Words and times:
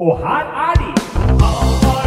Og 0.00 0.18
her 0.18 0.44
er 0.70 0.74
de! 0.80 2.00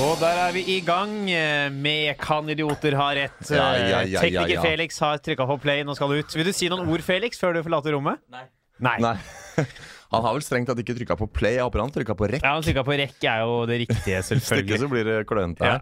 Og 0.00 0.16
der 0.20 0.38
er 0.46 0.52
vi 0.54 0.62
i 0.76 0.78
gang 0.84 1.12
eh, 1.30 1.68
med 1.72 2.16
Kan 2.20 2.48
idioter 2.52 2.96
ha 2.98 3.10
rett. 3.16 3.36
Ja, 3.50 3.56
ja, 3.76 3.84
ja, 3.90 4.00
Eh, 4.00 4.10
ja, 4.14 4.22
Tekniker 4.24 4.54
ja. 4.56 4.62
Felix 4.64 4.98
har 5.04 5.20
trykka 5.22 5.46
på 5.48 5.56
play. 5.62 5.82
Nå 5.86 5.94
skal 5.98 6.10
du 6.14 6.20
ut. 6.22 6.36
Vil 6.38 6.48
du 6.48 6.52
si 6.56 6.70
noen 6.72 6.88
ord, 6.88 7.04
Felix, 7.04 7.40
før 7.40 7.56
du 7.58 7.62
forlater 7.66 7.94
rommet? 7.96 8.20
Nei. 8.32 8.46
Nei. 8.80 8.96
Nei. 9.04 9.16
Han 10.10 10.24
har 10.26 10.34
vel 10.34 10.42
strengt 10.42 10.66
tatt 10.70 10.80
ikke 10.82 10.96
trykka 10.98 11.14
på 11.20 11.28
play. 11.30 11.58
Jeg 11.60 11.62
håper 11.68 11.84
han 11.84 11.92
trykka 11.94 12.16
på 12.18 12.26
rekk. 12.32 12.42
Ja, 12.42 12.56
Han 12.56 12.64
trykka 12.66 12.82
på 12.82 12.96
rekk 12.98 13.26
er 13.30 13.44
jo 13.46 13.58
det 13.70 13.76
riktige, 13.84 14.00
Hvis 14.24 14.32
ikke 14.32 14.40
selvfølgelig. 14.40 14.78
så 14.82 14.88
blir 14.90 15.04
det 15.06 15.18
klønete 15.30 15.68
Ja. 15.68 15.76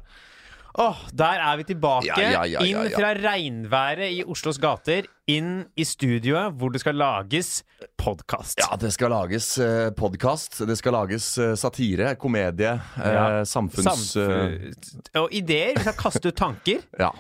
Åh, 0.78 0.98
Der 1.12 1.40
er 1.42 1.56
vi 1.58 1.64
tilbake. 1.72 2.06
Ja, 2.06 2.44
ja, 2.44 2.44
ja, 2.46 2.60
Inn 2.62 2.92
fra 2.94 3.10
regnværet 3.18 4.12
i 4.14 4.20
Oslos 4.30 4.60
gater. 4.62 5.08
Inn 5.28 5.64
i 5.76 5.84
studioet 5.84 6.54
hvor 6.56 6.70
det 6.72 6.80
skal 6.84 6.94
lages 6.94 7.64
podkast. 7.98 8.60
Ja, 8.62 8.76
det 8.78 8.92
skal 8.94 9.10
lages 9.12 9.48
eh, 9.58 9.90
podkast. 9.98 10.60
Det 10.68 10.76
skal 10.78 10.94
lages 10.94 11.26
eh, 11.42 11.56
satire, 11.58 12.12
komedie, 12.20 12.76
eh, 13.02 13.42
samfunns... 13.50 14.14
eh, 14.22 15.20
Og 15.20 15.34
ideer. 15.34 15.74
Vi 15.76 15.82
skal 15.88 15.98
kaste 15.98 16.30
ut 16.30 16.38
tanker. 16.38 16.86
ja. 17.04 17.10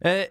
Eh, 0.00 0.24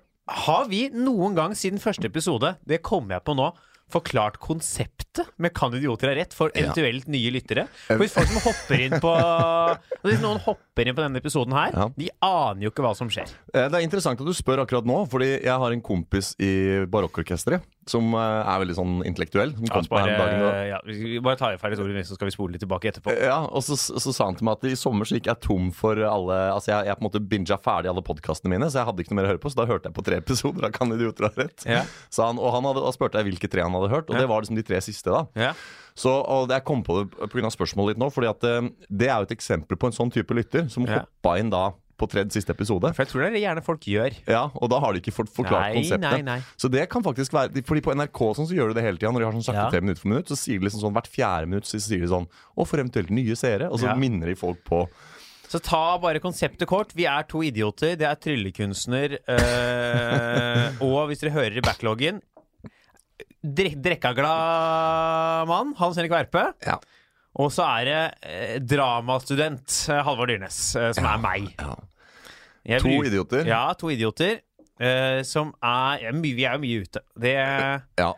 har 0.47 0.65
vi 0.71 0.85
noen 0.95 1.35
gang 1.37 1.53
siden 1.59 1.79
første 1.83 2.07
episode, 2.07 2.55
det 2.67 2.81
kommer 2.83 3.17
jeg 3.17 3.23
på 3.27 3.35
nå, 3.37 3.51
forklart 3.91 4.35
konseptet 4.43 5.29
med 5.39 5.53
Kan 5.55 5.73
idioter 5.77 6.09
ha 6.11 6.15
rett 6.19 6.33
for 6.35 6.51
eventuelt 6.53 7.07
nye 7.07 7.31
lyttere? 7.31 7.67
For 7.87 8.01
hvis 8.01 8.13
folk 8.17 8.27
som 8.27 8.41
hopper 8.43 8.83
inn 8.83 8.97
på 9.03 9.13
Hvis 10.07 10.21
noen 10.23 10.41
hopper 10.43 10.87
inn 10.89 10.97
på 10.97 11.05
denne 11.05 11.21
episoden 11.21 11.55
her, 11.55 11.71
Ja. 11.77 11.87
de 11.95 12.09
aner 12.21 12.67
jo 12.67 12.71
ikke 12.73 12.83
hva 12.85 12.93
som 12.97 13.09
skjer. 13.09 13.31
Eh, 13.53 13.67
Det 13.69 13.79
er 13.79 13.85
interessant 13.87 14.19
at 14.19 14.27
du 14.27 14.33
spør 14.35 14.63
akkurat 14.65 14.85
nå, 14.87 14.99
fordi 15.09 15.31
jeg 15.43 15.57
har 15.63 15.71
en 15.71 15.81
kompis 15.81 16.33
i 16.39 16.83
barokkorkesteret 16.91 17.63
som 17.89 18.13
eh, 18.13 18.19
er 18.53 18.59
veldig 18.63 18.75
sånn 18.77 18.95
intellektuell. 19.07 19.53
Som 19.57 19.67
kom 19.71 19.79
oss 19.83 19.89
bare, 19.91 20.13
dagen 20.17 20.43
og 20.43 20.67
ja, 20.69 20.79
vi 20.85 21.19
bare 21.23 21.39
ta 21.39 21.51
i 21.53 21.57
ferdig 21.61 21.79
ordet, 21.83 22.03
så 22.07 22.17
skal 22.17 22.27
vi 22.29 22.35
spole 22.35 22.51
litt 22.55 22.63
tilbake 22.63 22.91
etterpå. 22.91 23.13
Ja, 23.23 23.39
og 23.47 23.63
så, 23.63 23.77
så 23.77 24.13
sa 24.13 24.25
han 24.29 24.35
til 24.39 24.45
meg 24.49 24.57
at 24.59 24.67
i 24.69 24.75
sommer 24.79 25.05
så 25.09 25.17
gikk 25.17 25.29
jeg 25.31 25.41
tom 25.45 25.71
for 25.71 25.97
alle 26.03 26.37
Altså 26.53 26.71
jeg, 26.73 26.87
jeg 26.89 26.97
på 26.99 27.03
en 27.03 27.07
måte 27.09 27.23
binga 27.33 27.57
ferdig 27.63 27.89
alle 27.91 28.03
podkastene 28.05 28.51
mine, 28.53 28.69
så 28.69 28.81
jeg 28.81 28.89
hadde 28.91 29.03
ikke 29.05 29.13
noe 29.15 29.21
mer 29.21 29.29
å 29.29 29.31
høre 29.33 29.41
på. 29.43 29.51
Så 29.53 29.59
da 29.61 29.65
hørte 29.69 29.89
jeg 29.91 29.97
på 29.97 30.05
tre 30.07 30.19
episoder 30.21 30.67
av 30.69 30.71
Kan 30.77 30.91
idioter 30.95 31.27
ha 31.27 31.31
rett. 31.37 31.65
Ja. 31.67 31.81
Sa 32.13 32.27
han, 32.31 32.39
og 32.39 32.51
han 32.53 32.67
hadde, 32.69 32.83
da 32.85 32.91
spurte 32.95 33.19
jeg 33.21 33.31
hvilke 33.31 33.49
tre 33.51 33.63
han 33.65 33.75
hadde 33.77 33.91
hørt, 33.93 34.09
og 34.09 34.15
Ja. 34.15 34.21
det 34.23 34.29
var 34.31 34.41
liksom 34.43 34.55
de 34.59 34.63
tre 34.67 34.79
siste. 34.81 35.09
da 35.11 35.25
Ja. 35.47 35.53
Så 35.97 36.11
og 36.13 36.49
Jeg 36.49 36.63
kom 36.63 36.83
på 36.83 36.99
det 37.03 37.29
pga. 37.33 37.49
spørsmålet 37.49 37.95
ditt 37.95 38.03
nå, 38.03 38.11
fordi 38.13 38.29
at 38.29 38.43
eh, 38.43 38.69
det 38.91 39.07
er 39.09 39.17
jo 39.23 39.27
et 39.31 39.35
eksempel 39.37 39.77
på 39.79 39.87
en 39.89 39.95
sånn 39.97 40.11
type 40.13 40.29
lytter 40.37 40.69
som 40.69 40.85
Ja. 40.85 41.01
hoppa 41.05 41.39
inn 41.39 41.49
da 41.49 41.71
på 41.97 42.07
tredje 42.11 42.31
siste 42.37 42.53
episode. 42.53 42.91
For 42.93 43.03
jeg 43.03 43.09
tror 43.11 43.21
det 43.23 43.27
er 43.27 43.33
det 43.37 43.41
gjerne 43.41 43.63
folk 43.65 43.81
gjør. 43.89 44.13
Ja, 44.29 44.43
Og 44.55 44.69
da 44.69 44.79
har 44.79 44.93
de 44.93 45.01
ikke 45.01 45.13
fått 45.15 45.31
forklart 45.33 45.73
Nei, 45.73 45.81
konseptet. 45.81 46.11
nei, 46.11 46.21
nei. 46.21 46.39
Så 46.55 46.69
det 46.69 46.83
kan 46.89 47.01
faktisk 47.03 47.33
være 47.33 47.63
Fordi 47.65 47.81
på 47.81 47.95
NRK 47.97 48.21
sånn 48.37 48.47
så 48.49 48.53
gjør 48.57 48.69
de 48.69 48.77
det 48.79 48.83
hele 48.85 48.97
tida. 49.01 49.11
Når 49.11 49.19
de 49.19 49.25
har 49.25 49.33
sånn 49.33 49.47
sakte 49.49 49.63
Ja. 49.65 49.69
tre 49.73 49.81
minutter 49.81 50.01
for 50.01 50.09
minutt, 50.13 50.27
så 50.29 50.37
sier 50.37 50.59
de 50.59 50.65
liksom 50.69 50.81
sånn 50.85 50.93
hvert 50.93 51.09
fjerde 51.09 51.47
minutt 51.49 51.65
så 51.65 51.79
sier 51.81 51.99
de 51.99 52.07
sånn 52.07 52.27
Og 52.55 52.67
for 52.67 52.77
eventuelt 52.77 53.09
nye 53.09 53.35
seere. 53.35 53.71
Og 53.71 53.79
så 53.79 53.87
Ja. 53.89 53.95
minner 53.95 54.27
de 54.27 54.35
folk 54.35 54.63
på 54.63 54.87
Så 55.49 55.61
ta 55.63 55.97
bare 55.97 56.19
konseptet 56.19 56.67
kort. 56.67 56.91
Vi 56.93 57.05
er 57.07 57.23
to 57.23 57.39
idioter. 57.41 57.95
Det 57.95 58.01
er 58.05 58.15
tryllekunstner. 58.15 59.17
Øh, 59.29 60.81
og 60.83 61.07
hvis 61.09 61.19
dere 61.21 61.31
hører 61.31 61.57
i 61.57 61.61
backloggen 61.61 62.21
drek 63.47 63.77
Drekkaglad 63.81 65.47
mann, 65.47 65.73
Hans 65.77 65.95
Henrik 65.95 66.11
Verpe. 66.11 66.53
Ja. 66.65 66.77
Og 67.37 67.51
så 67.53 67.65
er 67.69 67.85
det 67.85 67.99
eh, 68.25 68.57
dramastudent 68.65 69.75
eh, 69.93 70.01
Halvard 70.07 70.31
Dyrnes, 70.31 70.57
eh, 70.75 70.91
som 70.97 71.05
er 71.05 71.17
meg. 71.21 71.49
Ja. 71.59 71.75
Jeg 72.67 72.81
To 72.83 72.89
bruker- 72.89 73.09
idioter. 73.11 73.45
Ja, 73.47 73.63
to 73.79 73.91
idioter. 73.93 74.39
eh, 74.79 75.21
som 75.25 75.53
er 75.63 75.99
ja, 76.03 76.11
my- 76.13 76.33
Vi 76.37 76.43
er 76.45 76.53
jo 76.57 76.59
mye 76.65 76.81
ute. 76.83 76.99
Det 77.17 77.35
Ja. 77.97 78.13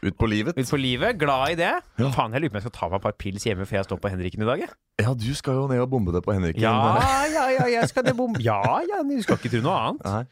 Ut 0.00 0.14
på 0.16 0.28
livet. 0.30 0.54
Ut 0.56 0.68
på 0.70 0.78
livet. 0.78 1.18
Glad 1.18 1.50
i 1.50 1.54
det. 1.58 1.72
Ja. 1.98 2.10
Faen, 2.14 2.30
jeg 2.32 2.40
lurer 2.42 2.50
på 2.52 2.54
om 2.54 2.60
jeg 2.60 2.62
skal 2.68 2.76
ta 2.78 2.88
meg 2.88 2.96
et 3.00 3.02
par 3.02 3.12
pils 3.18 3.42
hjemme 3.44 3.66
før 3.66 3.78
jeg 3.80 3.84
står 3.88 3.98
på 4.00 4.08
Henriken 4.12 4.42
i 4.42 4.46
dag. 4.46 4.58
jeg. 4.60 4.68
Ja, 5.02 5.12
du 5.14 5.34
skal 5.34 5.54
jo 5.54 5.66
ned 5.66 5.80
og 5.80 5.90
bombe 5.90 6.12
det 6.14 6.22
på 6.24 6.32
Henriken. 6.36 6.60
Ja, 6.62 7.00
ja, 7.36 7.48
ja, 7.50 7.64
jeg 7.80 7.88
skal 7.88 8.04
det 8.04 8.16
bom... 8.16 8.36
Ja, 8.38 8.60
ja, 8.86 9.02
du 9.02 9.20
skal 9.22 9.36
ikke 9.40 9.50
tro 9.56 9.60
noe 9.64 9.74
annet. 9.74 10.04
Nei. 10.04 10.24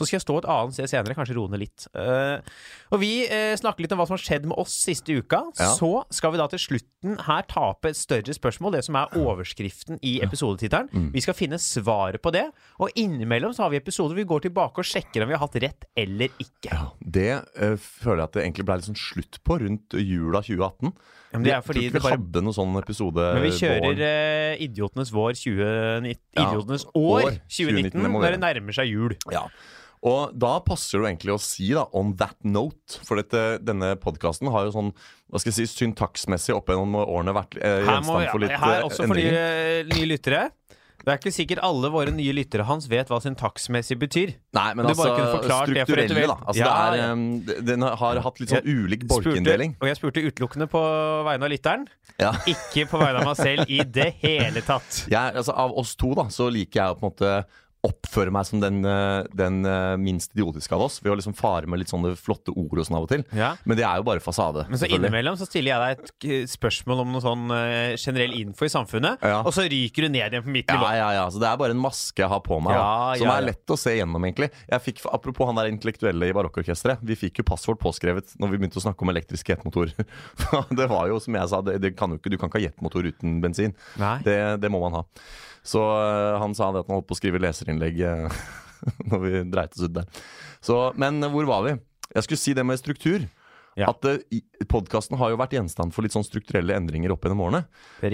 Så 0.00 0.08
skal 0.08 0.16
jeg 0.16 0.24
stå 0.24 0.38
et 0.40 0.48
annet 0.48 0.76
sted 0.76 0.88
senere, 0.88 1.16
kanskje 1.18 1.36
roe 1.36 1.52
ned 1.52 1.60
litt. 1.60 1.84
Uh, 1.92 2.40
og 2.88 3.02
vi 3.02 3.12
uh, 3.28 3.52
snakker 3.60 3.84
litt 3.84 3.92
om 3.92 4.00
hva 4.00 4.06
som 4.08 4.16
har 4.16 4.22
skjedd 4.22 4.48
med 4.48 4.56
oss 4.60 4.72
siste 4.86 5.12
uka. 5.12 5.42
Ja. 5.60 5.68
Så 5.76 5.90
skal 6.14 6.32
vi 6.32 6.40
da 6.40 6.48
til 6.50 6.62
slutten 6.62 7.18
her 7.26 7.44
tape 7.50 7.92
et 7.92 8.00
større 8.00 8.36
spørsmål, 8.36 8.78
det 8.78 8.84
som 8.88 8.96
er 8.96 9.12
overskriften 9.20 10.00
i 10.00 10.16
episodetittelen. 10.24 10.88
Mm. 10.88 11.10
Vi 11.12 11.24
skal 11.24 11.36
finne 11.36 11.60
svaret 11.60 12.22
på 12.24 12.32
det. 12.34 12.46
Og 12.80 12.96
innimellom 12.98 13.52
så 13.56 13.66
har 13.66 13.74
vi 13.74 13.82
episoder 13.82 14.14
hvor 14.14 14.22
vi 14.22 14.28
går 14.32 14.46
tilbake 14.48 14.82
og 14.82 14.88
sjekker 14.88 15.24
om 15.24 15.30
vi 15.30 15.36
har 15.36 15.44
hatt 15.44 15.60
rett 15.62 15.88
eller 16.00 16.32
ikke. 16.40 16.72
Ja, 16.72 16.90
det 17.04 17.30
uh, 17.60 17.76
føler 17.76 18.24
jeg 18.24 18.30
at 18.30 18.36
det 18.38 18.46
egentlig 18.46 18.68
ble 18.70 18.80
litt 18.80 18.90
sånn 18.90 19.02
slutt 19.04 19.42
på 19.44 19.60
rundt 19.60 20.00
jula 20.00 20.40
2018. 20.46 20.94
Ja, 21.30 21.38
men 21.38 21.46
det 21.46 21.52
er 21.54 21.60
fordi 21.62 21.84
vi 21.86 22.00
bare 22.00 22.16
hadde 22.16 22.40
noen 22.42 22.56
sånn 22.56 22.78
episode 22.80 23.26
Men 23.36 23.44
vi 23.44 23.50
kjører 23.54 24.00
eh, 24.02 24.62
Idiotenes 24.64 25.12
vår 25.14 25.36
2019 25.38 26.16
Idiotenes 26.34 26.86
ja, 26.88 26.90
år 26.98 27.28
2019, 27.46 27.92
2019, 28.00 28.16
når 28.16 28.34
det 28.34 28.40
nærmer 28.42 28.76
seg 28.80 28.90
jul. 28.90 29.14
Ja. 29.30 29.44
Og 30.02 30.30
da 30.40 30.54
passer 30.64 31.02
det 31.02 31.10
egentlig 31.10 31.34
å 31.34 31.40
si 31.44 31.66
da, 31.76 31.82
on 31.92 32.14
that 32.16 32.38
note, 32.48 33.00
for 33.04 33.20
dette, 33.20 33.58
denne 33.60 33.92
podkasten 34.00 34.48
har 34.54 34.68
jo 34.70 34.72
sånn 34.78 34.92
hva 35.30 35.38
skal 35.42 35.52
jeg 35.52 35.58
si, 35.68 35.82
syntaksmessig 35.84 36.54
opp 36.56 36.72
gjennom 36.72 36.96
årene 37.02 37.34
vært 37.36 37.58
eh, 37.60 37.82
Her, 37.84 37.98
gjenstand 38.00 38.30
for 38.32 38.40
litt 38.46 38.54
her 38.56 38.78
eh, 38.78 38.86
også 38.88 39.04
for 39.04 39.20
de 39.20 39.26
endringer. 39.28 39.84
eh, 39.84 39.92
nye 39.92 40.08
lyttere. 40.08 40.46
Det 41.00 41.08
er 41.14 41.16
ikke 41.20 41.30
sikkert 41.32 41.60
alle 41.64 41.88
våre 41.92 42.12
nye 42.12 42.32
lyttere 42.36 42.64
hans 42.68 42.84
vet 42.90 43.08
hva 43.08 43.16
syntaksmessig 43.24 43.96
betyr. 44.02 44.34
Nei, 44.56 44.66
men 44.76 44.84
Du 44.84 44.90
altså 44.90 45.06
for 45.14 45.46
strukturelle, 45.48 46.26
da. 46.28 46.36
Altså, 46.44 46.58
Ja, 46.60 46.66
det 46.66 46.74
er, 46.74 46.96
ja. 47.00 47.12
um, 47.12 47.62
den 47.70 47.86
har 48.02 48.20
hatt 48.26 48.40
litt 48.42 48.52
sånn 48.52 48.68
ulik 48.68 49.06
bolkeinndeling. 49.08 49.76
og 49.80 49.88
jeg 49.88 49.96
spurte 49.96 50.24
utelukkende 50.26 50.68
på 50.68 50.82
vegne 51.28 51.48
av 51.48 51.52
lytteren, 51.54 51.86
Ja. 52.20 52.34
ikke 52.44 52.84
på 52.90 53.00
vegne 53.00 53.22
av 53.22 53.30
meg 53.30 53.40
selv 53.40 53.72
i 53.72 53.80
det 53.84 54.10
hele 54.20 54.60
tatt. 54.66 55.04
Jeg, 55.14 55.36
altså, 55.40 55.56
av 55.56 55.72
oss 55.80 55.94
to 55.96 56.12
da, 56.18 56.28
så 56.28 56.50
liker 56.52 56.82
jeg 56.82 57.00
på 57.00 57.06
en 57.06 57.12
måte 57.14 57.32
oppføre 57.86 58.32
meg 58.34 58.44
som 58.44 58.60
den, 58.60 58.82
eh, 58.84 59.24
den 59.32 59.62
eh, 59.64 59.94
minst 59.96 60.34
idiotiske 60.36 60.74
av 60.76 60.82
oss, 60.84 60.98
ved 61.00 61.14
å 61.14 61.16
liksom 61.16 61.32
fare 61.38 61.66
med 61.70 61.80
litt 61.80 61.88
sånne 61.88 62.12
flotte 62.20 62.52
ord 62.52 62.76
og 62.78 62.84
sånn 62.84 62.98
av 62.98 63.06
og 63.06 63.08
til. 63.12 63.22
Ja. 63.36 63.54
Men 63.64 63.78
det 63.78 63.86
er 63.88 64.00
jo 64.02 64.04
bare 64.04 64.20
fasade. 64.20 64.66
Men 64.68 64.80
så 64.82 64.88
innimellom 64.90 65.38
så 65.40 65.46
stiller 65.48 65.72
jeg 65.72 65.80
deg 65.80 66.34
et 66.44 66.50
spørsmål 66.52 67.00
om 67.06 67.14
noe 67.14 67.24
sånn 67.24 67.46
eh, 67.56 67.94
generell 68.00 68.34
info 68.36 68.68
i 68.68 68.72
samfunnet, 68.72 69.24
Ja. 69.24 69.40
og 69.40 69.52
så 69.56 69.64
ryker 69.64 70.04
du 70.04 70.08
ned 70.12 70.28
igjen 70.34 70.44
på 70.44 70.52
mitt 70.52 70.68
Ja, 70.68 70.76
nivå. 70.76 70.90
ja, 70.98 71.08
ja, 71.16 71.24
så 71.32 71.40
Det 71.40 71.48
er 71.48 71.56
bare 71.56 71.70
en 71.76 71.80
maske 71.80 72.20
jeg 72.20 72.28
har 72.28 72.40
på 72.44 72.60
meg, 72.62 72.74
Ja, 72.76 72.84
da, 72.84 73.18
som 73.18 73.26
ja, 73.30 73.36
er 73.38 73.48
lett 73.48 73.66
å 73.72 73.78
se 73.80 73.96
gjennom. 73.96 74.22
egentlig 74.28 74.50
Jeg 74.68 74.80
fikk, 74.84 75.00
Apropos 75.12 75.46
han 75.48 75.56
der 75.56 75.70
intellektuelle 75.72 76.28
i 76.28 76.32
barokkorkesteret. 76.36 76.98
Vi 77.02 77.16
fikk 77.16 77.38
jo 77.40 77.44
passord 77.48 77.78
påskrevet 77.80 78.36
når 78.38 78.50
vi 78.52 78.58
begynte 78.58 78.76
å 78.76 78.84
snakke 78.84 79.02
om 79.02 79.08
elektriske 79.08 79.56
jetmotorer. 79.56 79.94
det 80.76 80.88
var 80.90 81.08
jo, 81.08 81.18
som 81.18 81.34
jeg 81.34 81.48
sa, 81.48 81.60
det, 81.62 81.80
det 81.80 81.96
kan 81.96 82.10
jo 82.10 82.18
ikke, 82.20 82.30
du 82.30 82.36
kan 82.36 82.50
ikke 82.50 82.60
ha 82.60 82.66
jetmotor 82.68 83.08
uten 83.08 83.40
bensin. 83.40 83.72
Det, 84.24 84.60
det 84.60 84.70
må 84.70 84.80
man 84.84 85.00
ha. 85.00 85.04
Så 85.62 85.80
han 86.40 86.54
sa 86.56 86.70
det 86.72 86.80
at 86.80 86.86
han 86.88 86.96
holdt 86.96 87.08
på 87.10 87.12
å 87.12 87.18
skrive 87.18 87.36
leserinnlegg 87.42 87.69
øh, 87.78 88.40
når 89.10 89.22
vi 89.24 89.50
dreit 89.52 89.76
oss 89.76 89.86
ut 89.86 89.94
der. 89.94 90.22
Så, 90.60 90.92
men 90.96 91.20
hvor 91.30 91.46
var 91.48 91.62
vi? 91.68 91.76
Jeg 92.14 92.26
skulle 92.26 92.42
si 92.42 92.56
det 92.56 92.66
med 92.66 92.80
struktur. 92.80 93.28
Ja. 93.78 93.86
At 93.92 94.02
Podkasten 94.68 95.16
har 95.20 95.30
jo 95.30 95.38
vært 95.38 95.54
gjenstand 95.54 95.94
for 95.94 96.04
litt 96.04 96.12
sånn 96.12 96.26
strukturelle 96.26 96.74
endringer 96.76 97.12
opp 97.14 97.22
gjennom 97.24 97.44
årene. 97.46 97.62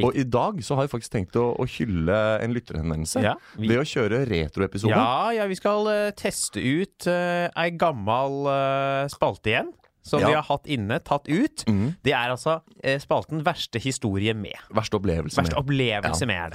Og 0.04 0.14
i 0.18 0.26
dag 0.28 0.60
så 0.62 0.76
har 0.76 0.86
jeg 0.86 0.92
faktisk 0.92 1.14
tenkt 1.14 1.38
å, 1.40 1.46
å 1.56 1.64
hylle 1.78 2.18
en 2.44 2.52
lytterhenvendelse 2.54 3.22
Ja, 3.24 3.34
vi- 3.56 3.70
ved 3.72 3.80
å 3.80 3.86
kjøre 3.88 4.20
retroepisode. 4.28 4.92
Ja, 4.92 5.32
ja, 5.34 5.48
vi 5.48 5.56
skal 5.58 5.88
eh, 5.90 6.10
teste 6.18 6.60
ut 6.60 7.08
uh, 7.08 7.48
ei 7.56 7.70
gammal 7.72 8.38
uh, 8.46 9.08
spalte 9.12 9.54
igjen. 9.54 9.72
Som 10.06 10.22
vi 10.22 10.30
har 10.30 10.44
hatt 10.46 10.68
inne, 10.70 11.00
tatt 11.02 11.26
ut. 11.26 11.64
Mm. 11.66 11.96
Det 12.06 12.12
er 12.14 12.30
altså 12.30 12.60
eh, 12.78 13.00
spalten 13.02 13.40
'Verste 13.42 13.80
historie 13.82 14.36
med'. 14.38 14.68
Verste 14.70 15.00
opplevelse 15.00 15.40
Verste 15.40 15.56
med. 15.56 15.64
opplevelse 15.64 16.28
med. 16.30 16.54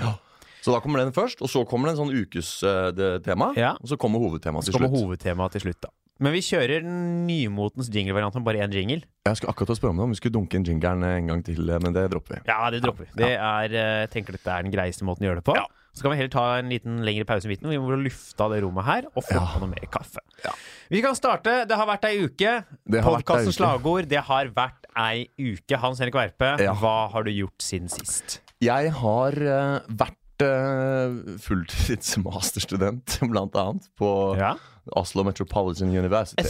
Så 0.62 0.72
da 0.76 0.80
kommer 0.84 1.02
den 1.02 1.12
først, 1.16 1.42
og 1.42 1.50
så 1.50 1.64
kommer 1.68 1.90
det 1.90 1.98
en 1.98 2.04
sånn 2.06 2.14
ukestema. 2.14 3.52
Ja. 3.58 3.74
Og 3.82 3.90
så 3.90 3.98
kommer 4.00 4.22
hovedtemaet 4.22 4.64
Så 4.68 4.72
til 4.72 4.78
kommer 4.80 4.92
slutt. 4.94 5.08
hovedtemaet 5.08 5.52
til 5.58 5.62
slutt, 5.66 5.82
da. 5.82 5.90
Men 6.22 6.36
vi 6.36 6.42
kjører 6.46 6.84
den 6.86 7.26
nymotens 7.26 7.88
jingle-variant 7.90 8.36
med 8.38 8.44
bare 8.46 8.62
én 8.62 8.72
jingle. 8.76 9.02
Jeg 9.26 9.38
skulle 9.40 9.50
akkurat 9.56 9.74
spørre 9.80 9.90
om 9.96 9.98
det, 9.98 10.04
om 10.06 10.12
vi 10.14 10.20
skulle 10.20 10.36
dunke 10.36 10.54
inn 10.60 10.66
jingeren 10.68 11.02
en 11.08 11.28
gang 11.32 11.42
til, 11.44 11.64
eh, 11.68 11.80
men 11.82 11.94
det 11.96 12.04
dropper 12.12 12.36
vi. 12.36 12.42
Ja, 12.46 12.70
det 12.70 12.82
dropper 12.84 13.08
vi. 13.08 13.12
Det 13.24 13.32
er, 13.40 13.74
eh, 13.74 14.02
jeg 14.06 14.12
tenker 14.14 14.38
dette 14.38 14.46
er 14.54 14.62
den 14.62 14.72
greieste 14.72 15.02
måten 15.04 15.26
å 15.26 15.32
gjøre 15.32 15.42
det 15.42 15.48
på. 15.50 15.56
Ja. 15.58 15.66
Så 15.98 16.04
kan 16.04 16.12
vi 16.14 16.18
heller 16.22 16.30
ta 16.30 16.46
en 16.60 16.70
liten 16.70 17.02
lengre 17.04 17.26
pause 17.26 17.46
i 17.46 17.50
midten. 17.50 17.68
Vi 17.74 17.78
må 17.82 17.90
lufte 17.98 18.40
av 18.40 18.52
det 18.54 18.62
rommet 18.64 18.86
her 18.86 19.04
og 19.16 19.24
få 19.26 19.34
Ja. 19.34 19.48
på 19.48 19.60
noe 19.66 19.70
mer 19.74 19.88
kaffe. 19.92 20.22
Ja. 20.46 20.52
Vi 20.92 21.02
kan 21.02 21.16
starte. 21.16 21.66
Det 21.68 21.76
har 21.76 21.88
vært 21.88 22.06
ei 22.06 22.22
uke. 22.24 22.66
Podkastens 22.88 23.58
slagord. 23.58 24.08
Det 24.08 24.22
har 24.24 24.46
vært 24.54 24.86
ei 24.96 25.28
uke. 25.40 25.76
Hans 25.78 26.00
Henrik 26.00 26.14
Verpe, 26.14 26.60
Ja. 26.62 26.74
hva 26.76 27.10
har 27.12 27.24
du 27.24 27.32
gjort 27.32 27.58
siden 27.60 27.90
sist? 27.90 28.40
Jeg 28.62 28.92
har 28.92 29.32
uh, 29.34 29.80
vært 29.90 30.16
uh, 30.42 31.38
fulltids-masterstudent, 31.42 33.20
blant 33.32 33.56
annet, 33.56 33.88
på 34.00 34.12
Ja. 34.40 34.56
Oslo 34.98 35.24
Metropolitan 35.24 35.92
University. 35.94 36.42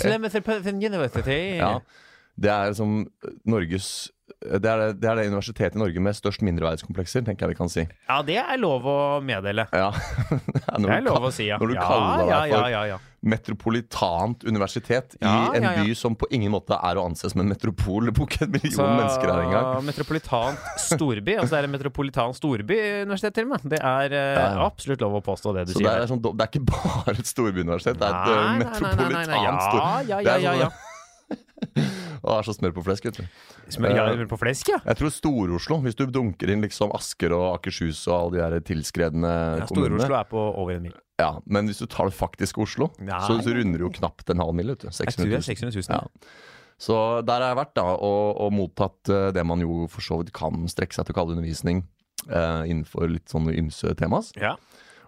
University. 0.80 1.58
Ja, 1.60 1.80
det 2.42 2.52
er 2.52 2.74
som 2.78 3.04
Norges 3.46 4.10
det 4.40 4.70
er 4.72 4.78
det, 4.82 4.88
det 5.02 5.10
er 5.12 5.16
det 5.22 5.28
universitetet 5.32 5.76
i 5.76 5.82
Norge 5.82 6.02
med 6.04 6.16
størst 6.18 6.42
mindreverdskomplekser, 6.48 7.24
tenker 7.28 7.46
jeg 7.48 7.54
vi 7.56 7.60
kan 7.60 7.70
si. 7.72 7.84
Ja, 8.10 8.22
det 8.26 8.38
er 8.42 8.58
lov 8.62 8.86
å 8.88 8.98
meddele. 9.26 9.68
Ja. 9.76 9.92
Det 10.82 10.90
er 10.90 11.04
lov 11.04 11.26
å 11.28 11.32
si, 11.36 11.46
ja. 11.50 11.58
når 11.62 11.68
du 11.68 11.74
ja, 11.76 11.84
kaller 11.86 12.22
deg 12.26 12.30
for 12.32 12.56
ja, 12.56 12.68
ja, 12.72 12.82
ja. 12.94 12.98
metropolitant 13.28 14.44
universitet 14.48 15.16
Ja, 15.22 15.52
i 15.54 15.58
en 15.60 15.64
ja, 15.68 15.72
ja. 15.78 15.84
by 15.84 15.94
som 16.00 16.16
på 16.18 16.26
ingen 16.34 16.52
måte 16.54 16.78
er 16.78 16.98
å 16.98 17.04
anse 17.10 17.30
som 17.30 17.42
en 17.44 17.50
metropol. 17.52 18.08
Det 18.10 18.14
bor 18.18 18.30
ikke 18.30 18.46
en 18.48 18.54
million 18.56 18.74
Så 18.78 18.88
mennesker 18.88 19.30
her 19.34 19.42
engang. 19.46 19.86
metropolitant 19.86 20.64
storby. 20.82 21.36
Altså 21.38 21.56
det 21.58 21.62
er 21.64 21.70
en 21.70 21.76
metropolitan 21.76 22.34
storby-universitet 22.38 23.36
til 23.38 23.50
og 23.50 23.54
med. 23.56 23.68
Det 23.76 23.82
er 23.82 24.16
Ja, 24.18 24.46
ja. 24.56 24.66
absolutt 24.66 25.04
lov 25.06 25.20
å 25.20 25.24
påstå 25.26 25.54
det 25.60 25.68
du 25.70 25.76
Så 25.76 25.84
det 25.84 25.90
sier. 25.92 26.06
Så 26.08 26.16
sånn, 26.16 26.24
det 26.32 26.48
er 26.48 26.54
ikke 26.54 26.64
bare 26.76 27.18
et 27.20 27.30
storbyuniversitet, 27.30 28.00
det 28.02 28.08
er 28.08 28.16
et 28.16 28.32
eh, 28.38 28.56
metropolitant 28.64 29.36
Ja, 29.46 29.60
stor... 29.68 29.84
ja, 30.10 30.18
Det 30.18 30.24
ja, 30.26 30.38
er 30.38 30.48
ja, 30.48 30.56
sånn- 30.56 30.64
ja. 30.66 30.72
Det 31.62 32.34
er 32.36 32.46
så 32.46 32.54
smør 32.54 32.74
på 32.76 32.84
flesk, 32.86 33.08
vet 33.08 33.18
du. 33.22 33.40
Smør, 33.74 33.96
ja, 33.98 34.26
på 34.30 34.38
flesk, 34.38 34.70
ja. 34.74 34.80
Jeg 34.86 35.00
tror 35.00 35.14
Stor-Oslo, 35.14 35.80
hvis 35.86 35.98
du 35.98 36.04
dunker 36.12 36.52
inn 36.54 36.62
liksom 36.66 36.94
Asker 36.98 37.34
og 37.38 37.48
Akershus 37.56 38.04
og 38.10 38.16
alle 38.18 38.36
de 38.36 38.42
der 38.44 38.66
tilskredne 38.68 39.32
ja 39.62 39.66
kommunene 39.70 40.02
Stor-Oslo 40.04 40.20
er 40.20 40.30
på 40.30 40.44
over 40.52 40.76
en 40.76 40.86
mil. 40.90 40.96
Ja, 41.22 41.32
Men 41.46 41.70
hvis 41.70 41.82
du 41.82 41.88
tar 41.90 42.10
det 42.10 42.18
faktiske 42.18 42.62
Oslo, 42.62 42.92
så, 42.98 43.38
så 43.42 43.54
runder 43.56 43.82
du 43.82 43.88
jo 43.88 43.94
knapt 43.98 44.30
en 44.34 44.42
halv 44.42 44.58
mil. 44.58 44.74
vet 44.74 44.86
du. 44.86 44.90
Jeg 44.90 45.14
tror 45.16 45.30
det 45.30 45.44
600 45.46 45.70
er 45.70 45.78
000. 45.78 45.82
600 45.82 45.82
000. 45.82 45.98
Ja. 45.98 46.62
Så 46.82 46.96
der 47.28 47.44
har 47.44 47.52
jeg 47.52 47.60
vært 47.62 47.76
da, 47.78 47.88
og, 47.94 48.40
og 48.42 48.54
mottatt 48.58 49.12
eh, 49.14 49.28
det 49.36 49.44
man 49.46 49.62
jo 49.62 49.86
for 49.92 50.02
så 50.06 50.18
vidt 50.22 50.32
kan 50.34 50.66
strekke 50.72 50.98
seg 50.98 51.06
til 51.06 51.14
å 51.14 51.20
kalle 51.20 51.36
undervisning 51.36 51.84
eh, 52.26 52.64
innenfor 52.72 53.06
litt 53.12 53.30
sånne 53.30 53.54
ymse 53.60 53.94
temas. 54.00 54.32
Ja. 54.42 54.56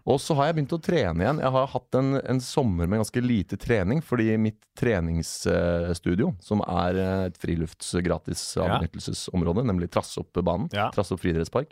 Og 0.05 0.17
så 0.19 0.35
har 0.35 0.49
jeg 0.49 0.55
begynt 0.57 0.73
å 0.75 0.81
trene 0.83 1.23
igjen. 1.23 1.37
Jeg 1.39 1.51
har 1.55 1.67
hatt 1.71 1.95
en, 1.95 2.09
en 2.19 2.39
sommer 2.43 2.89
med 2.91 2.99
ganske 2.99 3.21
lite 3.23 3.55
trening, 3.55 4.01
fordi 4.03 4.33
mitt 4.37 4.59
treningsstudio, 4.75 6.33
som 6.43 6.63
er 6.67 6.99
eh, 6.99 7.21
et 7.29 7.37
frilufts 7.39 7.93
gratis 8.03 8.41
Ja. 8.57 8.65
avbenyttelsesområde, 8.67 9.63
nemlig 9.67 9.89
Trassoppbanen, 9.95 10.67
Ja. 10.75 10.89
Trassopp 10.91 11.21
friidrettspark, 11.23 11.71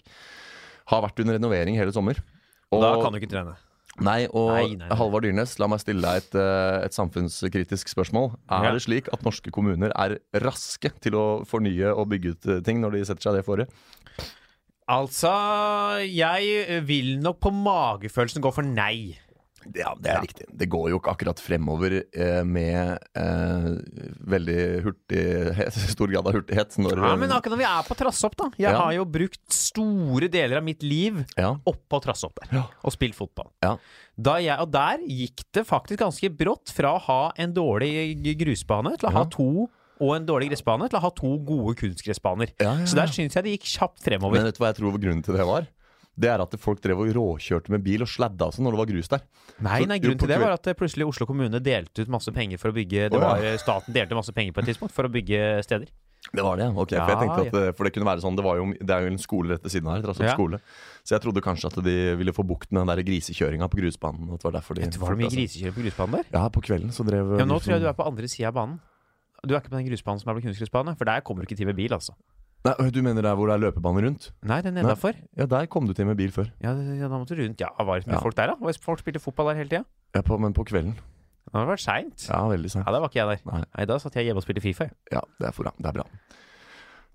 har 0.91 1.01
vært 1.03 1.19
under 1.19 1.35
renovering 1.39 1.75
hele 1.75 1.91
sommer. 1.91 2.21
Og, 2.71 2.81
Da 2.81 2.95
kan 3.03 3.11
du 3.11 3.19
ikke 3.19 3.29
trene. 3.35 3.57
Nei, 3.99 4.23
og 4.31 4.53
Nei, 4.55 4.67
nei, 4.79 4.87
nei. 4.87 4.95
Halvard 4.97 5.23
Dyrnes, 5.27 5.57
la 5.59 5.67
meg 5.67 5.81
stille 5.83 5.99
deg 6.01 6.21
et, 6.23 6.35
eh, 6.39 6.85
et 6.87 6.93
samfunnskritisk 6.95 7.91
spørsmål. 7.91 8.31
Er 8.49 8.63
Ja. 8.63 8.71
det 8.71 8.81
slik 8.83 9.09
at 9.11 9.21
norske 9.21 9.51
kommuner 9.51 9.91
er 9.93 10.19
raske 10.39 10.89
til 11.01 11.11
å 11.19 11.45
fornye 11.45 11.91
og 11.93 12.07
bygge 12.07 12.31
ut 12.31 12.45
eh, 12.47 12.61
ting 12.61 12.79
når 12.79 12.91
de 12.93 13.03
setter 13.05 13.21
seg 13.27 13.33
det 13.35 13.43
fore? 13.45 13.67
Altså, 14.91 15.31
jeg 16.11 16.81
vil 16.87 17.13
nok 17.23 17.39
på 17.45 17.51
magefølelsen 17.55 18.43
gå 18.43 18.51
for 18.53 18.67
nei. 18.67 19.17
Ja, 19.77 19.91
det 20.01 20.09
er 20.09 20.23
riktig. 20.23 20.45
Det 20.57 20.65
går 20.73 20.87
jo 20.89 20.97
ikke 20.97 21.11
akkurat 21.13 21.37
fremover 21.39 21.93
eh, 22.01 22.39
med 22.49 22.95
eh, 23.13 23.67
veldig 24.33 24.55
hurtighet, 24.87 25.77
stor 25.93 26.09
grad 26.09 26.25
av 26.31 26.33
hurtighet. 26.39 26.79
Når, 26.81 26.97
Ja, 26.97 27.11
men 27.21 27.29
akkurat 27.35 27.53
når 27.53 27.61
vi 27.61 27.67
er 27.69 27.85
på 27.85 27.97
Trassopp, 27.99 28.35
da. 28.41 28.47
Jeg 28.57 28.71
Ja. 28.73 28.79
har 28.81 28.95
jo 28.97 29.05
brukt 29.05 29.39
store 29.53 30.31
deler 30.33 30.57
av 30.57 30.65
mitt 30.65 30.81
liv 30.81 31.21
ja, 31.37 31.51
oppå 31.69 32.01
Trassopp 32.01 32.41
der, 32.41 32.55
Ja. 32.57 32.63
og 32.83 32.95
spilt 32.97 33.15
fotball. 33.15 33.51
Ja. 33.61 33.75
Da 34.17 34.39
jeg, 34.41 34.57
og 34.65 34.73
der 34.73 35.05
gikk 35.05 35.45
det 35.53 35.67
faktisk 35.69 36.01
ganske 36.01 36.33
brått 36.41 36.73
fra 36.73 36.95
å 36.97 37.03
ha 37.05 37.21
en 37.37 37.53
dårlig 37.53 38.17
grusbane 38.41 38.97
til 38.97 39.11
å 39.11 39.13
ha 39.13 39.23
Ja. 39.27 39.29
to 39.37 39.69
og 40.01 40.15
en 40.17 40.25
dårlig 40.27 40.49
gressbane 40.51 40.87
til 40.89 40.97
å 40.99 41.03
ha 41.05 41.11
to 41.13 41.35
gode 41.45 41.75
kunstgressbaner. 41.79 42.55
Ja, 42.59 42.73
ja, 42.81 42.87
Så 42.89 42.97
der 42.97 43.11
ja. 43.11 43.13
syns 43.13 43.37
jeg 43.37 43.45
det 43.45 43.53
gikk 43.59 43.69
kjapt 43.75 44.01
fremover. 44.03 44.39
Men 44.39 44.49
vet 44.49 44.57
du 44.57 44.63
hva 44.63 44.71
jeg 44.73 44.79
tror 44.81 44.97
grunnen 44.97 45.23
til 45.25 45.37
det 45.37 45.45
var? 45.47 45.69
Det 46.21 46.27
er 46.27 46.41
at 46.43 46.53
folk 46.59 46.81
drev 46.83 46.99
og 47.05 47.09
råkjørte 47.15 47.71
med 47.71 47.85
bil 47.85 48.03
og 48.03 48.09
sladda 48.11 48.49
og 48.49 48.53
sånn 48.57 48.65
når 48.67 48.75
det 48.75 48.79
var 48.81 48.89
grus 48.91 49.07
der. 49.13 49.21
nei, 49.63 49.77
nei, 49.87 49.97
grunnen 50.03 50.19
til 50.19 50.27
det 50.33 50.39
var 50.41 50.57
at 50.57 50.67
eh, 50.67 50.75
plutselig 50.77 51.07
Oslo 51.07 51.25
kommune 51.29 51.61
delte 51.63 52.03
ut 52.03 52.11
masse 52.11 52.33
penger 52.35 52.59
for 52.59 52.73
å 52.73 52.75
bygge 52.75 53.07
Det 53.13 53.17
ja. 53.17 53.23
var 53.23 53.45
eh, 53.47 53.55
Staten 53.61 53.95
delte 53.95 54.17
masse 54.17 54.33
penger 54.35 54.51
på 54.57 54.59
et 54.61 54.67
tidspunkt 54.73 54.93
for 54.93 55.07
å 55.07 55.11
bygge 55.13 55.39
steder. 55.63 55.87
Det 56.35 56.43
var 56.45 56.59
det, 56.59 56.67
ok. 56.69 56.91
for 56.91 56.93
jeg 56.93 56.99
Ja, 57.01 57.15
tenkte 57.17 57.45
at 57.47 57.55
ja. 57.55 57.71
For 57.73 57.87
det 57.87 57.93
kunne 57.95 58.05
være 58.05 58.21
sånn 58.21 58.35
Det, 58.37 58.43
var 58.45 58.59
jo, 58.59 58.67
det 58.77 58.93
er 58.93 59.07
jo 59.07 59.09
en 59.15 59.17
skole 59.23 59.55
rett 59.55 59.63
ved 59.65 59.73
siden 59.73 59.87
av 59.89 60.03
her. 60.03 60.27
Ja. 60.27 60.35
skole. 60.35 60.59
Så 61.01 61.15
jeg 61.15 61.23
trodde 61.23 61.41
kanskje 61.41 61.71
at 61.71 61.79
de 61.87 61.95
ville 62.19 62.35
få 62.35 62.43
bukt 62.45 62.69
med 62.75 62.83
den 62.83 62.91
der 62.91 63.01
grisekjøringa 63.07 63.71
på 63.71 63.79
grusbanen. 63.81 64.29
At 64.35 64.43
det 64.43 64.49
var 64.51 64.59
derfor 64.59 64.77
de 64.77 64.83
Vet 64.85 64.93
du, 64.93 64.99
Var 65.01 65.15
det 65.15 65.23
mye 65.23 65.33
grisekjøring 65.33 65.73
på 65.79 65.85
grusbanen 65.87 66.19
der? 66.19 66.29
Ja, 66.35 66.43
på 66.53 66.61
kvelden 66.67 66.93
så 66.93 67.07
drev 67.07 67.37
Ja, 67.39 67.47
Nå 67.49 67.57
tror 67.63 67.73
jeg 67.79 67.81
du 67.81 67.89
er 67.89 67.97
på 67.97 68.05
andre 68.05 68.29
sida 68.29 68.51
av 68.51 68.59
banen. 68.59 68.77
Du 69.41 69.55
er 69.55 69.61
ikke 69.61 69.71
på 69.73 69.79
den 69.79 69.87
grusbanen 69.89 70.19
som 70.21 70.29
er 70.29 70.37
på 70.37 70.43
kunstgressbane, 70.45 70.93
for 70.99 71.09
der 71.09 71.23
kommer 71.25 71.41
du 71.41 71.49
ikke 71.49 71.57
til 71.57 71.65
med 71.65 71.73
bil, 71.79 71.93
altså. 71.95 72.13
Nei, 72.61 72.75
Du 72.93 72.99
mener 73.01 73.23
der 73.25 73.33
hvor 73.33 73.47
det 73.49 73.55
er 73.55 73.61
løpebane 73.63 74.03
rundt? 74.05 74.27
Nei, 74.45 74.59
den 74.61 74.77
er 74.77 74.83
nedafor. 74.85 75.15
Ja, 75.37 75.47
der 75.49 75.65
kom 75.65 75.87
du 75.89 75.93
til 75.97 76.05
med 76.05 76.15
bil 76.19 76.29
før. 76.31 76.51
Ja, 76.61 76.75
ja, 76.77 77.07
da 77.09 77.17
måtte 77.17 77.33
du 77.33 77.41
rundt. 77.41 77.57
Ja, 77.59 77.71
var 77.79 77.97
det 77.99 78.05
mye 78.07 78.19
Ja. 78.19 78.21
folk 78.21 78.35
der, 78.37 78.51
da? 78.53 78.73
Folk 78.85 78.99
spilte 79.01 79.19
fotball 79.19 79.49
der 79.49 79.55
hele 79.63 79.69
tida? 79.69 79.83
Ja, 80.13 80.21
på, 80.21 80.37
men 80.37 80.53
på 80.53 80.63
kvelden. 80.69 80.93
Det 80.93 81.57
har 81.57 81.65
vært 81.65 81.81
seint. 81.81 82.27
Ja. 82.29 82.37
Ja, 82.37 82.49
veldig 82.53 82.69
seint. 82.69 82.85
da 82.85 82.99
var 83.01 83.09
ikke 83.09 83.17
jeg 83.17 83.27
der. 83.27 83.51
Nei. 83.51 83.63
Nei, 83.77 83.85
Da 83.85 83.97
satt 83.97 84.13
jeg 84.15 84.25
hjemme 84.25 84.37
og 84.37 84.43
spilte 84.45 84.61
Fifa. 84.61 84.83
jeg. 84.85 84.93
Ja, 85.11 85.21
det 85.39 85.47
er, 85.47 85.51
for, 85.51 85.63
det 85.63 85.85
er 85.89 85.91
bra. 85.97 86.03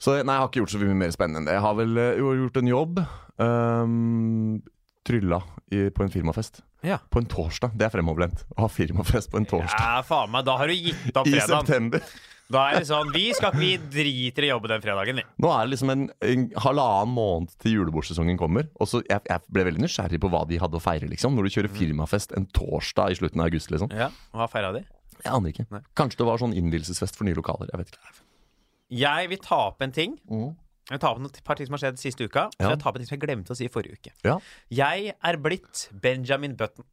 Så 0.02 0.10
nei, 0.24 0.34
jeg 0.34 0.40
har 0.42 0.48
ikke 0.48 0.60
gjort 0.66 0.74
så 0.74 0.78
mye 0.82 0.94
mer 0.98 1.10
spennende 1.14 1.38
enn 1.38 1.46
det. 1.46 1.54
Jeg 1.54 1.62
har 1.62 1.74
vel 1.78 1.94
jo 2.18 2.32
gjort 2.42 2.56
en 2.56 2.66
jobb. 2.74 2.98
Um, 3.38 4.62
trylla 5.06 5.38
i, 5.70 5.88
på 5.94 6.02
en 6.02 6.10
firmafest. 6.10 6.64
Ja. 6.86 7.00
På 7.10 7.18
en 7.22 7.26
torsdag. 7.30 7.74
Det 7.74 7.88
er 7.88 7.92
fremoverlent. 7.96 8.46
Å 8.54 8.62
ha 8.64 8.70
firmafest 8.70 9.32
på 9.32 9.40
en 9.40 9.48
torsdag. 9.50 9.82
Ja, 9.82 10.00
faen 10.06 10.32
meg, 10.32 10.46
da 10.46 10.56
har 10.60 10.70
du 10.70 10.76
gitt 10.76 11.12
opp 11.12 11.26
fredagen. 11.26 11.42
I 11.42 11.50
september. 11.50 12.08
Da 12.46 12.60
er 12.70 12.76
det 12.78 12.86
sånn, 12.86 13.08
vi 13.10 13.24
skal 13.34 13.56
vi 13.58 13.72
driter 13.90 14.44
i 14.46 14.50
å 14.52 14.54
jobbe 14.54 14.68
den 14.70 14.82
fredagen, 14.84 15.18
vi. 15.18 15.24
Nå 15.42 15.48
er 15.50 15.64
det 15.66 15.72
liksom 15.72 15.90
en, 15.90 16.04
en 16.22 16.44
halvannen 16.62 17.14
måned 17.16 17.56
til 17.62 17.74
julebordsesongen 17.80 18.38
kommer. 18.38 18.68
Og 18.78 18.86
så 18.86 19.00
jeg, 19.02 19.18
jeg 19.26 19.42
ble 19.50 19.64
veldig 19.66 19.82
nysgjerrig 19.82 20.20
på 20.22 20.30
hva 20.30 20.44
de 20.46 20.60
hadde 20.62 20.78
å 20.78 20.82
feire, 20.84 21.08
liksom. 21.10 21.34
Når 21.34 21.48
du 21.48 21.56
kjører 21.56 21.74
firmafest 21.74 22.36
en 22.38 22.46
torsdag 22.54 23.16
i 23.16 23.18
slutten 23.18 23.42
av 23.42 23.50
august, 23.50 23.72
liksom. 23.74 23.90
Ja, 23.98 24.12
Hva 24.36 24.46
feira 24.52 24.70
de? 24.76 24.84
Jeg 25.16 25.32
aner 25.32 25.50
ikke. 25.50 25.66
Nei. 25.74 25.82
Kanskje 25.98 26.22
det 26.22 26.28
var 26.28 26.38
sånn 26.44 26.54
innvielsesfest 26.54 27.18
for 27.18 27.26
nye 27.26 27.34
lokaler. 27.34 27.72
Jeg 27.72 27.82
vet 27.82 27.90
ikke. 27.96 28.14
Jeg 29.02 29.32
vil 29.32 29.42
ta 29.42 29.58
opp 29.72 29.82
en 29.82 29.96
ting. 29.96 30.14
Mm. 30.30 30.52
Jeg 30.90 31.00
tar 31.02 31.16
ta 31.16 31.18
opp 31.18 31.24
et 31.36 31.44
par 31.44 31.56
ting 31.58 31.66
som 31.66 31.74
har 31.74 31.82
skjedd 31.82 31.98
siste 31.98 32.26
uka. 32.28 32.46
Så 32.60 32.68
jeg 32.70 32.78
tar 32.78 32.90
opp 32.92 32.96
ting 33.00 33.06
som 33.08 33.16
jeg 33.18 33.24
glemte 33.26 33.50
å 33.50 33.56
si 33.58 33.66
i 33.66 33.72
forrige 33.72 33.98
uke. 33.98 34.12
Ja. 34.24 34.36
Jeg 34.70 35.14
er 35.18 35.36
blitt 35.42 35.88
Benjamin 35.92 36.54
Button. 36.56 36.84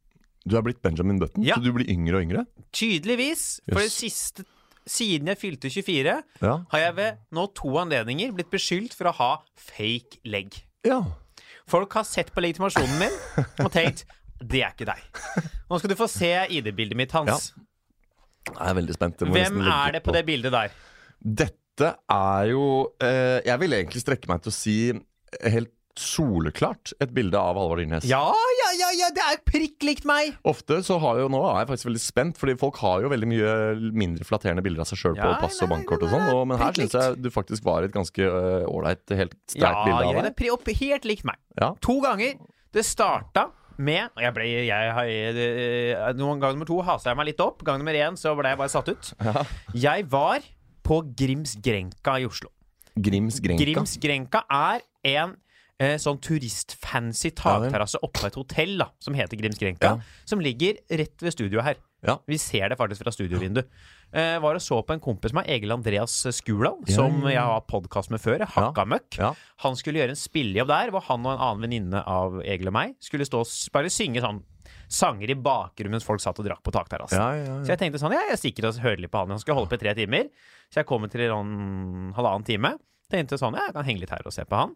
Du 0.44 0.56
er 0.58 0.62
blitt 0.66 0.82
Benjamin 0.82 1.18
Button, 1.22 1.42
Ja. 1.46 1.54
så 1.56 1.62
du 1.64 1.72
blir 1.72 1.88
yngre 1.88 2.16
og 2.18 2.22
yngre? 2.26 2.46
Tydeligvis. 2.72 3.60
For 3.70 3.80
det 3.80 3.92
siste 3.92 4.44
Siden 4.86 5.24
jeg 5.30 5.38
fylte 5.40 5.70
24, 5.72 6.22
Ja. 6.42 6.58
har 6.68 6.78
jeg 6.78 6.94
ved 6.96 7.16
nå 7.32 7.46
to 7.54 7.68
anledninger 7.80 8.34
blitt 8.36 8.50
beskyldt 8.50 8.92
for 8.92 9.08
å 9.08 9.14
ha 9.14 9.30
fake 9.56 10.18
legg. 10.26 10.62
ja. 10.84 11.02
Folk 11.66 11.90
har 11.94 12.04
sett 12.04 12.30
på 12.34 12.42
legitimasjonen 12.44 12.98
min 12.98 13.14
og 13.64 13.72
tenkt 13.72 14.04
det 14.44 14.60
er 14.60 14.74
ikke 14.74 14.84
deg. 14.84 15.00
Nå 15.70 15.78
skal 15.78 15.88
du 15.88 15.94
få 15.96 16.06
se 16.12 16.28
ID-bildet 16.50 16.94
mitt, 16.94 17.10
Hans. 17.12 17.54
Jeg 18.44 18.60
er 18.68 18.74
veldig 18.76 18.92
spent. 18.92 19.16
Hvem 19.24 19.62
er 19.64 19.92
det 19.92 20.02
på 20.04 20.12
det 20.12 20.26
bildet 20.26 20.52
der? 20.52 20.70
Dette 21.24 21.56
er 21.82 22.50
jo 22.52 22.64
eh, 23.02 23.40
Jeg 23.46 23.58
vil 23.60 23.72
egentlig 23.72 24.02
strekke 24.04 24.28
meg 24.30 24.42
til 24.44 24.52
å 24.52 24.54
si 24.54 24.76
helt 25.42 25.72
soleklart 25.94 26.90
et 27.02 27.12
bilde 27.14 27.38
av 27.38 27.54
Halvard 27.58 27.78
Dyrnes. 27.78 28.06
Ja, 28.10 28.20
ja, 28.58 28.70
ja, 28.78 28.88
ja, 28.98 29.08
det 29.14 29.22
er 29.30 29.36
prikk 29.46 29.84
likt 29.86 30.06
meg! 30.08 30.32
Ofte 30.50 30.80
så 30.82 30.96
har 31.02 31.20
jo 31.22 31.28
Nå 31.30 31.38
er 31.46 31.60
jeg 31.62 31.68
faktisk 31.70 31.88
veldig 31.90 32.02
spent, 32.02 32.40
Fordi 32.40 32.56
folk 32.58 32.80
har 32.82 33.04
jo 33.04 33.10
veldig 33.12 33.28
mye 33.30 33.52
mindre 33.94 34.26
flatterende 34.26 34.64
bilder 34.66 34.82
av 34.82 34.90
seg 34.90 34.98
sjøl 34.98 35.14
på 35.18 35.22
Ja, 35.28 35.36
pass 35.42 35.60
og 35.62 35.70
bankkort 35.70 36.02
og 36.06 36.10
sånn. 36.10 36.26
Men 36.50 36.58
her 36.58 36.74
syns 36.74 36.96
jeg 36.98 37.20
du 37.22 37.30
faktisk 37.34 37.66
var 37.66 37.86
et 37.86 37.94
ganske 37.94 38.26
ålreit, 38.66 39.04
uh, 39.10 39.18
helt 39.22 39.36
sterkt 39.46 39.62
Ja, 39.62 39.84
bilde 39.86 40.08
ja, 40.08 40.24
det 40.26 40.34
er 40.74 40.80
helt 40.82 41.06
likt 41.08 41.28
meg. 41.30 41.38
Ja. 41.60 41.70
To 41.86 42.00
ganger. 42.02 42.34
Det 42.74 42.82
starta 42.86 43.48
med 43.78 44.10
og 44.14 44.22
jeg 44.22 44.34
ble, 44.34 44.44
jeg, 44.66 44.90
har- 44.98 45.08
eh, 45.10 46.12
gang 46.14 46.54
nummer 46.54 46.66
to 46.66 46.80
hasa 46.86 47.10
jeg 47.10 47.18
meg 47.18 47.26
litt 47.32 47.40
opp. 47.42 47.62
Gang 47.66 47.78
nummer 47.82 47.94
én 47.94 48.18
så 48.18 48.34
ble 48.38 48.50
jeg 48.50 48.58
bare 48.58 48.70
satt 48.70 48.90
ut. 48.90 49.14
Jeg 49.74 50.06
var 50.10 50.42
på 50.84 51.00
Grims 51.16 51.56
Grenka 51.64 52.18
i 52.20 52.28
Oslo. 52.28 52.50
Grims 52.94 53.40
Grenka. 53.42 53.64
Grims 53.64 53.96
Grenka 54.02 54.44
er 54.52 54.84
en 55.14 55.34
eh, 55.82 55.96
sånn 56.00 56.20
turistfancy 56.22 57.32
takterrasse 57.34 57.98
oppe 58.04 58.28
et 58.28 58.38
hotell 58.38 58.76
da, 58.84 58.90
som 59.02 59.16
heter 59.18 59.40
Grims 59.40 59.58
Grenka. 59.60 59.96
Ja. 59.96 60.22
Som 60.28 60.44
ligger 60.44 60.78
rett 60.90 61.24
ved 61.24 61.34
studioet 61.34 61.66
her. 61.66 61.82
Ja. 62.04 62.18
Vi 62.28 62.36
ser 62.38 62.68
det 62.68 62.76
faktisk 62.76 63.00
fra 63.00 63.12
studiovinduet. 63.14 63.68
Eh, 64.12 64.36
var 64.44 64.58
og 64.58 64.62
så 64.62 64.78
på 64.84 64.94
en 64.94 65.02
kompis 65.02 65.32
med 65.34 65.48
Egil 65.50 65.72
Andreas 65.72 66.12
Skurdal, 66.36 66.76
Ja, 66.86 66.98
som 67.00 67.22
jeg 67.26 67.40
har 67.40 67.64
podkast 67.66 68.12
med 68.12 68.20
før. 68.22 68.44
Hakka 68.44 68.84
møkk. 68.86 69.18
Han 69.64 69.78
skulle 69.80 70.02
gjøre 70.02 70.12
en 70.14 70.20
spillejobb 70.20 70.68
der, 70.68 70.92
hvor 70.92 71.06
han 71.08 71.24
og 71.24 71.32
en 71.32 71.44
annen 71.48 71.64
venninne 71.64 72.04
av 72.04 72.42
Egil 72.44 72.70
og 72.70 72.76
meg 72.76 72.98
skulle 73.02 73.26
stå 73.26 73.40
og 73.42 73.54
bare 73.74 73.92
synge 73.92 74.22
sånn 74.22 74.44
sanger 74.90 75.30
i 75.30 75.36
bakgrunnen 75.38 75.96
mens 75.96 76.06
folk 76.06 76.22
satt 76.22 76.38
og 76.40 76.46
drakk 76.46 76.62
på 76.64 76.72
takterrassen. 76.74 77.20
Ja, 77.20 77.36
ja, 77.38 77.60
Så 77.64 77.74
jeg 77.74 77.80
tenkte 77.80 78.00
sånn, 78.02 78.14
ja, 78.16 78.22
jeg 78.30 78.40
stikker 78.40 78.68
og 78.68 78.80
hører 78.82 79.02
litt 79.04 79.12
på 79.12 79.22
han. 79.22 79.32
Han 79.34 79.42
skulle 79.42 79.58
holde 79.60 79.72
på 79.72 79.78
i 79.78 79.82
tre 79.84 79.94
timer. 79.98 80.28
Så 80.72 80.82
jeg 80.82 80.88
kommer 80.88 81.12
til 81.12 81.26
en 81.28 82.12
halvannen 82.16 82.46
time. 82.46 82.74
Tenkte 83.12 83.38
sånn, 83.40 83.56
ja, 83.58 83.68
jeg 83.68 83.76
kan 83.76 83.86
henge 83.86 84.02
litt 84.02 84.14
her 84.14 84.24
og 84.26 84.34
se 84.34 84.46
på 84.48 84.58
han. 84.58 84.74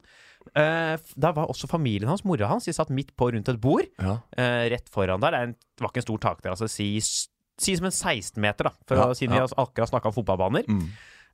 Uh, 0.54 0.94
da 1.18 1.32
var 1.36 1.50
også 1.50 1.68
familien 1.68 2.08
hans, 2.08 2.22
mora 2.24 2.48
hans, 2.48 2.68
de 2.68 2.72
satt 2.76 2.92
midt 2.94 3.10
på 3.18 3.30
rundt 3.34 3.48
et 3.50 3.60
bord. 3.60 3.88
ja. 3.98 4.18
eh, 4.38 4.68
rett 4.72 4.88
foran 4.92 5.20
der. 5.20 5.34
Det, 5.34 5.38
er 5.38 5.50
en, 5.50 5.56
det 5.58 5.84
var 5.84 5.92
ikke 5.92 6.02
en 6.04 6.08
stor 6.08 6.22
takterrasse, 6.24 6.68
si, 6.72 6.88
si 7.02 7.74
som 7.76 7.88
en 7.88 7.94
16-meter, 7.94 8.68
da. 8.68 8.72
For 8.88 9.00
Ja, 9.00 9.08
siden 9.18 9.36
ja. 9.36 9.46
vi 9.48 9.58
akkurat 9.64 9.90
snakka 9.90 10.12
om 10.12 10.16
fotballbaner. 10.16 10.68
Mm. 10.68 10.86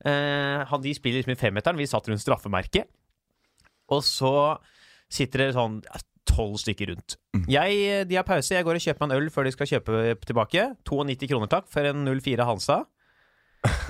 Uh, 0.04 0.64
han, 0.70 0.82
de 0.82 0.94
spiller 0.96 1.20
liksom 1.20 1.34
i 1.36 1.40
femmeteren, 1.40 1.78
vi 1.78 1.86
satt 1.90 2.08
rundt 2.10 2.22
straffemerket. 2.24 2.88
Og 3.92 4.00
så 4.06 4.32
sitter 5.12 5.44
det 5.44 5.54
sånn 5.58 5.82
ja, 5.84 6.00
tolv 6.28 6.56
stykker 6.62 6.92
rundt. 6.92 7.16
Mm. 7.36 7.44
Jeg, 7.52 8.08
de 8.10 8.18
har 8.18 8.26
pause, 8.26 8.54
jeg 8.54 8.66
går 8.66 8.80
og 8.80 8.84
kjøper 8.84 9.04
meg 9.04 9.14
en 9.14 9.22
øl 9.22 9.30
før 9.34 9.48
de 9.48 9.54
skal 9.54 9.70
kjøpe 9.70 10.02
tilbake. 10.26 10.66
92 10.88 11.30
kroner 11.30 11.50
takk 11.52 11.70
for 11.72 11.90
en 11.90 12.04
04 12.08 12.48
Hansa. 12.48 12.82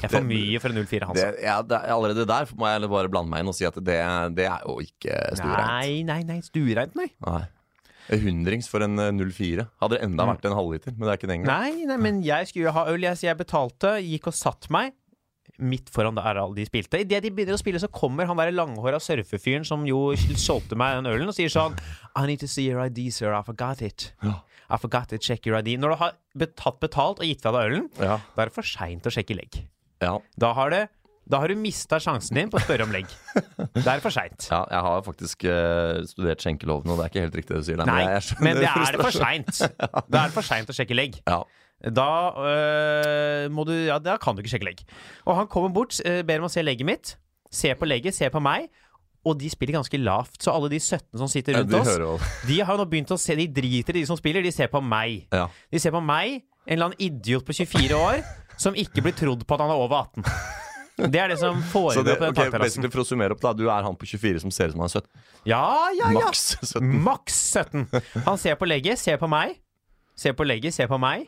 Jeg 0.02 0.12
får 0.12 0.26
mye 0.32 0.62
for 0.62 0.74
en 0.74 0.84
04 0.84 1.10
Hansa. 1.10 1.26
Det, 1.34 1.42
ja, 1.46 1.58
det, 1.66 1.82
allerede 1.96 2.28
der 2.30 2.54
må 2.58 2.70
jeg 2.70 2.92
bare 2.92 3.12
blande 3.12 3.32
meg 3.32 3.44
inn 3.44 3.52
og 3.52 3.58
si 3.58 3.66
at 3.68 3.78
det, 3.80 3.98
det 4.38 4.48
er 4.50 4.64
jo 4.66 4.78
ikke 4.84 5.18
stuereint. 5.38 5.74
Nei, 5.74 6.00
nei, 6.08 6.22
nei. 6.30 6.40
Stuereint, 6.46 6.96
nei. 6.98 7.10
Nei. 7.26 7.44
Hundrings 8.04 8.66
for 8.68 8.84
en 8.84 9.00
eh, 9.00 9.14
04. 9.16 9.64
Hadde 9.80 9.96
det 9.96 10.04
enda 10.04 10.26
vært 10.28 10.44
en 10.44 10.56
halvliter, 10.58 10.92
men 10.92 11.06
det 11.06 11.14
er 11.14 11.20
ikke 11.20 11.30
det 11.30 11.38
engang. 11.38 11.62
Nei, 11.64 11.86
nei, 11.88 11.96
men 12.00 12.20
jeg 12.26 12.50
skulle 12.50 12.68
jo 12.68 12.74
ha 12.76 12.84
øl. 12.92 13.06
Jeg, 13.06 13.20
så 13.20 13.30
jeg 13.30 13.40
betalte, 13.40 13.94
gikk 14.04 14.28
og 14.28 14.36
satt 14.36 14.68
meg 14.74 14.92
midt 15.58 15.90
foran 15.94 16.16
der 16.18 16.40
alle 16.40 16.56
de 16.58 16.64
spilte. 16.66 16.98
Idet 17.04 17.22
de 17.24 17.30
begynner 17.34 17.54
å 17.56 17.60
spille, 17.60 17.78
så 17.82 17.90
kommer 17.92 18.26
han 18.26 18.40
der 18.40 18.50
langhåra 18.54 18.98
surfefyren 19.02 19.64
som 19.66 19.84
jo 19.86 20.08
solgte 20.40 20.78
meg 20.78 20.96
den 20.98 21.10
ølen, 21.12 21.28
og 21.30 21.36
sier 21.36 21.52
sånn 21.52 21.76
I 22.18 22.26
need 22.26 22.40
to 22.42 22.48
see 22.50 22.66
your 22.70 22.82
ID, 22.86 23.06
sir. 23.14 23.30
I 23.34 23.42
forgot 23.46 23.82
it. 23.82 24.12
Ja. 24.24 24.40
I 24.72 24.78
forgot 24.80 25.10
to 25.12 25.18
check 25.20 25.46
your 25.46 25.58
ID. 25.60 25.76
Når 25.78 25.94
du 25.94 25.96
har 26.00 26.14
tatt 26.56 26.80
betalt 26.82 27.20
og 27.22 27.28
gitt 27.28 27.42
fra 27.44 27.52
deg 27.54 27.70
ølen, 27.70 27.88
Ja. 28.00 28.18
da 28.34 28.42
er 28.42 28.50
det 28.50 28.54
for 28.56 28.66
seint 28.66 29.04
å 29.06 29.12
sjekke 29.12 29.36
legg. 29.36 29.62
Ja. 30.02 30.18
Da 30.40 30.52
har, 30.56 30.70
det, 30.72 30.82
da 31.30 31.38
har 31.40 31.48
du 31.48 31.54
mista 31.56 32.00
sjansen 32.02 32.34
din 32.36 32.50
på 32.50 32.58
å 32.58 32.64
spørre 32.64 32.84
om 32.88 32.92
legg. 32.92 33.06
Det 33.76 33.86
er 33.86 34.00
for 34.02 34.10
seint. 34.14 34.48
ja, 34.50 34.62
jeg 34.72 34.82
har 34.88 35.04
faktisk 35.06 35.44
uh, 35.46 36.00
studert 36.08 36.42
skjenkeloven, 36.42 36.90
og 36.90 36.98
det 36.98 37.04
er 37.06 37.12
ikke 37.12 37.26
helt 37.28 37.38
riktig 37.40 37.54
det 37.54 37.60
du 37.62 37.68
sier. 37.68 37.82
Nei, 37.84 37.86
Nei, 37.92 38.00
jeg 38.16 38.24
jeg 38.32 38.40
men 38.48 38.58
det 38.60 38.70
er 38.72 38.96
det 38.96 39.04
for 39.04 39.18
seint. 39.20 39.52
Det 40.14 40.20
er 40.24 40.34
for 40.34 40.42
seint 40.50 40.72
å 40.72 40.76
sjekke 40.76 40.96
legg. 40.98 41.20
Ja. 41.28 41.42
Da 41.92 42.08
øh, 42.32 43.50
må 43.52 43.66
du 43.68 43.74
Ja, 43.74 43.98
da 44.00 44.16
kan 44.16 44.36
du 44.36 44.40
ikke 44.40 44.54
sjekke 44.54 44.70
legg. 44.70 44.80
Og 45.26 45.36
han 45.36 45.50
kommer 45.50 45.72
bort, 45.74 45.98
øh, 46.04 46.22
ber 46.24 46.40
om 46.40 46.48
å 46.48 46.52
se 46.52 46.64
legget 46.64 46.88
mitt. 46.88 47.16
Se 47.52 47.74
på 47.76 47.88
legget, 47.88 48.16
se 48.16 48.30
på 48.32 48.40
meg. 48.42 48.70
Og 49.24 49.38
de 49.40 49.48
spiller 49.48 49.78
ganske 49.78 49.98
lavt, 50.00 50.36
så 50.44 50.52
alle 50.52 50.68
de 50.72 50.80
17 50.80 51.16
som 51.16 51.28
sitter 51.32 51.56
Ja, 51.56 51.62
rundt 51.62 51.72
de 51.72 51.78
oss, 51.80 52.32
de 52.44 52.58
har 52.60 52.76
nå 52.76 52.84
begynt 52.84 53.12
å 53.14 53.16
se 53.16 53.36
De 53.38 53.46
driter 53.48 53.96
i 53.96 54.02
de 54.02 54.08
som 54.08 54.18
spiller, 54.20 54.44
de 54.44 54.52
ser 54.52 54.68
på 54.72 54.82
meg. 54.84 55.24
Ja. 55.32 55.46
De 55.72 55.80
ser 55.80 55.94
på 55.94 56.02
meg, 56.04 56.42
en 56.66 56.76
eller 56.76 56.90
annen 56.90 57.00
idiot 57.00 57.46
på 57.46 57.56
24 57.56 57.96
år, 57.96 58.20
som 58.60 58.76
ikke 58.76 59.04
blir 59.04 59.16
trodd 59.16 59.46
på 59.48 59.56
at 59.56 59.64
han 59.64 59.72
er 59.72 59.80
over 59.80 60.04
18. 60.04 60.28
Det 60.94 61.18
er 61.18 61.32
det 61.32 61.40
som 61.40 61.58
foregår 61.72 62.04
det, 62.06 62.12
på 62.20 62.28
den 62.28 62.54
okay. 62.54 62.90
For 62.92 63.02
å 63.02 63.06
summere 63.08 63.34
opp, 63.34 63.40
da. 63.42 63.50
Du 63.56 63.64
er 63.66 63.82
han 63.82 63.96
på 63.98 64.06
24 64.06 64.44
som 64.44 64.52
ser 64.54 64.70
ut 64.70 64.76
som 64.76 64.84
han 64.84 64.92
er 64.92 65.00
17. 65.00 65.08
Ja, 65.50 65.64
ja, 65.90 66.10
ja. 66.14 66.20
Maks 66.20 66.44
17. 66.62 66.92
Maks 67.02 67.40
17. 67.50 67.86
Han 68.28 68.38
ser 68.38 68.58
på 68.60 68.68
legget, 68.68 69.00
ser 69.02 69.18
på 69.18 69.30
meg. 69.30 69.56
Ser 70.14 70.36
på 70.38 70.46
legget, 70.46 70.76
ser 70.76 70.86
på 70.90 71.00
meg. 71.02 71.26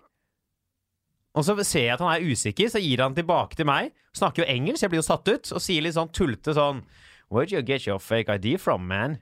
Og 1.37 1.45
så 1.45 1.53
ser 1.69 1.85
jeg 1.85 1.95
at 1.99 2.01
han 2.01 2.15
er 2.15 2.25
usikker, 2.33 2.71
så 2.73 2.81
gir 2.81 3.03
han 3.05 3.15
tilbake 3.17 3.59
til 3.59 3.69
meg. 3.69 3.93
Snakker 4.17 4.43
jo 4.45 4.49
engelsk, 4.49 4.83
jeg 4.87 4.93
blir 4.95 5.03
jo 5.03 5.07
satt 5.07 5.29
ut, 5.29 5.51
og 5.53 5.61
sier 5.61 5.85
litt 5.85 5.97
sånn 5.99 6.09
tullete 6.17 6.55
sånn 6.57 6.83
Where'd 7.29 7.51
you 7.53 7.61
get 7.67 7.85
your 7.89 7.99
fake 7.99 8.31
ID 8.33 8.55
from, 8.63 8.87
man? 8.89 9.19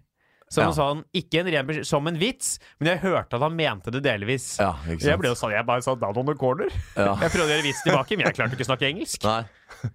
Som 0.53 0.69
Ja. 0.69 0.73
sånn, 0.77 1.05
ikke 1.17 1.41
en 1.41 1.49
ren 1.51 1.85
som 1.89 2.07
en 2.07 2.19
vits, 2.21 2.59
men 2.79 2.91
jeg 2.93 3.01
hørte 3.01 3.35
at 3.35 3.41
han 3.41 3.57
mente 3.57 3.91
det 3.91 4.03
delvis. 4.05 4.59
Ja. 4.61 4.75
Jeg 4.87 5.19
ble 5.19 5.31
jo 5.33 5.35
sånn, 5.35 5.51
jeg 5.57 5.65
bare 5.67 5.83
sa 5.83 5.95
down 5.97 6.17
on 6.21 6.27
the 6.27 6.35
corner. 6.35 6.69
Ja. 6.95 7.17
Jeg 7.17 7.33
prøvde 7.33 7.49
å 7.49 7.55
gjøre 7.57 7.65
vits 7.65 7.83
tilbake, 7.83 8.17
men 8.17 8.27
jeg 8.29 8.35
klarte 8.37 8.53
ikke 8.55 8.67
å 8.69 8.71
snakke 8.77 8.87
engelsk. 8.93 9.25
Nei. 9.25 9.91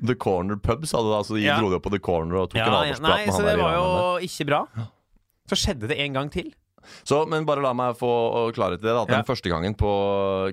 The 0.00 0.14
Corner 0.14 0.56
Pub, 0.56 0.86
sa 0.86 1.02
du 1.02 1.10
da. 1.10 1.20
Så 1.26 1.36
de 1.36 1.44
dro 1.44 1.68
det 1.68 1.76
opp 1.76 1.84
på 1.84 1.90
The 1.92 1.98
Corner 2.00 2.36
og 2.40 2.50
tok 2.54 2.62
en 2.62 2.70
han 2.72 2.88
der. 2.94 3.00
nei, 3.04 3.26
så 3.26 3.44
det 3.44 3.58
var 3.60 3.74
jo 3.74 3.84
ikke 4.24 4.46
bra. 4.48 4.62
Så 5.50 5.58
skjedde 5.60 5.90
det 5.90 5.98
en 5.98 6.14
gang 6.16 6.30
til. 6.32 6.54
Så, 7.04 7.26
men 7.28 7.44
bare 7.46 7.62
la 7.62 7.72
meg 7.76 7.96
få 7.98 8.52
klarhet 8.56 8.80
i 8.80 8.86
det. 8.86 8.94
da 8.94 9.04
Den 9.04 9.20
Ja. 9.20 9.22
første 9.26 9.48
gangen 9.52 9.74
på 9.76 9.90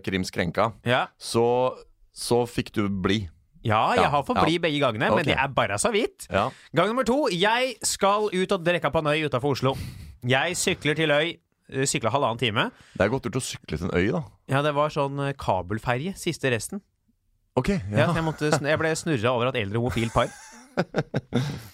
Krims 0.03 0.31
Krenka, 0.31 0.73
Ja, 0.85 1.07
så, 1.19 1.75
så 2.13 2.43
fikk 2.47 2.71
du 2.73 2.87
bli. 2.89 3.29
ja 3.63 3.93
jeg 3.95 4.03
Ja, 4.03 4.09
har 4.09 4.23
fått 4.23 4.43
bli 4.43 4.53
ja. 4.55 4.59
begge 4.59 4.79
gangene, 4.79 5.09
men 5.09 5.15
men 5.15 5.25
det 5.25 5.35
er 5.37 5.47
bare 5.47 5.77
så 5.77 5.91
vidt. 5.91 6.27
Ja. 6.31 6.49
Gang 6.75 6.87
nummer 6.87 7.03
to. 7.03 7.27
Jeg 7.31 7.75
skal 7.83 8.29
ut 8.33 8.51
og 8.51 8.63
drikke 8.63 8.91
på 8.91 8.99
en 8.99 9.07
øy 9.07 9.25
utafor 9.29 9.51
Oslo. 9.55 9.75
Jeg 10.25 10.55
sykler 10.57 10.95
til 10.95 11.09
øy. 11.11 11.37
eh, 11.69 11.83
Sykla 11.85 12.09
halvannen 12.09 12.39
time. 12.39 12.71
Det 12.95 13.01
er 13.05 13.09
godt 13.09 13.23
gjort 13.27 13.35
å 13.35 13.41
sykle 13.43 13.77
til 13.77 13.87
en 13.89 13.95
øy, 13.97 14.11
da. 14.11 14.23
Ja, 14.47 14.61
det 14.61 14.73
var 14.73 14.89
sånn 14.89 15.19
eh, 15.19 15.33
kabelferje, 15.33 16.15
siste 16.17 16.49
resten. 16.49 16.79
Ok, 17.57 17.69
ja, 17.69 18.13
jeg, 18.13 18.23
måtte, 18.23 18.51
jeg 18.53 18.77
ble 18.79 18.91
snurra 18.95 19.31
over 19.33 19.47
at 19.49 19.55
eldre 19.55 19.77
homofil 19.81 20.09
par. 20.13 20.27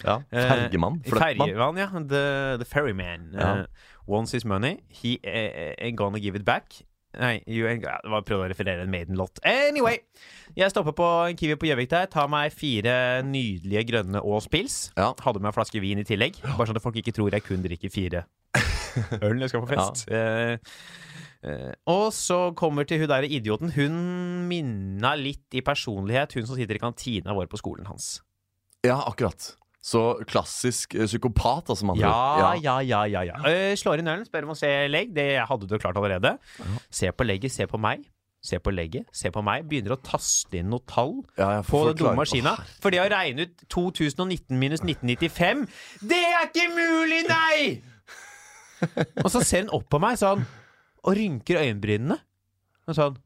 Ja. 0.04 0.16
Eh, 0.34 0.48
Fergemann. 0.48 1.00
Fløttmann. 1.04 1.48
Ferjemann, 1.48 1.78
ja. 1.78 1.88
The, 2.08 2.24
the 2.62 2.68
ferryman. 2.68 3.30
Ja. 3.32 3.52
Uh, 3.60 3.64
wants 4.06 4.32
his 4.32 4.44
money. 4.44 4.80
He 4.88 5.18
eh, 5.22 5.74
ain't 5.78 5.96
gonna 5.96 6.18
give 6.18 6.36
it 6.36 6.44
back. 6.44 6.82
Nei, 7.14 7.42
you 7.46 7.68
ain't, 7.68 7.84
ja, 7.84 8.00
det 8.02 8.10
var 8.10 8.24
prøvd 8.26 8.42
å 8.42 8.48
referere 8.50 8.82
en 8.82 8.90
Maiden-låt. 8.90 9.38
Anyway! 9.46 10.00
Jeg 10.58 10.72
stopper 10.72 10.96
på 10.98 11.06
en 11.28 11.38
Kiwi 11.38 11.56
på 11.60 11.68
Gjøvik 11.68 11.92
der, 11.92 12.08
tar 12.10 12.26
meg 12.30 12.50
fire 12.54 13.22
nydelige 13.26 13.84
grønne 13.92 14.22
Aas 14.22 14.48
pils. 14.50 14.78
Ja. 14.98 15.12
Hadde 15.22 15.42
med 15.42 15.52
en 15.52 15.56
flaske 15.56 15.82
vin 15.82 16.02
i 16.02 16.06
tillegg, 16.08 16.40
bare 16.42 16.66
sånn 16.70 16.80
at 16.80 16.84
folk 16.84 16.98
ikke 16.98 17.14
tror 17.14 17.34
jeg 17.34 17.46
kun 17.46 17.62
drikker 17.62 17.92
fire 17.94 18.26
øl 19.24 19.36
når 19.36 19.46
jeg 19.46 19.54
skal 19.54 19.66
på 19.66 19.74
fest. 19.76 20.06
Ja. 20.10 20.54
Uh, 20.54 21.12
Uh, 21.44 21.74
og 21.92 22.06
så 22.16 22.54
kommer 22.56 22.86
til 22.88 23.02
hun 23.02 23.10
der 23.10 23.26
idioten. 23.28 23.68
Hun 23.74 23.96
minna 24.48 25.12
litt 25.20 25.52
i 25.52 25.60
personlighet 25.60 26.32
hun 26.38 26.46
som 26.48 26.56
sitter 26.56 26.78
i 26.78 26.80
kantina 26.80 27.34
vår 27.36 27.50
på 27.52 27.60
skolen 27.60 27.84
hans. 27.90 28.22
Ja, 28.84 28.98
akkurat. 29.08 29.54
Så 29.84 30.00
klassisk 30.28 30.94
eh, 30.96 31.04
psykopat, 31.08 31.68
altså, 31.72 31.84
med 31.84 31.96
andre 31.98 32.08
Ja, 32.08 32.52
ord. 32.54 32.62
ja, 32.64 32.78
ja, 32.80 33.02
ja, 33.04 33.22
ja. 33.28 33.36
Eh, 33.48 33.74
slår 33.76 34.00
inn 34.00 34.08
ølen, 34.08 34.24
spør 34.28 34.46
om 34.48 34.54
å 34.54 34.56
se 34.56 34.70
legg. 34.88 35.10
Det 35.16 35.26
hadde 35.48 35.68
du 35.68 35.74
klart 35.78 35.96
allerede. 36.00 36.38
Se 36.90 37.10
på 37.12 37.26
legget, 37.26 37.52
se 37.52 37.66
på 37.68 37.80
meg. 37.80 38.04
Se 38.44 38.58
på 38.60 38.72
legget, 38.76 39.06
se 39.16 39.30
på 39.32 39.40
meg. 39.44 39.64
Begynner 39.68 39.94
å 39.96 40.00
taste 40.04 40.56
inn 40.60 40.68
noe 40.72 40.84
tall 40.88 41.14
Ja, 41.38 41.50
ja, 41.58 41.62
på 41.64 41.80
den 41.86 41.96
dumme 41.96 42.12
forklare- 42.12 42.20
maskina. 42.20 42.54
For 42.80 42.92
det 42.92 43.00
å 43.00 43.08
regne 43.12 43.46
ut 43.48 43.62
2019 43.72 44.58
minus 44.60 44.80
1995 44.84 45.66
Det 46.04 46.20
er 46.20 46.48
ikke 46.50 46.66
mulig, 46.76 47.22
nei! 47.28 47.82
Og 49.24 49.30
så 49.32 49.40
ser 49.44 49.62
hun 49.64 49.70
opp 49.78 49.86
på 49.88 50.00
meg 50.02 50.18
sånn 50.20 50.44
og 51.04 51.14
rynker 51.16 51.60
øyenbrynene. 51.62 52.18
Og 52.88 52.96
sånn 52.96 53.16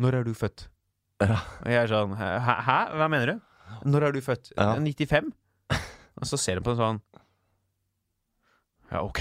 Når 0.00 0.14
er 0.20 0.24
du 0.24 0.32
født? 0.36 0.68
Ja. 1.20 1.40
Og 1.64 1.68
jeg 1.70 1.82
er 1.84 1.90
sånn 1.92 2.16
Hæ? 2.18 2.30
hæ? 2.66 2.78
Hva 2.98 3.08
mener 3.12 3.26
du? 3.34 3.40
Når 3.84 4.02
er 4.08 4.12
du 4.12 4.20
født? 4.24 4.52
Ja. 4.56 4.74
95? 4.80 5.32
Og 6.16 6.26
så 6.30 6.38
ser 6.38 6.54
hun 6.60 6.64
på 6.64 6.70
en 6.74 6.78
sånn 6.80 7.00
Ja, 8.92 9.02
OK. 9.04 9.18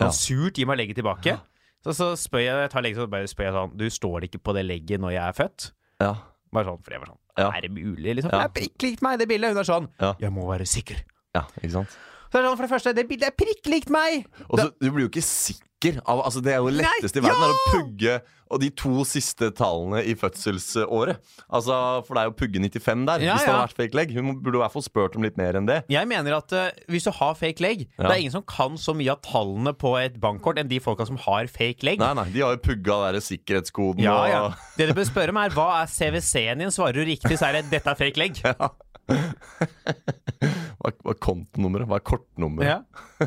Han 0.00 0.08
Ja. 0.08 0.10
surt 0.12 0.58
gir 0.58 0.66
meg 0.66 0.78
legget 0.78 0.96
tilbake. 0.98 1.38
Så, 1.86 1.92
så 1.94 2.08
spør 2.18 2.42
jeg, 2.42 2.56
jeg 2.64 2.70
tar 2.72 2.82
legget, 2.82 2.98
så 2.98 3.06
bare 3.10 3.28
spør 3.30 3.44
jeg 3.46 3.54
sånn 3.54 3.76
Du 3.78 3.84
står 3.90 4.24
ikke 4.26 4.40
på 4.42 4.54
det 4.56 4.64
legget 4.66 5.00
når 5.00 5.12
jeg 5.14 5.22
er 5.28 5.36
født? 5.38 5.68
Ja. 6.02 6.14
Bare 6.52 6.64
sånn, 6.66 6.82
for 6.82 6.90
jeg 6.96 7.00
var 7.00 7.12
sånn 7.12 7.22
Ja. 7.38 7.50
Er 7.52 7.60
det 7.66 7.70
mulig? 7.70 8.14
Liksom? 8.16 8.30
Ja. 8.32 8.42
Det 8.42 8.50
er 8.50 8.54
prikk 8.60 8.82
likt 8.82 9.02
meg, 9.02 9.18
det 9.20 9.28
bildet. 9.28 9.52
Hun 9.54 9.58
er 9.62 9.68
sånn 9.68 9.88
Ja. 10.00 10.14
Jeg 10.20 10.32
må 10.32 10.46
være 10.48 10.66
sikker. 10.66 11.02
ja, 11.36 11.42
ikke 11.62 11.70
sant? 11.72 11.96
Så 12.30 12.38
er 12.38 12.42
det 12.42 12.48
sånn, 12.50 12.58
for 12.58 12.66
det 12.66 12.72
første, 12.74 12.96
det 12.96 13.06
bildet 13.08 13.30
er 13.30 13.36
prikk 13.38 13.70
likt 13.72 13.92
meg! 13.94 14.26
Og 14.50 14.60
så, 14.60 14.70
Du 14.80 14.90
blir 14.90 15.06
jo 15.06 15.12
ikke 15.12 15.24
sikker. 15.24 16.00
Av, 16.08 16.24
altså 16.24 16.40
Det 16.42 16.54
er 16.54 16.62
jo 16.64 16.72
letteste 16.72 17.20
i 17.20 17.22
verden 17.22 17.44
er 17.44 17.52
å 17.52 17.64
pugge 17.70 18.14
og 18.52 18.60
de 18.62 18.68
to 18.78 19.02
siste 19.08 19.48
tallene 19.56 20.02
i 20.06 20.14
fødselsåret. 20.18 21.18
Altså, 21.50 21.76
For 22.06 22.14
det 22.14 22.22
er 22.22 22.28
jo 22.30 22.34
pugge 22.38 22.62
95 22.62 23.06
der, 23.08 23.24
Ja, 23.24 23.34
hvis 23.34 23.46
det 23.46 23.50
hadde 23.50 23.64
vært 23.64 23.80
fake 23.80 23.98
leg. 23.98 24.14
Hun 24.14 24.36
burde 24.42 24.60
i 24.60 24.62
hvert 24.62 24.74
fall 24.76 24.86
spurt 24.86 25.16
om 25.18 25.26
litt 25.26 25.38
mer 25.40 25.58
enn 25.58 25.66
det. 25.68 25.80
Jeg 25.90 26.08
mener 26.10 26.36
at 26.38 26.54
uh, 26.54 26.68
hvis 26.92 27.08
du 27.08 27.12
har 27.16 27.34
fake 27.38 27.64
leg 27.64 27.86
Ja. 27.86 28.06
Det 28.06 28.12
er 28.12 28.22
ingen 28.22 28.36
som 28.36 28.44
kan 28.46 28.78
så 28.78 28.94
mye 28.96 29.16
av 29.16 29.22
tallene 29.26 29.74
på 29.76 29.96
et 29.98 30.20
bankkort 30.22 30.60
enn 30.62 30.70
de 30.70 30.78
folka 30.82 31.06
som 31.08 31.18
har 31.26 31.50
fake 31.50 31.86
leg. 31.86 32.02
Nei, 32.02 32.12
nei, 32.18 32.28
De 32.34 32.44
har 32.44 32.54
jo 32.54 32.62
pugga 32.62 33.00
der 33.08 33.20
sikkerhetskoden 33.24 34.04
Ja, 34.06 34.14
og 34.14 34.30
ja. 34.30 34.42
Det 34.78 34.90
du 34.90 34.94
bør 34.94 35.08
spørre 35.10 35.34
om, 35.34 35.42
er 35.42 35.54
hva 35.56 35.68
er 35.80 35.90
CWC-en 35.90 36.62
din? 36.62 36.74
Svarer 36.74 37.00
du 37.00 37.06
riktig, 37.08 37.38
så 37.40 37.50
er 37.50 37.58
det 37.60 37.70
'dette 37.72 37.90
er 37.90 37.98
fake 37.98 38.20
leg'. 38.20 38.42
Hva, 39.06 40.90
hva 41.02 41.12
er 41.12 41.18
kontonummeret? 41.22 41.88
Hva 41.90 41.98
er 42.00 42.04
kortnummeret? 42.06 42.68
Ja. 42.68 43.26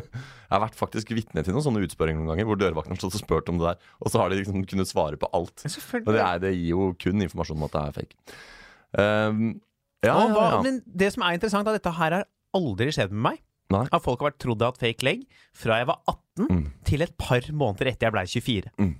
Jeg 0.50 0.52
har 0.56 0.62
vært 0.64 0.78
faktisk 0.78 1.12
vitne 1.14 1.44
til 1.46 1.54
noen 1.54 1.62
sånne 1.64 1.82
utspørringer 1.86 2.18
noen 2.22 2.32
ganger, 2.32 2.46
hvor 2.48 2.58
dørvakten 2.58 2.94
har 2.96 2.98
stått 3.00 3.16
og 3.18 3.22
spurt 3.22 3.50
om 3.52 3.58
det 3.60 3.68
der, 3.68 3.90
og 4.02 4.10
så 4.10 4.18
har 4.22 4.32
de 4.32 4.40
liksom 4.40 4.64
kunnet 4.66 4.90
svare 4.90 5.18
på 5.20 5.28
alt. 5.36 5.62
Og 5.62 6.08
det, 6.10 6.22
er, 6.24 6.40
det 6.42 6.50
gir 6.56 6.72
jo 6.72 6.88
kun 6.98 7.22
informasjon 7.22 7.60
om 7.60 7.66
at 7.68 7.76
det 7.76 7.82
er 7.84 7.94
fake. 8.00 8.18
Um, 8.98 9.44
ja, 10.02 10.16
Og 10.16 10.32
hva, 10.34 10.42
ja, 10.42 10.50
ja. 10.56 10.62
Men 10.66 10.80
det 11.04 11.12
som 11.14 11.22
er 11.26 11.36
interessant, 11.38 11.68
er 11.70 11.76
at 11.76 11.82
dette 11.84 11.92
her 12.00 12.16
har 12.18 12.26
aldri 12.58 12.90
skjedd 12.96 13.14
med 13.14 13.22
meg. 13.28 13.44
Nei. 13.70 13.84
At 13.94 14.02
folk 14.02 14.24
har 14.24 14.32
vært 14.32 14.40
trodd 14.42 14.58
jeg 14.58 14.66
har 14.66 14.74
hatt 14.74 14.82
fake 14.82 15.06
leg 15.06 15.20
fra 15.54 15.76
jeg 15.78 15.86
var 15.92 16.00
18 16.10 16.16
Mm. 16.40 16.60
til 16.88 17.02
et 17.04 17.10
par 17.20 17.44
måneder 17.52 17.90
etter 17.92 18.06
jeg 18.08 18.14
blei 18.14 18.22
24. 18.26 18.70
Mm. 18.80 18.92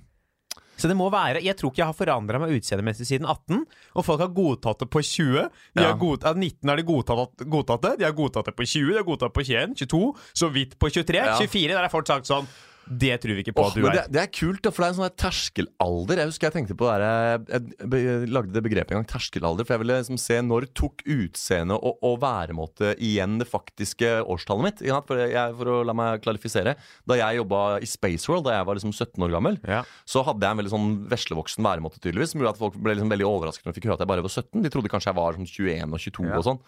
Så 0.81 0.89
det 0.89 0.97
må 0.97 1.11
være 1.13 1.43
Jeg 1.45 1.55
tror 1.59 1.69
ikke 1.71 1.83
jeg 1.83 1.91
har 1.91 1.97
forandra 1.97 2.39
meg 2.41 2.55
utseendemessig 2.57 3.05
siden 3.05 3.27
18. 3.29 3.61
Og 3.95 4.05
folk 4.07 4.23
har 4.23 4.31
godtatt 4.33 4.81
det 4.81 4.89
på 4.89 5.03
20. 5.05 5.45
De 5.77 5.83
Ja. 5.83 5.91
har 5.91 5.99
god, 6.01 6.25
19 6.35 6.69
har 6.69 6.77
de 6.81 6.83
godtatt, 6.87 7.45
godtatt 7.45 7.81
det. 7.85 7.93
De 8.01 8.05
har 8.09 8.17
godtatt 8.17 8.49
det 8.49 8.55
på 8.57 8.65
20, 8.65 8.91
de 8.91 8.97
har 8.97 9.05
godtatt 9.05 9.29
det 9.29 9.37
på 9.37 9.45
21, 9.45 9.75
22, 9.85 10.15
så 10.33 10.49
vidt 10.51 10.77
på 10.81 10.89
23. 10.89 11.21
Ja. 11.21 11.37
24 11.37 11.75
der 11.77 11.83
er 11.85 11.93
folk 11.93 12.07
sagt 12.09 12.25
sånn 12.25 12.47
Det 12.91 13.13
tror 13.23 13.37
vi 13.37 13.43
ikke 13.45 13.53
på 13.55 13.63
oh, 13.63 13.69
at 13.71 13.75
du 13.77 13.81
men 13.85 13.91
er. 13.93 13.95
det, 14.01 14.11
det 14.11 14.19
er 14.21 14.29
kult, 14.35 14.65
for 14.67 14.83
det 14.83 14.87
er 14.87 14.91
en 14.91 14.97
sånn 14.99 15.13
terskelalder. 15.21 16.19
Jeg 16.21 16.29
husker 16.31 16.47
jeg 16.49 16.55
tenkte 16.57 16.75
på 16.75 16.87
det 16.89 16.95
der, 16.99 17.05
jeg, 17.31 17.69
jeg, 17.87 18.01
jeg 18.03 18.29
lagde 18.35 18.51
det 18.55 18.63
begrepet 18.65 18.91
en 18.91 18.99
gang, 18.99 19.07
terskelalder. 19.07 19.67
For 19.67 19.75
jeg 19.77 19.81
ville 19.83 19.97
liksom 20.01 20.19
se 20.19 20.39
når 20.43 20.67
tok 20.77 21.03
utseende 21.05 21.77
og, 21.77 22.01
og 22.03 22.17
væremåte 22.23 22.91
igjen 22.99 23.37
det 23.39 23.47
faktiske 23.47 24.11
årstallet 24.25 24.67
mitt. 24.67 24.83
For, 25.07 25.21
jeg, 25.23 25.55
for 25.61 25.71
å 25.71 25.77
la 25.87 25.95
meg 25.95 26.23
klarifisere. 26.25 26.75
Da 27.07 27.19
jeg 27.21 27.39
jobba 27.39 27.61
i 27.79 27.87
Spaceworld 27.89 28.47
da 28.49 28.57
jeg 28.57 28.67
var 28.67 28.79
liksom 28.81 28.93
17 28.97 29.27
år 29.27 29.35
gammel, 29.37 29.59
Ja. 29.69 29.83
så 30.09 30.25
hadde 30.27 30.43
jeg 30.43 30.51
en 30.57 30.61
veldig 30.63 30.73
sånn 30.75 30.91
veslevoksen 31.11 31.63
væremåte, 31.69 32.01
tydeligvis. 32.03 32.33
Som 32.35 32.43
gjorde 32.43 32.55
at 32.57 32.61
folk 32.65 32.75
ble 32.81 32.97
liksom 32.97 33.13
veldig 33.15 33.29
overrasket 33.29 33.65
når 33.69 33.73
de 33.75 33.79
fikk 33.79 33.89
høre 33.91 33.99
at 34.01 34.05
jeg 34.05 34.11
bare 34.15 34.25
var 34.27 34.35
17. 34.35 34.65
De 34.67 34.73
trodde 34.73 34.91
kanskje 34.91 35.11
jeg 35.13 35.19
var 35.21 35.39
sånn 35.39 35.47
21 35.47 35.95
og 35.95 36.03
22 36.09 36.27
Ja. 36.27 36.37
og 36.41 36.47
sånn. 36.49 36.61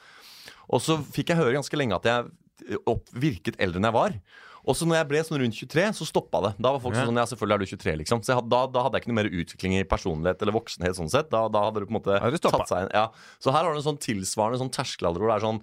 Og 0.73 0.79
så 0.85 0.95
fikk 1.03 1.33
jeg 1.33 1.39
høre 1.41 1.57
ganske 1.57 1.77
lenge 1.79 1.99
at 1.99 2.07
jeg 2.07 2.79
opp, 2.87 3.09
virket 3.11 3.57
eldre 3.59 3.81
enn 3.81 3.89
jeg 3.89 3.95
var. 3.97 4.13
Og 4.63 4.77
så 4.79 4.87
når 4.87 4.95
jeg 5.01 5.07
ble 5.11 5.21
sånn 5.27 5.39
rundt 5.41 5.57
23, 5.59 5.85
så 5.99 6.05
stoppa 6.07 6.39
det. 6.45 6.51
Da 6.63 6.71
var 6.71 6.79
folk 6.79 6.95
sånn 6.95 7.17
Ja, 7.19 7.25
selvfølgelig 7.27 7.55
er 7.55 7.63
du 7.63 7.71
23, 7.75 7.95
liksom. 8.03 8.21
Så 8.23 8.31
jeg, 8.35 8.45
da, 8.49 8.61
da 8.71 8.83
hadde 8.85 8.95
jeg 8.95 9.03
ikke 9.03 9.11
noe 9.13 9.19
mer 9.19 9.31
utvikling 9.43 9.73
i 9.79 9.83
personlighet 9.83 10.41
eller 10.45 10.55
voksenhet 10.55 10.95
sånn 10.95 11.11
sett. 11.11 11.29
Da, 11.33 11.45
da 11.51 11.65
hadde 11.67 11.83
det 11.83 11.89
på 11.89 11.95
en 11.95 11.99
måte 11.99 12.19
det 12.31 12.41
tatt 12.43 12.67
seg 12.71 12.85
inn. 12.85 12.93
Ja. 12.95 13.09
Så 13.43 13.51
her 13.51 13.65
har 13.67 13.73
du 13.75 13.81
en 13.81 13.87
sånn 13.91 13.99
tilsvarende 13.99 14.61
sånn 14.63 14.71
terskelalder 14.71 15.19
hvor 15.19 15.33
det 15.33 15.39
er 15.41 15.47
sånn 15.49 15.59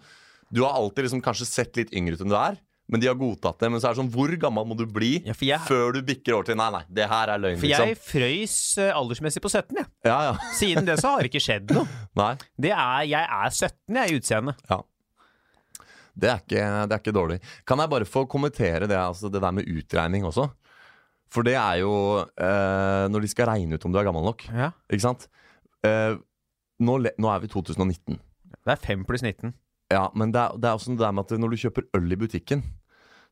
Du 0.52 0.64
har 0.66 0.74
alltid 0.74 1.06
liksom 1.06 1.22
kanskje 1.24 1.46
sett 1.46 1.76
litt 1.78 1.92
yngre 1.96 2.18
ut 2.18 2.24
enn 2.26 2.32
du 2.32 2.36
er. 2.36 2.58
Men 2.90 2.98
de 3.00 3.06
har 3.06 3.14
godtatt 3.14 3.60
det. 3.62 3.68
Men 3.70 3.78
så 3.80 3.86
er 3.86 3.94
det 3.94 4.00
sånn, 4.02 4.10
hvor 4.10 4.32
gammel 4.42 4.66
må 4.66 4.76
du 4.76 4.84
bli 4.90 5.22
Ja, 5.24 5.32
jeg- 5.32 5.60
før 5.68 5.92
du 5.94 6.02
bikker 6.02 6.34
over 6.34 6.44
til 6.50 6.56
Nei, 6.58 6.70
nei, 6.74 6.82
det 6.90 7.06
her 7.08 7.30
er 7.30 7.38
løgn, 7.38 7.56
For 7.60 7.66
liksom. 7.70 7.86
jeg 7.86 7.98
frøys 8.02 8.56
eh, 8.82 8.90
aldersmessig 8.92 9.40
på 9.44 9.48
17, 9.48 9.76
jeg. 9.78 9.86
Ja, 10.04 10.16
ja. 10.26 10.32
Siden 10.58 10.84
det 10.84 10.98
så 10.98 11.12
har 11.14 11.22
det 11.22 11.30
ikke 11.30 11.44
skjedd 11.44 11.70
noe. 11.70 11.86
Nei. 12.18 12.34
Det 12.58 12.72
er, 12.74 13.04
jeg 13.06 13.22
er 13.30 13.48
17, 13.54 13.94
jeg, 13.94 14.10
i 14.10 14.18
utseendet. 14.18 14.56
Ja. 14.68 14.80
Det 16.16 16.28
er, 16.30 16.40
ikke, 16.42 16.64
det 16.90 16.94
er 16.96 17.02
ikke 17.02 17.14
dårlig. 17.16 17.38
Kan 17.68 17.78
jeg 17.82 17.90
bare 17.92 18.08
få 18.08 18.24
kommentere 18.30 18.88
det, 18.90 18.96
altså 18.98 19.30
det 19.32 19.40
der 19.42 19.54
med 19.54 19.68
utregning 19.70 20.24
også? 20.28 20.48
For 21.30 21.46
det 21.46 21.54
er 21.54 21.78
jo 21.84 21.92
eh, 22.24 23.04
når 23.12 23.22
de 23.22 23.30
skal 23.30 23.46
regne 23.52 23.78
ut 23.78 23.84
om 23.86 23.92
du 23.94 24.00
er 24.00 24.08
gammel 24.08 24.24
nok. 24.26 24.42
Ja. 24.50 24.72
Ikke 24.90 25.04
sant? 25.06 25.28
Eh, 25.86 26.16
nå, 26.82 26.96
nå 26.98 27.30
er 27.30 27.44
vi 27.44 27.50
2019. 27.52 28.18
Det 28.50 28.74
er 28.74 28.82
5 28.82 29.04
pluss 29.08 29.22
19. 29.22 29.54
Ja, 29.90 30.08
Men 30.14 30.32
det 30.34 30.40
er, 30.42 30.58
det 30.58 30.68
er 30.70 30.76
også 30.78 30.92
det 30.94 31.02
der 31.02 31.14
med 31.14 31.26
at 31.30 31.38
når 31.42 31.54
du 31.54 31.60
kjøper 31.62 31.86
øl 31.98 32.12
i 32.14 32.18
butikken, 32.18 32.64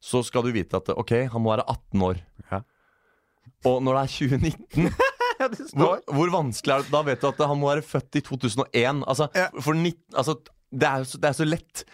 så 0.03 0.23
skal 0.27 0.47
du 0.47 0.53
vite 0.55 0.79
at 0.79 0.89
ok, 0.95 1.13
han 1.33 1.43
må 1.43 1.51
være 1.57 1.67
18 1.71 2.03
år. 2.07 2.21
Ja. 2.53 2.61
Og 3.67 3.81
når 3.83 3.99
det 3.99 4.03
er 4.03 4.15
2019 4.15 4.91
Ja, 5.39 5.47
hvor, 5.79 6.01
hvor 6.11 6.31
vanskelig 6.35 6.73
er 6.75 6.83
det? 6.83 6.91
Da 6.91 7.01
vet 7.07 7.21
du 7.23 7.29
at 7.29 7.43
han 7.47 7.59
må 7.61 7.69
være 7.71 7.83
født 7.87 8.17
i 8.19 8.23
2001. 8.27 9.05
Altså, 9.07 9.29
Ja. 9.39 9.45
for 9.63 9.77
19, 9.79 9.95
altså, 10.19 10.35
det, 10.75 10.89
er 10.89 11.05
det 11.07 11.29
er 11.29 11.37
så 11.39 11.47
lett. 11.47 11.85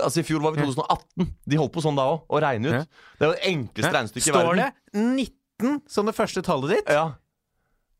Altså, 0.00 0.22
I 0.22 0.26
fjor 0.26 0.40
var 0.44 0.54
vi 0.56 0.62
2018. 0.64 1.26
De 1.52 1.58
holdt 1.60 1.72
på 1.74 1.82
sånn 1.84 1.98
da 1.98 2.06
òg, 2.14 2.22
og 2.32 2.40
regne 2.44 2.70
ut. 2.72 2.94
Det 3.18 3.26
er 3.26 3.28
jo 3.28 3.34
det 3.36 3.50
enkleste 3.50 3.92
regnestykket 3.92 4.30
i 4.30 4.36
verden. 4.36 4.46
Står 4.46 4.62
det 4.62 5.02
19 5.02 5.80
som 5.92 6.08
det 6.08 6.14
første 6.16 6.42
tallet 6.46 6.72
ditt, 6.78 6.88
Ja, 6.90 7.04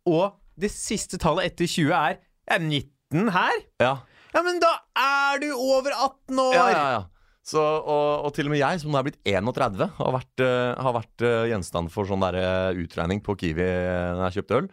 og 0.09 0.39
det 0.59 0.73
siste 0.75 1.21
tallet 1.21 1.53
etter 1.53 1.69
20 1.71 1.93
er 1.95 2.17
Er 2.51 2.59
19 2.65 3.29
her? 3.37 3.61
ja, 3.81 3.93
Ja, 4.33 4.41
men 4.43 4.59
da 4.63 4.71
er 4.97 5.39
du 5.43 5.51
over 5.53 5.93
18 5.93 6.39
år! 6.41 6.55
ja, 6.57 6.69
ja, 6.73 6.87
ja. 6.97 7.03
Så, 7.43 7.59
og, 7.59 8.25
og 8.27 8.31
til 8.37 8.47
og 8.47 8.53
med 8.55 8.61
jeg, 8.61 8.79
som 8.81 8.93
nå 8.95 8.99
er 9.01 9.07
blitt 9.09 9.19
31, 9.27 9.81
har 9.97 10.13
vært, 10.15 10.43
uh, 10.47 10.79
har 10.79 10.95
vært 10.95 11.25
uh, 11.27 11.43
gjenstand 11.51 11.91
for 11.91 12.07
sånn 12.07 12.23
der, 12.23 12.39
uh, 12.39 12.79
utregning 12.79 13.19
på 13.21 13.35
Kiwi 13.41 13.67
når 13.67 14.23
jeg 14.29 14.37
kjøpte 14.37 14.61
øl. 14.61 14.69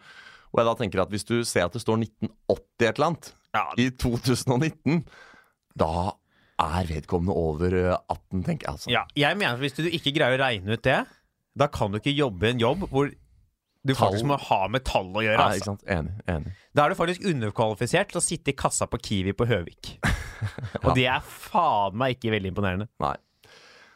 Og 0.52 0.60
jeg 0.60 0.68
da 0.68 0.74
tenker 0.78 1.02
at 1.02 1.10
hvis 1.10 1.26
du 1.26 1.40
ser 1.46 1.66
at 1.66 1.74
det 1.74 1.82
står 1.82 1.98
1980 1.98 2.86
et 2.86 2.94
eller 2.94 3.08
annet 3.10 3.32
Ja, 3.58 3.64
i 3.74 3.88
2019, 3.90 5.02
da 5.82 5.90
er 6.60 6.86
vedkommende 6.90 7.34
over 7.36 7.74
eh, 7.78 7.96
18, 8.12 8.44
tenker 8.46 8.66
jeg 8.66 8.72
altså. 8.74 8.90
Ja, 8.92 9.02
jeg 9.18 9.38
mener 9.40 9.56
at 9.58 9.62
hvis 9.64 9.76
du 9.78 9.84
ikke 9.88 10.12
greier 10.16 10.36
å 10.38 10.42
regne 10.44 10.76
ut 10.76 10.84
det, 10.86 11.00
da 11.60 11.66
kan 11.72 11.90
du 11.92 11.98
ikke 12.00 12.14
jobbe 12.14 12.48
i 12.48 12.54
en 12.54 12.62
jobb 12.62 12.86
hvor 12.92 13.10
du 13.10 13.94
Tall. 13.94 13.96
faktisk 13.96 14.26
må 14.28 14.36
ha 14.36 14.58
med 14.68 14.84
tall 14.84 15.08
å 15.16 15.22
gjøre. 15.24 15.40
Altså. 15.40 15.48
Altså. 15.48 15.56
ikke 15.56 15.70
sant? 15.70 15.84
Enig. 15.88 16.12
enig. 16.28 16.52
Da 16.76 16.84
er 16.84 16.92
du 16.92 16.98
faktisk 16.98 17.24
underkvalifisert 17.30 18.10
til 18.12 18.20
å 18.20 18.22
sitte 18.24 18.52
i 18.52 18.56
kassa 18.60 18.86
på 18.92 18.98
Kiwi 19.00 19.32
på 19.38 19.46
Høvik. 19.48 19.94
Og 20.84 20.90
det 20.98 21.06
er 21.08 21.24
faen 21.24 21.96
meg 22.00 22.18
ikke 22.18 22.34
veldig 22.36 22.52
imponerende. 22.52 22.86
Nei. 23.00 23.14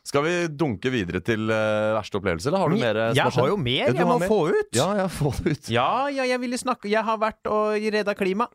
Skal 0.04 0.24
vi 0.26 0.32
dunke 0.52 0.90
videre 0.92 1.20
til 1.24 1.46
uh, 1.48 1.94
verste 1.96 2.18
opplevelse, 2.20 2.50
eller 2.50 2.60
har 2.60 2.72
du 2.74 2.76
mer? 2.76 2.98
eh, 3.06 3.12
jeg 3.16 3.32
har 3.38 3.46
jo 3.48 3.54
mer 3.56 3.86
Ja, 3.86 3.94
jeg 3.96 4.08
må 4.08 4.16
mer. 4.20 4.28
få 4.28 4.40
ut. 4.52 4.72
Ja, 4.76 4.88
ja, 4.98 5.06
få 5.08 5.30
det 5.38 5.54
ut. 5.54 5.70
Ja, 5.72 5.86
ja, 6.12 6.26
jeg 6.28 6.40
ville 6.42 6.58
snakke 6.60 6.90
Jeg 6.92 7.00
har 7.06 7.16
vært 7.22 7.48
og 7.48 7.86
redda 7.94 8.12
klima. 8.18 8.48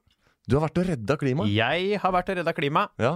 Du 0.50 0.58
har 0.60 0.68
vært 0.68 0.78
og 0.82 0.92
redda 0.92 1.18
klima? 1.18 1.48
Jeg 1.50 1.98
har 2.04 2.14
vært 2.14 2.30
og 2.34 2.38
redda 2.42 2.54
klima. 2.58 2.84
Ja. 3.02 3.16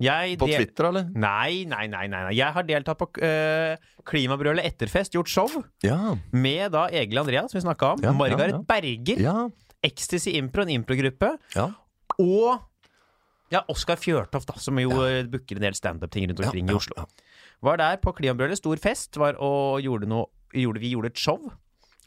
Jeg 0.00 0.38
På 0.40 0.48
Twitter, 0.48 0.88
eller? 0.88 1.10
Nei, 1.12 1.66
nei, 1.68 1.84
nei, 1.92 2.06
nei. 2.08 2.22
Jeg 2.32 2.56
har 2.56 2.64
deltatt 2.64 3.00
på 3.00 3.10
uh, 3.20 3.74
Klimabrølet 4.08 4.64
etterfest, 4.64 5.12
gjort 5.16 5.28
show 5.28 5.58
Ja. 5.84 6.16
med 6.32 6.72
da 6.72 6.86
Egil 6.88 7.20
som 7.20 7.58
vi 7.58 7.64
snakka 7.66 7.94
om. 7.94 8.04
Ja, 8.06 8.14
Margaret 8.16 8.56
ja. 8.56 8.62
Berger. 8.64 9.20
Ja. 9.20 9.36
Ecstasy 9.84 10.34
Impro, 10.40 10.64
en 10.64 10.72
improgruppe. 10.80 11.34
Og 12.20 12.58
ja, 13.50 13.64
Oskar 13.72 13.98
Fjørtoft, 13.98 14.48
da, 14.48 14.60
som 14.62 14.78
jo 14.78 14.92
ja. 15.02 15.24
booker 15.26 15.58
en 15.58 15.66
del 15.66 15.76
standup-ting 15.76 16.28
rundt 16.30 16.44
omkring 16.44 16.70
i 16.70 16.76
Oslo. 16.76 17.06
Var 17.66 17.80
der 17.80 17.98
på 18.00 18.12
Klimabrølet, 18.16 18.60
stor 18.60 18.80
fest, 18.80 19.18
var 19.20 19.36
og 19.42 19.82
gjorde 19.84 20.08
noe 20.08 20.30
gjorde, 20.54 20.80
Vi 20.82 20.94
gjorde 20.94 21.12
et 21.12 21.20
show. 21.20 21.50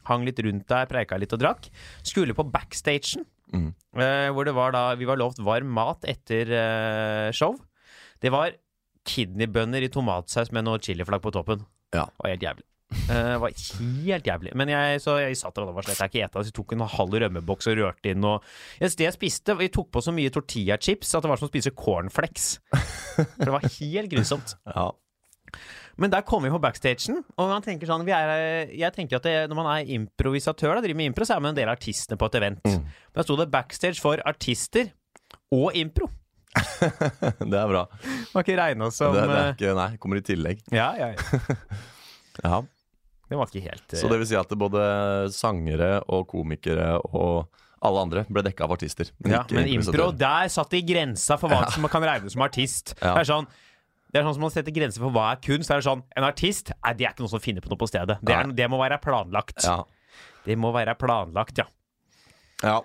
Hang 0.07 0.25
litt 0.27 0.39
rundt 0.43 0.67
der, 0.67 0.87
preika 0.89 1.19
litt 1.19 1.33
og 1.35 1.41
drakk. 1.43 1.69
Skulle 2.03 2.35
på 2.35 2.45
backstagen, 2.51 3.23
mm. 3.53 3.69
uh, 3.99 4.29
hvor 4.35 4.47
det 4.47 4.55
var 4.55 4.73
da 4.75 4.89
Vi 4.99 5.07
var 5.07 5.19
lovt 5.19 5.39
varm 5.43 5.71
mat 5.75 6.03
etter 6.09 6.49
uh, 6.51 7.29
show. 7.35 7.55
Det 8.23 8.31
var 8.31 8.53
kidneybønner 9.07 9.83
i 9.83 9.91
tomatsaus 9.91 10.53
med 10.55 10.63
noe 10.67 10.79
chiliflagg 10.83 11.23
på 11.23 11.33
toppen. 11.35 11.65
Ja. 11.93 12.07
Det 12.07 12.23
var 12.23 12.31
helt 12.31 12.47
jævlig. 12.47 12.65
Det 12.93 13.37
var 13.41 13.53
helt 13.79 14.27
jævlig. 14.27 14.53
Men 14.55 14.71
jeg, 14.71 15.01
så 15.03 15.17
jeg 15.19 15.37
satt 15.39 15.55
der 15.57 15.65
og 15.65 15.75
var 15.75 15.85
slett 15.87 16.01
jeg 16.03 16.11
ikke 16.11 16.25
eta, 16.27 16.41
så 16.41 16.51
jeg 16.51 16.57
tok 16.57 16.75
en 16.75 16.85
halv 16.93 17.17
rømmeboks 17.23 17.69
og 17.71 17.79
rørte 17.79 18.13
inn 18.13 18.25
og 18.27 18.43
yes, 18.79 18.95
Det 18.99 19.07
jeg 19.07 19.15
spiste, 19.17 19.57
vi 19.59 19.71
tok 19.73 19.89
på 19.93 20.03
så 20.03 20.13
mye 20.15 20.31
tortillachips 20.33 21.15
at 21.17 21.25
det 21.25 21.31
var 21.31 21.41
som 21.41 21.49
å 21.49 21.51
spise 21.51 21.73
cornflakes. 21.75 22.49
For 23.13 23.43
det 23.43 23.55
var 23.55 23.67
helt 23.79 24.13
grusomt. 24.13 24.55
ja. 24.77 24.87
Men 26.01 26.09
der 26.09 26.23
kom 26.25 26.41
vi 26.45 26.49
på 26.49 26.61
backstagen, 26.61 27.19
og 27.37 27.51
man 27.51 27.61
tenker 27.61 27.85
sånn 27.85 28.01
vi 28.07 28.13
er, 28.15 28.71
Jeg 28.73 28.95
tenker 28.95 29.19
at 29.19 29.27
det, 29.27 29.35
når 29.51 29.59
man 29.59 29.69
er 29.75 29.91
improvisatør, 29.93 30.79
da, 30.79 30.81
driver 30.85 31.01
med 31.03 31.11
impro, 31.11 31.27
så 31.27 31.35
er 31.35 31.43
man 31.43 31.53
en 31.53 31.59
del 31.59 31.69
av 31.69 31.77
artistene 31.77 32.17
på 32.17 32.29
et 32.31 32.39
event. 32.39 32.65
Mm. 32.65 32.87
Men 32.87 33.19
da 33.19 33.25
sto 33.27 33.37
det 33.37 33.51
backstage 33.53 34.01
for 34.01 34.23
artister 34.25 34.89
og 35.53 35.77
impro. 35.77 36.09
Det 37.51 37.57
er 37.57 37.67
bra. 37.69 37.87
Må 38.33 38.43
ikke 38.43 38.59
regne 38.59 38.87
oss 38.89 38.99
som 39.01 39.15
Det, 39.15 39.25
det 39.29 39.39
eh, 39.39 39.49
ikke, 39.55 39.73
nei, 39.77 39.89
kommer 40.01 40.19
i 40.19 40.25
tillegg. 40.25 40.63
Ja, 40.73 40.91
ja, 40.99 41.13
ja. 41.15 41.57
Ja. 42.43 42.63
Det 43.29 43.37
var 43.37 43.49
ikke 43.49 43.61
helt 43.61 43.93
Så 43.93 44.07
det 44.09 44.17
vil 44.17 44.25
si 44.25 44.37
at 44.37 44.49
både 44.57 44.85
sangere 45.33 45.99
og 46.09 46.25
komikere 46.31 46.95
og 47.13 47.45
alle 47.83 48.05
andre 48.07 48.23
ble 48.29 48.43
dekka 48.45 48.65
av 48.65 48.73
artister. 48.73 49.09
Men 49.21 49.35
ja, 49.35 49.41
Men 49.51 49.69
impro, 49.69 50.07
der 50.15 50.49
satt 50.53 50.71
de 50.73 50.81
grensa 50.87 51.37
for 51.41 51.51
hva 51.51 51.67
som 51.73 51.85
kan 51.91 52.05
regnes 52.05 52.35
som 52.35 52.45
artist. 52.45 52.95
Ja. 53.01 53.13
Det 53.17 53.25
er 53.25 53.29
sånn 53.33 53.49
det 54.13 54.21
er 54.21 54.27
sånn 54.27 54.35
som 54.37 54.43
man 54.45 54.53
setter 54.53 54.73
grenser 54.75 55.01
for 55.01 55.13
hva 55.13 55.31
er 55.33 55.39
kunst. 55.41 55.71
Det 55.71 55.79
er 55.79 55.85
sånn, 55.87 56.03
En 56.13 56.25
artist 56.27 56.69
nei, 56.75 56.93
det 56.99 57.07
er 57.07 57.15
ikke 57.15 57.25
noe 57.25 57.33
som 57.33 57.41
finner 57.41 57.65
på 57.65 57.71
noe 57.71 57.81
på 57.81 57.89
stedet. 57.89 58.19
Det, 58.21 58.35
er, 58.35 58.51
det 58.53 58.67
må 58.69 58.77
være 58.77 58.99
planlagt. 59.01 59.63
Ja. 59.65 59.79
Det 60.45 60.57
må 60.59 60.69
være 60.75 60.93
planlagt, 60.99 61.57
ja. 61.63 61.65
ja. 62.61 62.77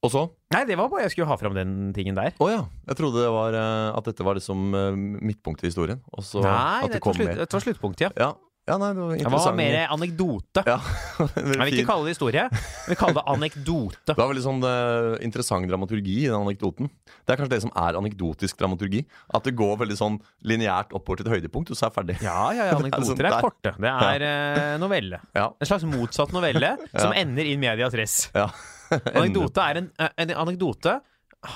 Og 0.00 0.12
så? 0.12 0.26
Nei, 0.54 0.62
det 0.68 0.76
var 0.80 0.88
bare 0.88 1.04
jeg 1.04 1.12
skulle 1.14 1.28
ha 1.28 1.36
fram 1.40 1.56
den 1.56 1.90
tingen 1.96 2.16
der. 2.16 2.32
Å 2.40 2.46
ja. 2.48 2.60
Jeg 2.88 2.96
trodde 3.00 3.20
det 3.20 3.32
var, 3.32 3.56
uh, 3.56 3.96
at 3.98 4.06
dette 4.08 4.24
var 4.24 4.38
liksom 4.38 4.70
uh, 4.72 4.92
midtpunktet 4.96 5.68
i 5.68 5.72
historien. 5.72 6.00
Og 6.16 6.24
så 6.24 6.40
Nei, 6.44 6.52
at 6.54 6.86
det 6.88 6.96
dette 6.96 7.04
kom 7.04 7.18
slutt, 7.18 7.28
mer. 7.28 7.42
Det 7.42 7.58
var 7.58 7.64
sluttpunktet, 7.66 8.06
ja. 8.08 8.10
Ja. 8.16 8.30
ja, 8.72 8.78
nei, 8.80 8.88
det 8.96 9.02
var 9.04 9.20
Det 9.20 9.32
var 9.34 9.58
mer 9.58 9.76
anekdote. 9.92 10.64
Ja, 10.64 10.78
Jeg 11.36 11.60
vil 11.60 11.74
ikke 11.74 11.90
kalle 11.92 12.08
det 12.08 12.14
historie, 12.16 12.46
vi 12.88 12.96
kaller 12.96 13.20
det 13.20 13.26
anekdote. 13.34 14.00
Det 14.08 14.16
var 14.22 14.32
veldig 14.32 14.46
sånn 14.46 14.64
uh, 14.64 15.20
interessant 15.28 15.68
dramaturgi 15.68 16.16
i 16.22 16.26
den 16.30 16.38
anekdoten. 16.38 16.88
Det 17.20 17.36
er 17.36 17.42
kanskje 17.42 17.58
det 17.58 17.60
som 17.68 17.76
er 17.84 18.00
anekdotisk 18.00 18.64
dramaturgi. 18.64 19.04
At 19.36 19.44
det 19.44 19.52
går 19.60 19.76
veldig 19.84 20.00
sånn 20.00 20.18
lineært 20.48 20.96
oppover 20.96 21.20
til 21.20 21.28
et 21.28 21.36
høydepunkt, 21.36 21.76
og 21.76 21.76
så 21.76 21.90
er 21.90 21.92
det 21.92 22.00
ferdig. 22.00 22.20
Ja, 22.24 22.40
ja, 22.56 22.72
ja, 22.72 22.80
Det 22.80 22.88
er 22.88 22.96
sånn 22.96 23.04
anekdoter 23.04 23.32
er 23.34 23.40
korte. 23.44 23.76
Det 23.76 23.94
er 24.08 24.28
uh, 24.32 24.74
novelle. 24.80 25.20
Ja. 25.36 25.50
En 25.60 25.74
slags 25.74 25.84
motsatt 25.92 26.32
novelle 26.32 26.78
som 27.04 27.12
ender 27.12 27.52
in 27.52 27.60
medias 27.68 28.00
res. 28.00 28.22
ja. 28.32 28.48
Anekdote 29.16 29.64
er 29.64 29.80
en, 29.82 29.90
eh, 29.98 30.12
en 30.24 30.34
anekdote 30.44 30.96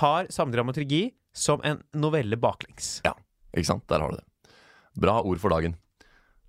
har 0.01 0.29
samme 0.33 0.55
dramaturgi 0.55 1.09
som 1.35 1.61
en 1.67 1.81
novelle 1.93 2.39
baklengs. 2.39 2.99
ja. 3.05 3.13
Ikke 3.55 3.69
sant? 3.69 3.85
Der 3.87 4.01
har 4.03 4.11
du 4.11 4.17
det. 4.19 4.53
Bra 4.99 5.21
ord 5.23 5.39
for 5.39 5.53
dagen. 5.53 5.77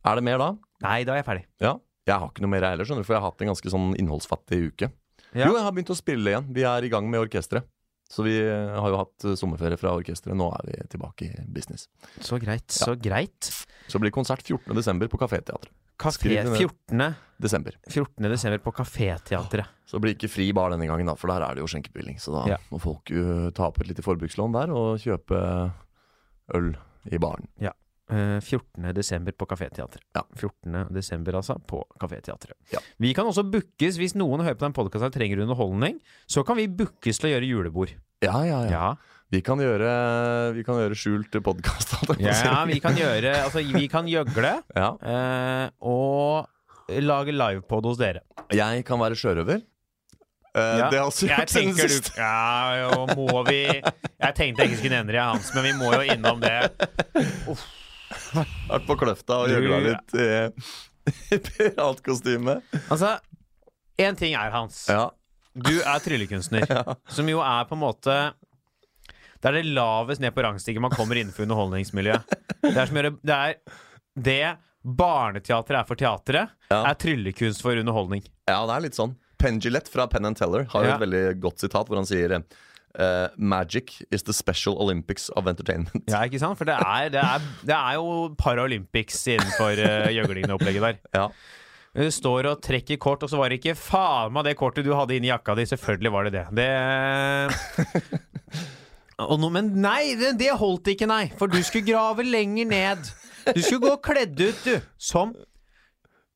Er 0.07 0.18
det 0.18 0.25
mer 0.27 0.40
da? 0.42 0.49
Nei, 0.83 1.05
da 1.07 1.14
er 1.14 1.20
jeg 1.20 1.27
ferdig. 1.29 1.44
Ja. 1.62 1.77
Jeg 2.07 2.22
har 2.22 2.31
ikke 2.31 2.42
noe 2.42 2.51
mer 2.51 2.66
heller, 2.66 2.87
skjønner 2.87 3.03
du, 3.03 3.07
for 3.07 3.14
jeg 3.14 3.22
har 3.22 3.31
hatt 3.31 3.42
en 3.42 3.51
ganske 3.53 3.70
sånn 3.70 3.92
innholdsfattig 3.99 4.59
uke. 4.72 4.88
Ja. 5.37 5.49
Jo, 5.49 5.55
jeg 5.55 5.64
har 5.66 5.75
begynt 5.75 5.92
å 5.94 5.99
spille 5.99 6.33
igjen. 6.33 6.51
Vi 6.55 6.64
er 6.66 6.87
i 6.87 6.90
gang 6.90 7.07
med 7.11 7.22
orkesteret. 7.22 7.66
Så 8.11 8.22
vi 8.22 8.37
eh, 8.38 8.75
har 8.79 8.92
jo 8.92 8.99
hatt 9.01 9.27
eh, 9.27 9.35
sommerferie 9.38 9.79
fra 9.81 9.94
orkesteret. 9.99 10.38
Nå 10.38 10.46
er 10.55 10.68
vi 10.68 10.77
tilbake 10.92 11.27
i 11.27 11.46
business. 11.51 11.88
Så 12.22 12.38
greit, 12.42 12.68
så 12.70 12.94
greit. 12.94 13.51
Så 13.90 13.99
blir 13.99 14.12
det 14.12 14.18
konsert 14.18 14.46
14.12. 14.46 15.09
på 15.11 15.18
Kaféteatret. 15.22 15.72
Kafé 15.98 16.18
Skriv 16.18 16.37
det 16.37 16.44
ned. 16.50 16.59
14. 16.61 17.14
Desember. 17.40 17.76
14. 17.88 18.28
desember 18.32 18.59
på 18.64 18.72
Kaféteatret. 18.76 19.66
Så 19.87 19.96
det 19.96 20.02
blir 20.04 20.14
ikke 20.16 20.30
fri 20.32 20.50
bar 20.56 20.70
denne 20.72 20.87
gangen, 20.88 21.06
da, 21.09 21.14
for 21.16 21.28
der 21.32 21.44
er 21.46 21.54
det 21.56 21.62
jo 21.64 21.68
skjenkebevilling. 21.72 22.18
Så 22.20 22.32
da 22.35 22.44
Ja. 22.54 22.56
må 22.72 22.80
folk 22.80 23.11
jo 23.12 23.50
ta 23.50 23.66
opp 23.68 23.80
et 23.80 23.88
lite 23.88 24.02
forbrukslån 24.04 24.52
der 24.52 24.72
og 24.72 24.98
kjøpe 24.98 25.72
øl 26.54 26.76
i 27.12 27.18
baren. 27.18 27.48
Ja. 27.61 27.72
14. 28.09 28.92
desember 28.94 29.32
på 29.35 29.46
Kaféteatret. 29.50 29.98
Ja. 30.14 30.22
14. 30.38 30.87
desember, 30.94 31.32
altså, 31.40 31.56
på 31.66 31.80
Kaféteatret. 31.98 32.54
Ja. 32.72 32.78
Vi 33.02 33.12
kan 33.14 33.26
også 33.26 33.42
bookes, 33.50 33.96
hvis 33.98 34.14
noen 34.14 34.44
hører 34.46 34.54
på 34.54 34.66
den 34.68 34.72
podkasten 34.76 35.09
og 35.11 35.12
trenger 35.16 35.42
underholdning, 35.42 35.98
så 36.30 36.44
kan 36.46 36.56
vi 36.56 36.68
bookes 36.68 37.18
til 37.18 37.30
å 37.30 37.35
gjøre 37.35 37.48
julebord. 37.50 37.96
Ja, 38.22 38.38
ja, 38.46 38.61
ja. 38.64 38.70
Ja, 38.70 38.94
Vi 39.34 39.40
kan 39.42 39.58
gjøre, 39.58 39.86
vi 40.54 40.62
kan 40.66 40.76
gjøre 40.78 40.96
skjult 40.98 41.34
podkast. 41.42 41.96
ja 42.22 42.60
vi 42.68 42.76
kan 42.82 42.94
gjøre 42.94 43.32
Altså, 43.42 43.62
vi 43.74 43.88
kan 43.90 44.06
gjøgle 44.06 44.52
Ja. 44.78 44.90
eh, 45.02 45.70
og 45.82 46.46
lage 47.02 47.34
livepod 47.34 47.88
hos 47.90 47.98
dere. 47.98 48.22
Jeg 48.54 48.84
kan 48.86 49.00
være 49.02 49.18
sjørøver. 49.18 49.64
Uh, 50.56 50.62
Ja. 50.78 50.86
Det 50.88 50.98
har 51.00 51.08
også 51.10 51.26
gjort 51.28 51.50
siden 51.52 51.74
sist. 51.76 52.12
Ja, 52.16 52.86
jo, 52.86 53.02
må 53.18 53.42
vi 53.44 53.64
Jeg 53.66 54.34
tenkte 54.38 54.62
jeg 54.62 54.70
ikke 54.70 54.78
skulle 54.78 54.94
nevne 55.02 55.12
det, 55.12 55.20
Hans, 55.20 55.50
men 55.52 55.66
vi 55.66 55.72
må 55.76 55.90
jo 55.92 56.06
innom 56.14 56.40
det. 56.40 56.70
Uff. 57.50 57.66
Vært 58.70 58.86
på 58.86 58.96
Kløfta 59.02 59.42
og 59.42 59.50
gjøgla 59.52 59.82
litt 59.90 60.14
i 60.16 60.28
i 61.34 61.36
piratkostyme. 61.38 62.54
Altså, 62.90 63.12
én 64.00 64.16
ting 64.18 64.32
er, 64.38 64.48
Hans. 64.54 64.86
Ja. 64.90 65.10
Du 65.54 65.74
er 65.82 66.00
tryllekunstner, 66.02 66.64
som 67.18 67.28
jo 67.30 67.42
er 67.44 67.66
på 67.68 67.76
en 67.76 67.82
måte 67.82 68.16
Det 69.46 69.52
er 69.52 69.59
det 69.61 69.74
lavest 69.78 70.22
ned 70.24 70.35
på 70.35 70.42
rangstigen 70.42 70.82
man 70.82 70.90
kommer 70.90 71.20
innenfor 71.20 71.46
underholdningsmiljøet. 71.46 72.32
Det 72.66 72.72
er 72.74 72.88
som 72.90 72.98
gjør 72.98 73.06
det, 73.11 73.18
det 73.22 73.37
er 73.38 73.59
det 74.26 74.56
barneteatret 74.87 75.78
er 75.80 75.87
for 75.87 75.98
teatret, 75.98 76.50
Ja. 76.70 76.80
er 76.90 76.94
tryllekunst 76.98 77.62
for 77.62 77.78
underholdning. 77.78 78.24
ja, 78.48 78.59
det 78.66 78.74
er 78.76 78.80
litt 78.88 78.98
sånn. 78.98 79.14
Penn 79.38 79.61
fra 79.92 80.06
Penn 80.11 80.24
and 80.26 80.37
Teller 80.37 80.64
har 80.72 80.82
jo 80.85 80.88
Ja. 80.88 80.94
et 80.96 81.00
veldig 81.06 81.40
godt 81.40 81.59
sitat 81.61 81.87
hvor 81.87 81.96
han 82.02 82.06
sier 82.06 82.42
Uh, 82.98 83.28
Magic 83.37 84.02
is 84.11 84.22
the 84.22 84.32
special 84.32 84.78
Olympics 84.80 85.28
of 85.37 85.46
entertainment. 85.46 86.04
Ja, 86.09 86.22
ikke 86.24 86.38
sant? 86.40 86.56
For 86.56 86.64
det 86.64 86.78
er, 86.80 87.11
det 87.12 87.20
er, 87.20 87.42
det 87.68 87.74
er 87.76 87.98
jo 87.98 88.30
Paralympics 88.40 89.18
innenfor 89.35 89.76
uh, 89.76 90.09
gjøglingen-opplegget 90.16 90.80
der. 90.80 90.96
Ja. 91.12 91.26
Du 91.92 92.09
står 92.11 92.48
og 92.54 92.62
trekker 92.64 92.96
kort, 92.96 93.22
og 93.22 93.28
så 93.28 93.37
var 93.37 93.52
det 93.52 93.59
ikke 93.61 93.76
faen 93.76 94.32
meg 94.32 94.44
det 94.48 94.56
kortet 94.56 94.85
du 94.88 94.94
hadde 94.96 95.12
inni 95.18 95.28
jakka 95.28 95.54
di. 95.59 95.66
Selvfølgelig 95.68 96.12
var 96.16 96.24
det 96.24 96.32
det. 96.38 96.46
Det 96.56 96.70
og 99.22 99.38
nå, 99.40 99.48
Men 99.55 99.70
nei, 99.81 100.14
det, 100.20 100.35
det 100.40 100.50
holdt 100.61 100.90
ikke, 100.92 101.07
nei. 101.09 101.24
For 101.38 101.48
du 101.48 101.59
skulle 101.64 101.87
grave 101.88 102.24
lenger 102.26 102.66
ned. 102.68 103.07
Du 103.57 103.61
skulle 103.62 103.92
gå 103.92 103.96
kledd 104.05 104.40
ut, 104.42 104.64
du. 104.66 104.74
Som 105.00 105.33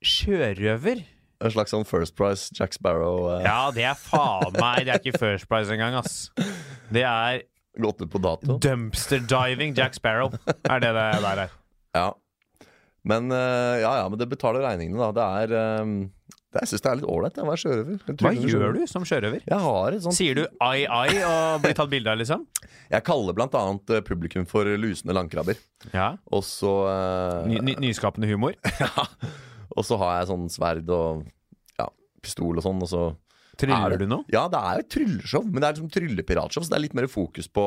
sjørøver. 0.05 1.03
En 1.40 1.53
slags 1.55 1.73
sånn 1.73 1.87
First 1.88 2.14
Price 2.19 2.51
Jack 2.57 2.75
Sparrow. 2.77 3.27
Eh, 3.35 3.45
Ja, 3.47 3.71
det 3.73 3.85
er 3.88 3.97
faen 3.97 4.53
meg 4.61 4.85
Det 4.87 4.93
er 4.95 5.01
ikke 5.01 5.21
First 5.21 5.49
Price 5.49 5.73
engang, 5.73 5.97
ass. 6.01 6.29
Det 6.93 7.05
er 7.07 7.43
Gått 7.81 8.01
ut 8.03 8.11
på 8.12 8.19
dato. 8.21 8.57
dumpster 8.61 9.21
diving 9.31 9.77
Jack 9.79 9.95
Sparrow. 9.97 10.33
Er 10.69 10.81
det 10.83 10.90
det 10.97 11.05
der 11.23 11.43
er. 11.47 11.53
Ja. 11.97 12.09
Men 13.07 13.31
eh, 13.33 13.77
ja, 13.81 13.93
ja, 14.03 14.09
men 14.11 14.19
det 14.21 14.27
betaler 14.29 14.61
regningene, 14.66 14.99
da. 15.01 15.12
Det 15.16 15.29
er 15.45 15.53
det, 15.55 16.11
Jeg 16.51 16.67
syns 16.67 16.83
det 16.83 16.91
er 16.91 16.97
litt 16.99 17.07
ålreit 17.07 17.37
å 17.39 17.45
være 17.47 17.61
sjørøver. 17.63 17.99
Hva 18.19 18.31
gjør 18.35 18.73
du 18.75 18.81
som 18.91 19.05
sjørøver? 19.07 19.45
Jeg 19.47 19.63
har 19.63 19.95
et 19.95 20.03
sånt 20.03 20.17
Sier 20.19 20.41
du 20.41 20.43
ai 20.67 20.83
ai 20.91 21.21
og 21.23 21.61
blir 21.63 21.77
tatt 21.79 21.93
bilde 21.93 22.11
av, 22.11 22.19
liksom? 22.19 22.43
Jeg 22.91 23.07
kaller 23.07 23.37
blant 23.39 23.55
annet 23.55 23.93
eh, 23.95 24.03
publikum 24.03 24.49
for 24.51 24.67
lusende 24.83 25.15
landkrabber. 25.15 25.61
Ja. 25.95 26.17
Og 26.35 26.43
så 26.47 26.73
uh... 26.91 27.47
Ny, 27.47 27.61
ny, 27.69 27.77
nyskapende 27.87 28.27
humor. 28.33 28.59
Og 29.79 29.87
så 29.87 29.95
har 30.01 30.17
jeg 30.19 30.31
sånn 30.33 30.49
sverd 30.51 30.89
og 30.91 31.21
ja, 31.79 31.87
pistol 32.25 32.59
og 32.59 32.65
sånn, 32.65 32.81
og 32.83 32.89
så 32.91 33.03
Tryller 33.61 34.01
du 34.01 34.07
noe? 34.09 34.25
Ja, 34.33 34.46
det 34.51 34.61
er 34.61 34.79
jo 34.79 34.85
et 34.85 34.92
trylleshow, 34.94 35.44
men 35.46 35.61
det 35.61 35.66
er 35.68 35.75
liksom 35.77 35.90
tryllepiratshow, 35.94 36.64
så 36.64 36.73
det 36.73 36.79
er 36.79 36.85
litt 36.87 36.96
mer 36.96 37.09
fokus 37.11 37.49
på 37.53 37.64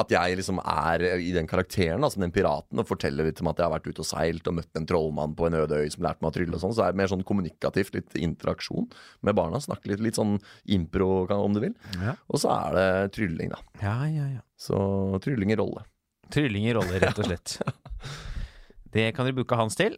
at 0.00 0.10
jeg 0.10 0.38
liksom 0.40 0.58
er 0.58 1.04
i 1.22 1.30
den 1.34 1.46
karakteren, 1.50 2.02
da, 2.02 2.10
som 2.10 2.24
den 2.24 2.32
piraten, 2.34 2.80
og 2.82 2.88
forteller 2.88 3.28
litt 3.28 3.42
om 3.42 3.50
at 3.50 3.60
jeg 3.60 3.66
har 3.68 3.74
vært 3.76 3.86
ute 3.86 4.02
og 4.02 4.08
seilt 4.08 4.50
og 4.50 4.56
møtt 4.58 4.80
en 4.80 4.88
trollmann 4.90 5.36
på 5.38 5.46
en 5.46 5.58
øde 5.60 5.78
øy 5.84 5.90
som 5.94 6.06
lærte 6.06 6.24
meg 6.24 6.32
å 6.32 6.34
trylle 6.34 6.58
og 6.58 6.62
sånn. 6.64 6.74
Så 6.74 6.82
det 6.82 6.88
er 6.88 6.98
mer 6.98 7.12
sånn 7.12 7.26
kommunikativt, 7.26 7.94
litt 7.94 8.18
interaksjon 8.18 8.88
med 9.26 9.38
barna. 9.38 9.62
Snakke 9.62 9.92
litt, 9.92 10.02
litt 10.02 10.18
sånn 10.18 10.36
impro, 10.74 11.10
om 11.36 11.54
du 11.54 11.62
vil. 11.62 11.76
Ja. 12.02 12.16
Og 12.26 12.42
så 12.42 12.50
er 12.56 12.78
det 12.78 12.88
trylling, 13.18 13.54
da. 13.54 13.62
Ja, 13.84 13.96
ja, 14.10 14.28
ja. 14.36 14.42
Så 14.58 14.78
trylling 15.22 15.54
i 15.54 15.58
rolle. 15.60 15.86
Trylling 16.34 16.66
i 16.66 16.74
rolle, 16.74 16.98
rett 17.02 17.20
og 17.22 17.30
slett. 17.30 17.58
Det 18.94 19.08
kan 19.10 19.26
dere 19.26 19.34
booke 19.34 19.56
Hans 19.58 19.74
til. 19.74 19.96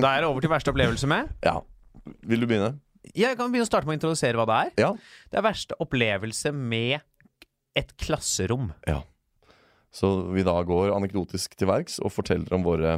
Da 0.00 0.14
er 0.14 0.22
det 0.24 0.28
over 0.30 0.40
til 0.40 0.48
verste 0.48 0.72
opplevelse 0.72 1.08
med. 1.10 1.28
Ja. 1.44 1.58
Vil 2.24 2.40
du 2.40 2.46
begynne? 2.48 2.78
Jeg 3.14 3.36
kan 3.38 3.50
begynne 3.52 3.66
å 3.66 3.70
starte 3.70 3.88
med 3.88 3.96
å 3.96 4.00
introdusere 4.00 4.38
hva 4.40 4.46
det 4.48 4.60
er. 4.60 4.70
Ja. 4.86 4.92
Det 5.30 5.40
er 5.40 5.46
verste 5.46 5.76
opplevelse 5.82 6.54
med 6.54 7.02
et 7.76 7.90
klasserom. 8.00 8.70
Ja. 8.88 9.02
Så 9.94 10.10
vi 10.34 10.42
da 10.46 10.56
går 10.66 10.94
anekdotisk 10.94 11.54
til 11.58 11.70
verks 11.70 12.00
og 12.02 12.10
forteller 12.14 12.56
om 12.56 12.64
våre, 12.66 12.96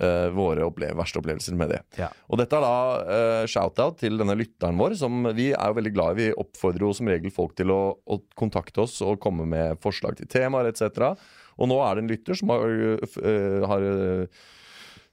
eh, 0.00 0.28
våre 0.32 0.64
opple 0.64 0.88
verste 0.96 1.20
opplevelser 1.20 1.56
med 1.58 1.74
det. 1.74 1.82
Ja. 2.00 2.08
Og 2.32 2.40
dette 2.40 2.56
er 2.56 2.64
da 2.64 2.76
eh, 3.16 3.50
shout-out 3.50 3.98
til 4.00 4.16
denne 4.20 4.36
lytteren 4.38 4.80
vår, 4.80 4.96
som 5.00 5.28
vi 5.36 5.50
er 5.52 5.72
jo 5.72 5.76
veldig 5.80 5.92
glad 5.92 6.14
i. 6.14 6.22
Vi 6.22 6.40
oppfordrer 6.44 6.86
jo 6.86 6.94
som 6.96 7.12
regel 7.12 7.34
folk 7.34 7.56
til 7.58 7.74
å, 7.74 7.82
å 8.00 8.20
kontakte 8.38 8.84
oss 8.86 9.00
og 9.04 9.20
komme 9.20 9.48
med 9.48 9.80
forslag 9.84 10.16
til 10.20 10.30
temaer 10.32 10.72
etc. 10.72 11.12
Og 11.60 11.68
nå 11.68 11.78
er 11.84 11.96
det 11.96 12.04
en 12.04 12.12
lytter 12.12 12.38
som 12.38 12.52
har, 12.52 12.72
eh, 12.72 13.66
har 13.68 13.88
eh, 13.90 14.42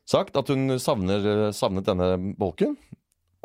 sagt 0.08 0.40
at 0.40 0.52
hun 0.52 0.78
savner, 0.80 1.28
eh, 1.34 1.52
savnet 1.56 1.88
denne 1.90 2.14
bolken. 2.40 2.78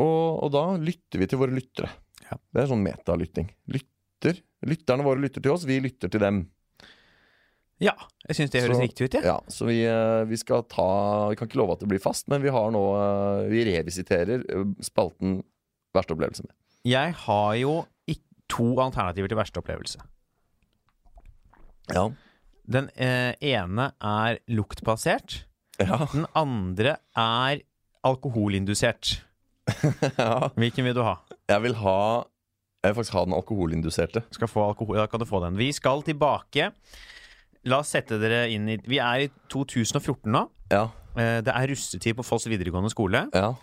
Og, 0.03 0.43
og 0.45 0.51
da 0.55 0.65
lytter 0.81 1.21
vi 1.23 1.29
til 1.31 1.39
våre 1.39 1.55
lyttere. 1.55 1.91
Ja. 2.25 2.39
Det 2.53 2.63
er 2.65 2.71
sånn 2.71 2.83
metalytting. 2.85 3.51
Lytter. 3.71 4.41
Lytterne 4.67 5.05
våre 5.07 5.21
lytter 5.23 5.45
til 5.45 5.53
oss, 5.53 5.67
vi 5.69 5.77
lytter 5.85 6.11
til 6.11 6.23
dem. 6.23 6.45
Ja, 7.83 7.93
jeg 8.29 8.37
syns 8.39 8.53
det 8.55 8.63
høres 8.63 8.79
Så- 8.79 8.85
riktig 8.87 9.07
ut, 9.09 9.15
jeg. 9.19 9.25
Ja, 9.27 9.37
så 9.51 9.67
vi, 9.67 9.81
eh, 9.85 10.25
vi 10.31 10.37
skal 10.39 10.63
ta 10.71 11.29
Vi 11.29 11.37
kan 11.37 11.49
ikke 11.49 11.59
love 11.59 11.73
at 11.75 11.81
det 11.81 11.89
blir 11.91 12.01
fast, 12.01 12.29
men 12.29 12.41
vi 12.41 12.49
har 12.55 12.71
nå 12.71 12.83
eh, 12.95 13.49
Vi 13.51 13.65
revisiterer 13.67 14.45
eh, 14.49 14.65
spalten 14.81 15.43
Verste 15.95 16.15
opplevelse 16.15 16.47
med. 16.47 16.55
Jeg 16.85 17.15
har 17.15 17.55
jo 17.59 17.85
to 18.51 18.65
alternativer 18.83 19.29
til 19.31 19.39
verste 19.39 19.61
opplevelse. 19.63 19.99
Ja. 21.95 22.11
Den 22.69 22.91
ene 22.97 23.87
er 24.05 24.39
luktbasert. 24.53 25.45
Ja. 25.81 26.07
Den 26.13 26.27
andre 26.37 26.99
er 27.17 27.63
alkoholindusert. 28.05 29.23
ja. 30.19 30.49
Hvilken 30.59 30.85
vil 30.89 30.95
du 30.97 31.03
ha? 31.07 31.17
Jeg 31.49 31.63
vil 31.65 31.75
ha 31.81 31.97
Jeg 32.85 32.91
vil 32.93 32.97
faktisk 32.99 33.15
ha 33.17 33.25
den 33.25 33.37
alkoholinduserte. 33.37 34.23
Skal 34.37 34.49
få 34.51 34.67
alkohol, 34.69 34.99
da 35.01 35.07
kan 35.09 35.21
du 35.23 35.25
få 35.29 35.41
den. 35.45 35.57
Vi 35.57 35.71
skal 35.73 36.03
tilbake. 36.05 36.71
La 37.65 37.79
oss 37.81 37.95
sette 37.95 38.19
dere 38.21 38.43
inn 38.53 38.69
i 38.69 38.77
Vi 38.85 38.99
er 39.01 39.25
i 39.25 39.31
2014 39.53 40.29
nå. 40.35 40.43
Ja. 40.73 40.83
Eh, 41.17 41.41
Det 41.47 41.55
er 41.55 41.71
russetid 41.73 42.17
på 42.19 42.25
Foss 42.27 42.45
videregående 42.51 42.91
skole. 42.93 43.25
Ja. 43.33 43.55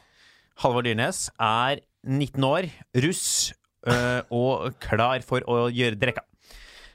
Halvard 0.63 0.85
Dyrnes 0.89 1.27
er 1.39 1.79
19 2.07 2.43
år, 2.43 2.65
russ 3.05 3.53
øh, 3.87 4.21
og 4.33 4.73
klar 4.81 5.21
for 5.25 5.45
å 5.49 5.67
gjøre 5.69 5.97
drekka. 6.01 6.23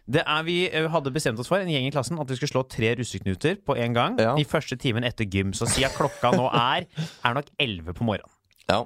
Det 0.06 0.22
er 0.26 0.42
Vi 0.46 0.56
øh, 0.70 0.88
hadde 0.90 1.10
bestemt 1.14 1.38
oss 1.42 1.48
for, 1.50 1.58
en 1.62 1.70
gjeng 1.70 1.86
i 1.86 1.94
klassen, 1.94 2.18
at 2.18 2.28
vi 2.30 2.36
skulle 2.38 2.52
slå 2.52 2.62
tre 2.70 2.92
russeknuter 2.98 3.58
på 3.66 3.74
en 3.78 3.94
gang. 3.94 4.18
Ja. 4.22 4.34
I 4.38 4.44
første 4.46 4.76
timen 4.78 5.06
etter 5.06 5.26
gym. 5.30 5.54
Så 5.54 5.66
at 5.70 5.94
klokka 5.94 6.30
nå 6.34 6.46
er 6.50 6.86
Er 7.24 7.34
nok 7.38 7.46
11 7.58 7.94
på 7.94 8.04
morgenen. 8.06 8.30
ja. 8.68 8.82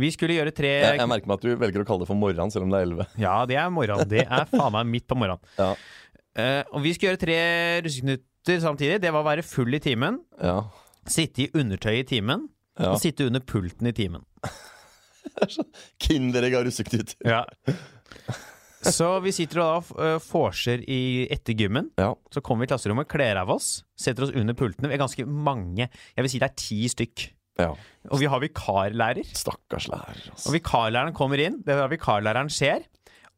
Vi 0.00 0.08
skulle 0.14 0.36
gjøre 0.38 0.52
tre 0.56 0.70
Jeg, 0.70 0.98
jeg 1.02 1.08
merker 1.10 1.28
meg 1.28 1.40
at 1.40 1.44
du 1.44 1.50
velger 1.60 1.82
å 1.82 1.88
kalle 1.88 2.04
det 2.04 2.08
for 2.08 2.18
morgenen, 2.18 2.52
selv 2.54 2.64
om 2.64 2.72
det 2.72 2.80
er 2.80 2.86
11. 2.88 3.08
Ja, 3.20 3.34
det 3.48 3.58
er 3.60 3.72
morgenen. 3.74 4.08
Det 4.08 4.24
er 4.24 4.46
faen 4.52 4.72
meg 4.76 4.88
midt 4.88 5.08
på 5.10 5.18
morgenen. 5.20 5.42
Ja. 5.58 5.72
Uh, 6.32 6.62
og 6.72 6.86
vi 6.86 6.94
skulle 6.96 7.12
gjøre 7.12 7.20
tre 7.20 7.40
russeknuter 7.84 8.62
samtidig. 8.64 9.02
Det 9.04 9.12
var 9.12 9.20
å 9.24 9.28
være 9.28 9.44
full 9.44 9.76
i 9.76 9.82
timen, 9.84 10.22
Ja. 10.40 10.62
sitte 11.04 11.44
i 11.44 11.50
undertøy 11.60 11.98
i 11.98 12.06
timen 12.08 12.46
ja. 12.78 12.94
og 12.94 13.02
sitte 13.02 13.28
under 13.28 13.44
pulten 13.44 13.90
i 13.90 13.94
timen. 13.96 14.24
Kinderegg 16.02 16.56
av 16.56 16.64
russeknuter. 16.68 17.18
Ja. 17.28 17.44
Så 18.82 19.12
vi 19.22 19.30
sitter 19.34 19.60
og 19.62 19.92
da 19.92 20.16
vorser 20.24 20.80
i 20.90 21.28
etter 21.30 21.54
gymmen. 21.54 21.92
Ja. 22.00 22.14
Så 22.34 22.40
kommer 22.42 22.64
vi 22.64 22.70
i 22.70 22.72
klasserommet, 22.72 23.10
kler 23.12 23.38
av 23.44 23.52
oss, 23.54 23.82
setter 23.94 24.26
oss 24.26 24.34
under 24.34 24.56
pultene. 24.58 24.88
Vi 24.90 24.96
er 24.96 25.04
ganske 25.04 25.26
mange. 25.28 25.86
Jeg 26.16 26.24
vil 26.24 26.32
si 26.32 26.40
det 26.42 26.48
er 26.48 26.58
ti 26.58 26.80
stykk. 26.90 27.28
Ja. 27.60 27.72
Og 28.10 28.18
vi 28.18 28.28
har 28.30 28.40
vikarlærer. 28.42 29.28
Stakkars 29.36 29.86
lærer, 29.92 30.24
altså. 30.32 30.48
Og 30.48 30.56
vikarlæreren 30.56 31.14
kommer 31.16 31.42
inn. 31.42 31.60
Det 31.62 31.74
er 31.74 31.82
da 31.82 31.90
vikarlæreren 31.92 32.50
ser. 32.50 32.86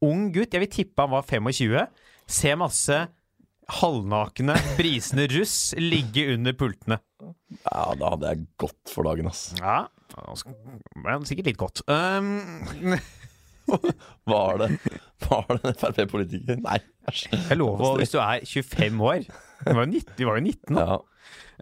Ung 0.04 0.28
gutt, 0.34 0.54
jeg 0.54 0.62
vil 0.64 0.72
tippe 0.72 1.04
han 1.04 1.12
var 1.12 1.26
25. 1.26 1.84
Ser 2.30 2.56
masse 2.60 3.00
halvnakne, 3.80 4.56
brisende 4.76 5.26
russ 5.32 5.72
ligge 5.80 6.26
under 6.34 6.56
pultene. 6.56 6.98
Ja, 7.64 7.84
da 7.96 8.12
hadde 8.12 8.32
jeg 8.32 8.46
gått 8.60 8.92
for 8.92 9.08
dagen, 9.08 9.30
ass. 9.30 9.46
Ja, 9.60 9.86
men 11.00 11.24
sikkert 11.28 11.48
litt 11.52 11.60
godt. 11.60 11.84
Um, 11.88 12.96
Var 14.28 14.58
det 14.60 14.66
Var 15.24 15.46
det 15.48 15.70
en 15.70 15.78
Frp-politiker? 15.80 16.58
Nei, 16.60 16.76
æsj. 17.08 17.22
jeg 17.32 17.56
lover, 17.56 17.96
hvis 18.02 18.12
du 18.12 18.18
er 18.20 18.44
25 18.44 19.00
år 19.00 19.22
Vi 19.24 19.72
var 19.72 19.86
jo 19.86 19.88
19, 19.88 20.12
vi 20.18 20.26
var 20.28 20.40
19 20.42 20.76
da. 20.76 20.84
Ja. 20.84 20.98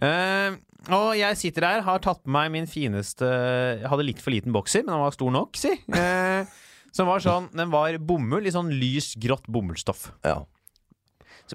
Eh, 0.01 0.55
og 0.91 1.13
jeg 1.15 1.39
sitter 1.39 1.67
her, 1.69 1.85
har 1.87 2.01
tatt 2.03 2.23
på 2.25 2.33
meg 2.33 2.49
min 2.51 2.65
fineste 2.67 3.27
Jeg 3.29 3.87
hadde 3.87 4.07
litt 4.07 4.23
for 4.23 4.35
liten 4.35 4.55
bokser, 4.55 4.83
men 4.83 4.97
den 4.97 5.03
var 5.05 5.15
stor 5.15 5.31
nok, 5.35 5.59
si. 5.61 5.77
Uh, 5.95 6.49
som 6.91 7.07
var 7.07 7.23
sånn 7.23 7.47
Den 7.55 7.71
var 7.71 7.95
bomull 8.03 8.49
i 8.49 8.55
sånn 8.55 8.73
lys, 8.75 9.13
grått 9.21 9.47
bomullsstoff. 9.53 10.11
ja. 10.27 10.41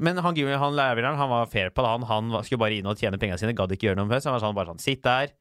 Men 0.04 0.20
han, 0.22 0.36
han 0.36 0.76
læreren 0.78 1.18
han 1.18 1.30
var 1.32 1.48
fair 1.50 1.72
på 1.74 1.82
det. 1.82 1.90
Han, 1.90 2.04
han 2.06 2.44
skulle 2.46 2.62
bare 2.62 2.76
inn 2.78 2.90
og 2.90 3.00
tjene 3.00 3.18
pengene 3.18 3.40
sine, 3.42 3.56
gadd 3.58 3.72
ikke 3.74 3.88
gjøre 3.88 3.98
noe 3.98 4.06
med 4.10 4.18
det. 4.18 4.24
Så 4.24 4.30
han 4.30 4.36
var 4.36 4.44
sånn, 4.44 4.58
bare 4.58 4.70
sånn 4.70 4.84
Sitt 4.84 5.02
der, 5.08 5.32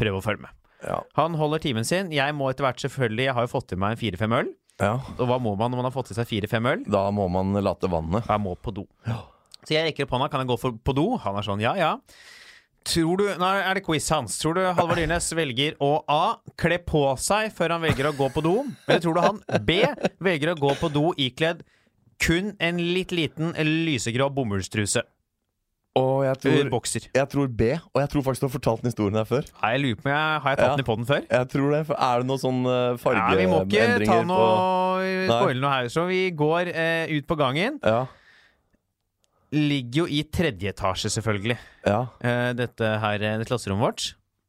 prøv 0.00 0.18
å 0.18 0.22
følge 0.24 0.46
med. 0.46 0.56
Ja. 0.82 0.96
Han 1.18 1.36
holder 1.38 1.62
timen 1.62 1.86
sin. 1.86 2.10
Jeg 2.14 2.34
må 2.34 2.48
etter 2.50 2.64
hvert 2.64 2.80
selvfølgelig 2.80 3.26
Jeg 3.26 3.36
har 3.36 3.44
jo 3.44 3.52
fått 3.52 3.74
i 3.76 3.78
meg 3.78 3.94
en 3.94 4.00
fire-fem 4.00 4.34
øl. 4.38 4.50
ja. 4.80 4.94
Og 5.18 5.26
hva 5.28 5.36
må 5.42 5.52
man 5.60 5.70
når 5.70 5.82
man 5.82 5.90
har 5.90 5.94
fått 5.94 6.10
i 6.10 6.16
seg 6.16 6.26
fire-fem 6.26 6.66
øl? 6.72 6.84
Da 6.88 7.04
må 7.14 7.28
man 7.30 7.52
late 7.60 7.90
vannet. 7.92 8.26
Jeg 8.26 8.42
må 8.42 8.56
på 8.56 8.74
do. 8.80 8.86
Ja. 9.06 9.20
Så 9.60 9.76
jeg 9.76 9.90
rekker 9.90 10.08
opp 10.08 10.16
hånda. 10.16 10.30
Kan 10.32 10.42
jeg 10.42 10.50
gå 10.50 10.58
for, 10.58 10.80
på 10.80 10.96
do? 10.96 11.06
Han 11.20 11.36
er 11.36 11.46
sånn, 11.46 11.62
ja, 11.62 11.76
ja. 11.78 11.92
Tror 12.84 13.18
du, 13.20 13.24
Nå 13.38 13.48
er 13.60 13.74
det 13.76 13.82
quiz 13.84 14.06
hans. 14.10 14.38
Tror 14.40 14.54
du 14.56 14.62
Halvard 14.64 14.96
Dyrnes 14.98 15.28
velger 15.36 15.74
å 15.84 15.90
A. 16.10 16.36
Kle 16.58 16.78
på 16.82 17.02
seg 17.20 17.52
før 17.52 17.76
han 17.76 17.82
velger 17.84 18.08
å 18.08 18.14
gå 18.16 18.30
på 18.32 18.42
do? 18.42 18.54
Eller 18.88 19.02
tror 19.04 19.14
du 19.14 19.20
han 19.20 19.40
B. 19.66 19.82
Velger 20.24 20.54
å 20.54 20.58
gå 20.58 20.72
på 20.80 20.88
do 20.92 21.10
ikledd 21.20 21.60
kun 22.20 22.54
en 22.60 22.80
litt 22.96 23.12
liten 23.16 23.52
lysegrå 23.86 24.30
bomullstruse? 24.32 25.02
Og 25.98 26.20
jeg 26.22 26.38
tror, 26.38 26.68
Bokser. 26.70 27.06
jeg 27.12 27.28
tror 27.32 27.48
B. 27.50 27.72
Og 27.92 27.98
jeg 28.00 28.10
tror 28.12 28.22
faktisk 28.22 28.44
du 28.44 28.46
har 28.46 28.52
fortalt 28.54 28.82
den 28.84 28.92
historien 28.92 29.16
her 29.18 29.26
før. 29.26 29.48
Nei, 29.60 29.70
Jeg 29.74 29.80
lurer 29.82 29.96
på 30.04 30.08
jeg 30.12 30.40
Har 30.44 30.50
jeg 30.54 30.58
tatt 30.60 30.66
Ja. 30.68 30.76
den 30.76 30.84
i 30.84 30.86
poden 30.86 31.06
før? 31.08 31.24
Jeg 31.30 31.48
tror 31.50 31.70
det, 31.74 31.80
Er 31.90 32.18
det 32.22 32.26
noen 32.28 32.42
sånne 32.44 32.76
fargeendringer? 33.02 33.40
Ja, 33.40 33.46
Vi 33.46 33.50
må 33.50 33.60
ikke 33.66 34.06
ta 34.06 34.22
noe 34.22 35.26
spoile 35.26 35.60
noe 35.60 35.70
her. 35.74 35.88
Så 35.90 36.06
vi 36.06 36.20
går 36.30 36.70
eh, 36.72 37.06
ut 37.18 37.26
på 37.26 37.36
gangen. 37.36 37.80
Ja. 37.82 38.06
Ligger 39.52 40.04
jo 40.04 40.06
i 40.06 40.22
tredje 40.30 40.70
etasje, 40.70 41.10
selvfølgelig. 41.10 41.56
Ja. 41.86 42.04
Uh, 42.22 42.52
dette 42.54 42.90
her, 43.02 43.22
eh, 43.26 43.38
det 43.40 43.48
klasserommet 43.48 43.82
vårt. 43.88 44.04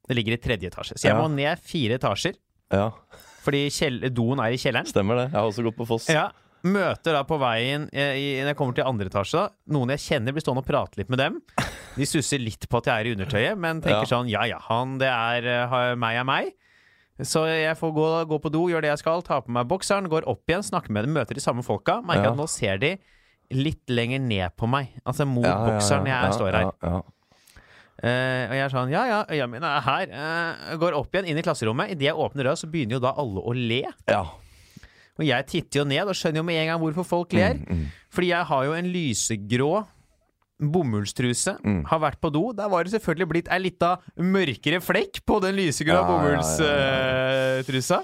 Det 0.07 0.17
ligger 0.17 0.35
i 0.35 0.41
tredje 0.41 0.69
etasje. 0.69 0.97
Så 0.99 1.07
jeg 1.07 1.15
Ja. 1.15 1.21
må 1.21 1.31
ned 1.33 1.59
fire 1.59 1.97
etasjer. 1.97 2.35
ja. 2.71 2.91
Fordi 3.41 3.69
doen 4.13 4.37
er 4.39 4.53
i 4.53 4.57
kjelleren. 4.61 4.85
Stemmer 4.85 5.15
det. 5.17 5.31
Jeg 5.31 5.39
har 5.39 5.47
også 5.49 5.63
gått 5.65 5.75
på 5.75 5.87
Foss. 5.87 6.05
Ja, 6.07 6.29
Møter 6.63 7.15
da 7.15 7.23
på 7.25 7.39
veien 7.41 7.87
eh, 7.91 8.13
i, 8.13 8.25
Når 8.43 8.51
jeg 8.51 8.57
kommer 8.59 8.75
til 8.77 8.85
andre 8.85 9.09
etasje, 9.09 9.39
da 9.39 9.73
noen 9.73 9.89
jeg 9.95 10.03
kjenner, 10.03 10.35
blir 10.35 10.43
stående 10.45 10.61
og 10.61 10.67
prate 10.67 10.99
litt 10.99 11.09
med 11.09 11.17
dem. 11.17 11.39
De 11.97 12.05
stusser 12.05 12.37
litt 12.37 12.67
på 12.69 12.77
at 12.77 12.85
jeg 12.85 12.93
er 13.01 13.09
i 13.09 13.13
undertøyet, 13.15 13.57
men 13.57 13.81
tenker 13.81 14.05
sånn 14.05 14.29
ja 14.29 14.43
ja, 14.45 14.59
han 14.67 14.99
det 15.01 15.09
er 15.09 15.47
eh, 15.49 15.95
meg 15.97 16.19
er 16.21 16.27
meg. 16.27 16.51
Så 17.21 17.43
jeg 17.49 17.73
får 17.77 17.91
gå, 17.97 18.05
gå 18.29 18.37
på 18.41 18.51
do, 18.53 18.61
gjøre 18.69 18.85
det 18.85 18.91
jeg 18.93 19.01
skal, 19.01 19.21
ta 19.25 19.39
på 19.41 19.53
meg 19.53 19.67
bokseren, 19.69 20.07
går 20.09 20.25
opp 20.29 20.45
igjen, 20.49 20.63
snakker 20.65 20.93
med 20.93 21.05
dem, 21.05 21.13
møter 21.17 21.37
de 21.37 21.41
samme 21.43 21.65
folka. 21.65 21.99
Merker 22.05 22.31
at 22.31 22.37
nå 22.37 22.47
ser 22.49 22.77
de 22.81 22.93
litt 23.55 23.91
lenger 23.91 24.21
ned 24.23 24.55
på 24.57 24.69
meg. 24.69 24.93
Altså 25.05 25.27
mot 25.29 25.45
Ja, 25.45 25.55
ja, 25.55 25.57
ja, 25.57 25.71
bokseren 25.71 26.07
jeg 26.09 26.15
ja, 26.15 26.35
står 26.37 26.57
her. 26.57 26.69
Ja, 26.69 26.91
ja. 26.91 27.01
Eh, 28.01 28.43
og 28.49 28.55
jeg 28.57 28.63
er 28.65 28.71
sånn 28.73 28.89
ja 28.89 29.01
ja, 29.05 29.17
øya 29.29 29.45
mine 29.51 29.71
er 29.77 29.83
her. 29.85 30.13
Uh, 30.13 30.77
går 30.81 30.95
opp 30.97 31.13
igjen 31.13 31.27
inn 31.29 31.41
i 31.41 31.45
klasserommet. 31.45 31.93
Idet 31.93 32.07
jeg 32.09 32.17
åpner 32.17 32.47
døra, 32.47 32.57
så 32.57 32.69
begynner 32.71 32.97
jo 32.97 33.03
da 33.03 33.13
alle 33.21 33.43
å 33.43 33.55
le. 33.57 33.83
ja. 34.09 34.23
Og 35.19 35.25
jeg 35.27 35.45
titter 35.45 35.81
jo 35.81 35.83
ned 35.85 36.09
og 36.09 36.15
skjønner 36.17 36.39
jo 36.39 36.45
med 36.47 36.57
en 36.63 36.69
gang 36.71 36.79
hvorfor 36.81 37.05
folk 37.05 37.33
ler. 37.35 37.59
Mm, 37.61 37.83
Fordi 38.15 38.29
jeg 38.31 38.47
har 38.47 38.63
jo 38.65 38.71
en 38.73 38.87
lysegrå 38.89 39.71
bomullstruse. 40.61 41.55
Mm. 41.61 41.83
Har 41.89 42.01
vært 42.01 42.21
på 42.23 42.31
do. 42.33 42.47
Der 42.57 42.69
var 42.71 42.87
det 42.87 42.93
selvfølgelig 42.95 43.27
blitt 43.29 43.51
ei 43.51 43.59
lita 43.61 43.91
mørkere 44.17 44.79
flekk 44.81 45.21
på 45.27 45.37
den 45.43 45.57
lysegrå 45.59 45.93
Ja, 45.93 46.01
ja, 46.01 46.07
ja, 46.07 46.15
bomullstrusa. 46.15 48.01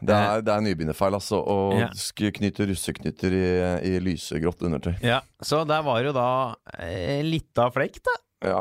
Det 0.00 0.14
er, 0.14 0.42
det 0.46 0.52
er 0.54 0.62
nybegynnerfeil, 0.62 1.14
altså. 1.18 1.40
Å 1.42 1.56
Ja. 1.80 1.88
knytte 2.36 2.66
russeknytter 2.70 3.34
i, 3.34 3.44
i 3.90 3.98
lysegrått 4.04 4.62
undertøy. 4.68 4.94
Ja, 5.02 5.20
så 5.42 5.64
der 5.66 5.82
var 5.82 6.02
jo 6.04 6.12
da 6.14 6.26
eh, 6.78 7.22
lita 7.26 7.70
flekk, 7.74 7.98
da. 8.06 8.14
Ja. 8.46 8.60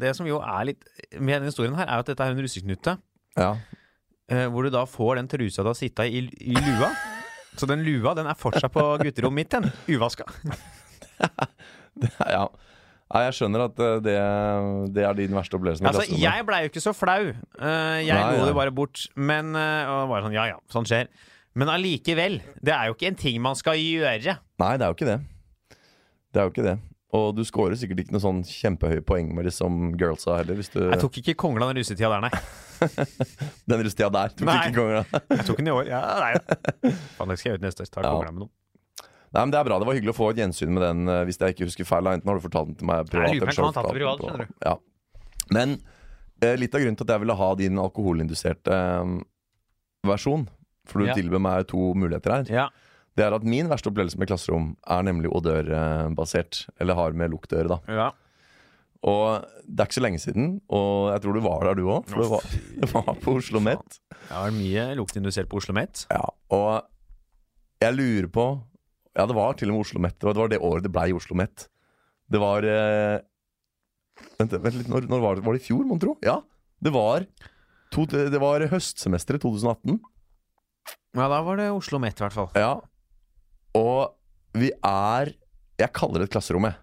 Det 0.00 0.14
som 0.16 0.26
jo 0.26 0.40
er 0.42 0.64
litt 0.70 0.84
med 1.18 1.36
denne 1.40 1.50
historien 1.50 1.74
her, 1.78 1.86
er 1.86 2.02
at 2.02 2.06
dette 2.10 2.22
er 2.26 2.34
en 2.34 2.42
russeknute. 2.42 2.96
ja. 3.38 3.52
eh, 4.30 4.46
hvor 4.50 4.62
du 4.66 4.70
da 4.70 4.84
får 4.86 5.16
den 5.20 5.28
trusa 5.30 5.62
du 5.62 5.70
har 5.70 5.78
sitta 5.78 6.06
i, 6.06 6.24
i 6.40 6.54
lua. 6.54 6.90
Så 7.58 7.66
den 7.66 7.82
lua 7.82 8.14
den 8.14 8.26
er 8.30 8.38
fortsatt 8.38 8.70
på 8.72 8.84
gutterommet 9.02 9.34
mitt, 9.42 9.50
den. 9.50 9.70
Uvaska. 9.90 10.24
ja. 12.30 12.44
Nei, 13.10 13.24
jeg 13.26 13.34
skjønner 13.40 13.64
at 13.66 13.80
eh, 13.82 13.96
det, 14.06 14.16
det 14.94 15.02
er 15.08 15.16
din 15.18 15.32
verste 15.34 15.58
opplevelse 15.58 15.82
Altså, 15.90 16.04
jeg 16.14 16.44
blei 16.46 16.60
jo 16.62 16.70
ikke 16.70 16.82
så 16.84 16.92
flau. 16.94 17.32
Eh, 17.32 17.96
jeg 18.06 18.14
Nei, 18.14 18.36
lo 18.38 18.46
det 18.46 18.54
bare 18.54 18.74
bort. 18.74 19.02
Men 19.18 19.50
eh, 19.58 19.90
og 19.90 20.12
bare 20.12 20.28
sånn, 20.28 20.36
ja 20.36 20.44
ja, 20.52 20.60
sånn 20.70 20.86
skjer. 20.86 21.10
Men 21.58 21.72
allikevel. 21.72 22.38
Det 22.62 22.70
er 22.76 22.86
jo 22.90 22.94
ikke 22.94 23.10
en 23.10 23.18
ting 23.18 23.40
man 23.42 23.58
skal 23.58 23.80
gjøre. 23.80 24.36
Nei, 24.62 24.70
det 24.78 24.86
er 24.86 24.92
jo 24.92 24.98
ikke 25.00 25.10
det. 25.10 25.18
Det 26.30 26.38
er 26.38 26.46
jo 26.46 26.54
ikke 26.54 26.66
det. 26.68 26.76
Og 27.18 27.32
du 27.34 27.42
scorer 27.42 27.74
sikkert 27.74 28.04
ikke 28.04 28.14
noe 28.14 28.22
sånn 28.22 28.44
kjempehøye 28.46 29.02
poeng 29.02 29.32
med 29.34 29.48
det 29.48 29.52
som 29.56 29.88
girlsa 29.98 30.36
heller. 30.38 30.54
Hvis 30.60 30.70
du, 30.70 30.78
Jeg 30.92 31.00
tok 31.02 31.18
ikke 31.24 31.34
kongla 31.42 31.66
den 31.72 31.80
russetida 31.82 32.12
der, 32.14 32.28
nei. 32.28 32.30
Den 33.68 33.82
russetida 33.82 34.12
der 34.14 34.30
tok 34.38 34.46
Nei. 34.46 34.54
ikke 34.70 34.76
kongla? 34.78 35.02
Jeg 35.34 35.46
tok 35.50 35.58
den 35.58 35.72
i 35.72 35.74
år. 35.74 35.90
Ja, 35.90 36.00
nei. 36.22 36.30
Faen, 37.18 37.32
det 37.34 37.40
skal 37.42 37.50
jeg 37.50 37.58
ut 37.58 37.66
neste 37.66 37.82
år. 37.82 37.90
Ta 37.90 38.04
Ja. 38.06 38.12
kongla 38.14 38.30
med 38.36 38.44
noen. 38.44 38.52
Nei, 39.32 39.42
men 39.44 39.50
Det 39.54 39.58
er 39.60 39.64
bra. 39.68 39.78
Det 39.78 39.86
var 39.86 39.94
hyggelig 39.94 40.10
å 40.14 40.18
få 40.18 40.30
et 40.32 40.40
gjensyn 40.42 40.72
med 40.74 40.82
den, 40.82 41.08
eh, 41.08 41.24
hvis 41.28 41.38
jeg 41.38 41.54
ikke 41.54 41.68
husker 41.68 41.86
feil. 41.86 42.08
Enten 42.10 42.26
har 42.26 42.38
du 42.40 42.42
fortalt 42.48 42.66
den 42.72 42.74
til 42.80 42.86
meg 42.90 43.06
privat. 43.06 43.28
Jeg 43.30 43.40
eller 43.42 43.52
kan 43.52 43.72
fortalt 43.72 43.94
privat, 43.94 44.48
Ja. 44.66 44.76
Men 45.54 45.76
eh, 46.42 46.56
litt 46.56 46.74
av 46.74 46.80
grunnen 46.80 46.96
til 46.96 47.04
at 47.06 47.12
jeg 47.14 47.20
ville 47.20 47.36
ha 47.36 47.54
din 47.54 47.76
alkoholinduserte 47.78 48.72
eh, 48.74 49.20
versjon, 50.08 50.48
for 50.86 50.98
du 51.00 51.06
Ja. 51.06 51.14
tilbød 51.14 51.40
meg 51.40 51.66
to 51.68 51.92
muligheter 51.94 52.32
her, 52.32 52.44
Ja. 52.50 52.68
det 53.16 53.24
er 53.26 53.34
at 53.34 53.44
min 53.44 53.68
verste 53.68 53.90
opplevelse 53.92 54.18
med 54.18 54.28
klasserom 54.28 54.76
er 54.88 55.02
nemlig 55.02 55.30
odørbasert. 55.30 56.66
Eller 56.80 56.94
har 56.94 57.12
med 57.12 57.30
lukt 57.30 57.52
å 57.52 57.58
gjøre, 57.62 57.68
da. 57.68 57.80
ja. 57.92 58.10
Og 59.02 59.46
det 59.64 59.80
er 59.80 59.86
ikke 59.86 59.96
så 59.96 60.02
lenge 60.04 60.20
siden, 60.20 60.60
og 60.68 61.12
jeg 61.14 61.22
tror 61.22 61.32
du 61.32 61.40
var 61.40 61.60
der 61.64 61.74
du 61.78 61.86
òg, 61.88 62.04
for 62.06 62.20
du 62.20 62.28
var, 62.28 62.42
var 63.06 63.14
på 63.22 63.36
Oslo 63.38 63.60
Met. 63.60 64.00
Det 64.10 64.34
har 64.36 64.50
mye 64.52 64.94
luktindusert 64.98 65.48
på 65.48 65.56
Oslo 65.56 65.72
Met. 65.72 66.02
Ja, 66.10 66.26
og 66.50 66.82
jeg 67.80 67.94
lurer 67.96 68.28
på 68.28 68.44
Ja, 69.20 69.26
det 69.28 69.36
var 69.36 69.52
til 69.60 69.68
og 69.68 69.76
med 69.76 69.84
Oslo 69.84 70.00
Met. 70.00 70.16
Det 70.18 70.24
var- 70.30 70.32
Det 70.34 70.40
var 70.40 70.48
det 70.54 70.60
året 70.64 70.82
det 70.86 70.92
blei 70.94 71.10
Oslo 71.12 71.36
Met. 71.36 71.66
Det 72.30 72.40
var 72.40 72.64
eh, 72.64 73.20
Vent, 74.40 74.52
vent 74.52 74.74
litt, 74.76 74.88
når, 74.88 75.06
når 75.08 75.20
var 75.22 75.36
det? 75.36 75.44
Var 75.44 75.56
det 75.56 75.60
i 75.62 75.66
fjor, 75.66 75.84
mon 75.88 75.98
tro? 76.00 76.14
Ja. 76.24 76.38
Det 76.80 76.92
var, 76.92 77.24
to, 77.92 78.04
det 78.08 78.40
var 78.40 78.60
høstsemesteret 78.68 79.40
2018. 79.44 79.98
Ja, 81.16 81.26
da 81.28 81.40
var 81.44 81.56
det 81.60 81.68
Oslo 81.72 81.98
Met, 82.00 82.16
i 82.20 82.24
hvert 82.24 82.36
fall. 82.36 82.48
Ja. 82.56 82.74
Og 83.76 84.14
vi 84.56 84.70
er 84.84 85.32
Jeg 85.80 85.92
kaller 85.96 86.20
det 86.20 86.28
et 86.28 86.34
klasserom, 86.34 86.66
jeg. 86.68 86.76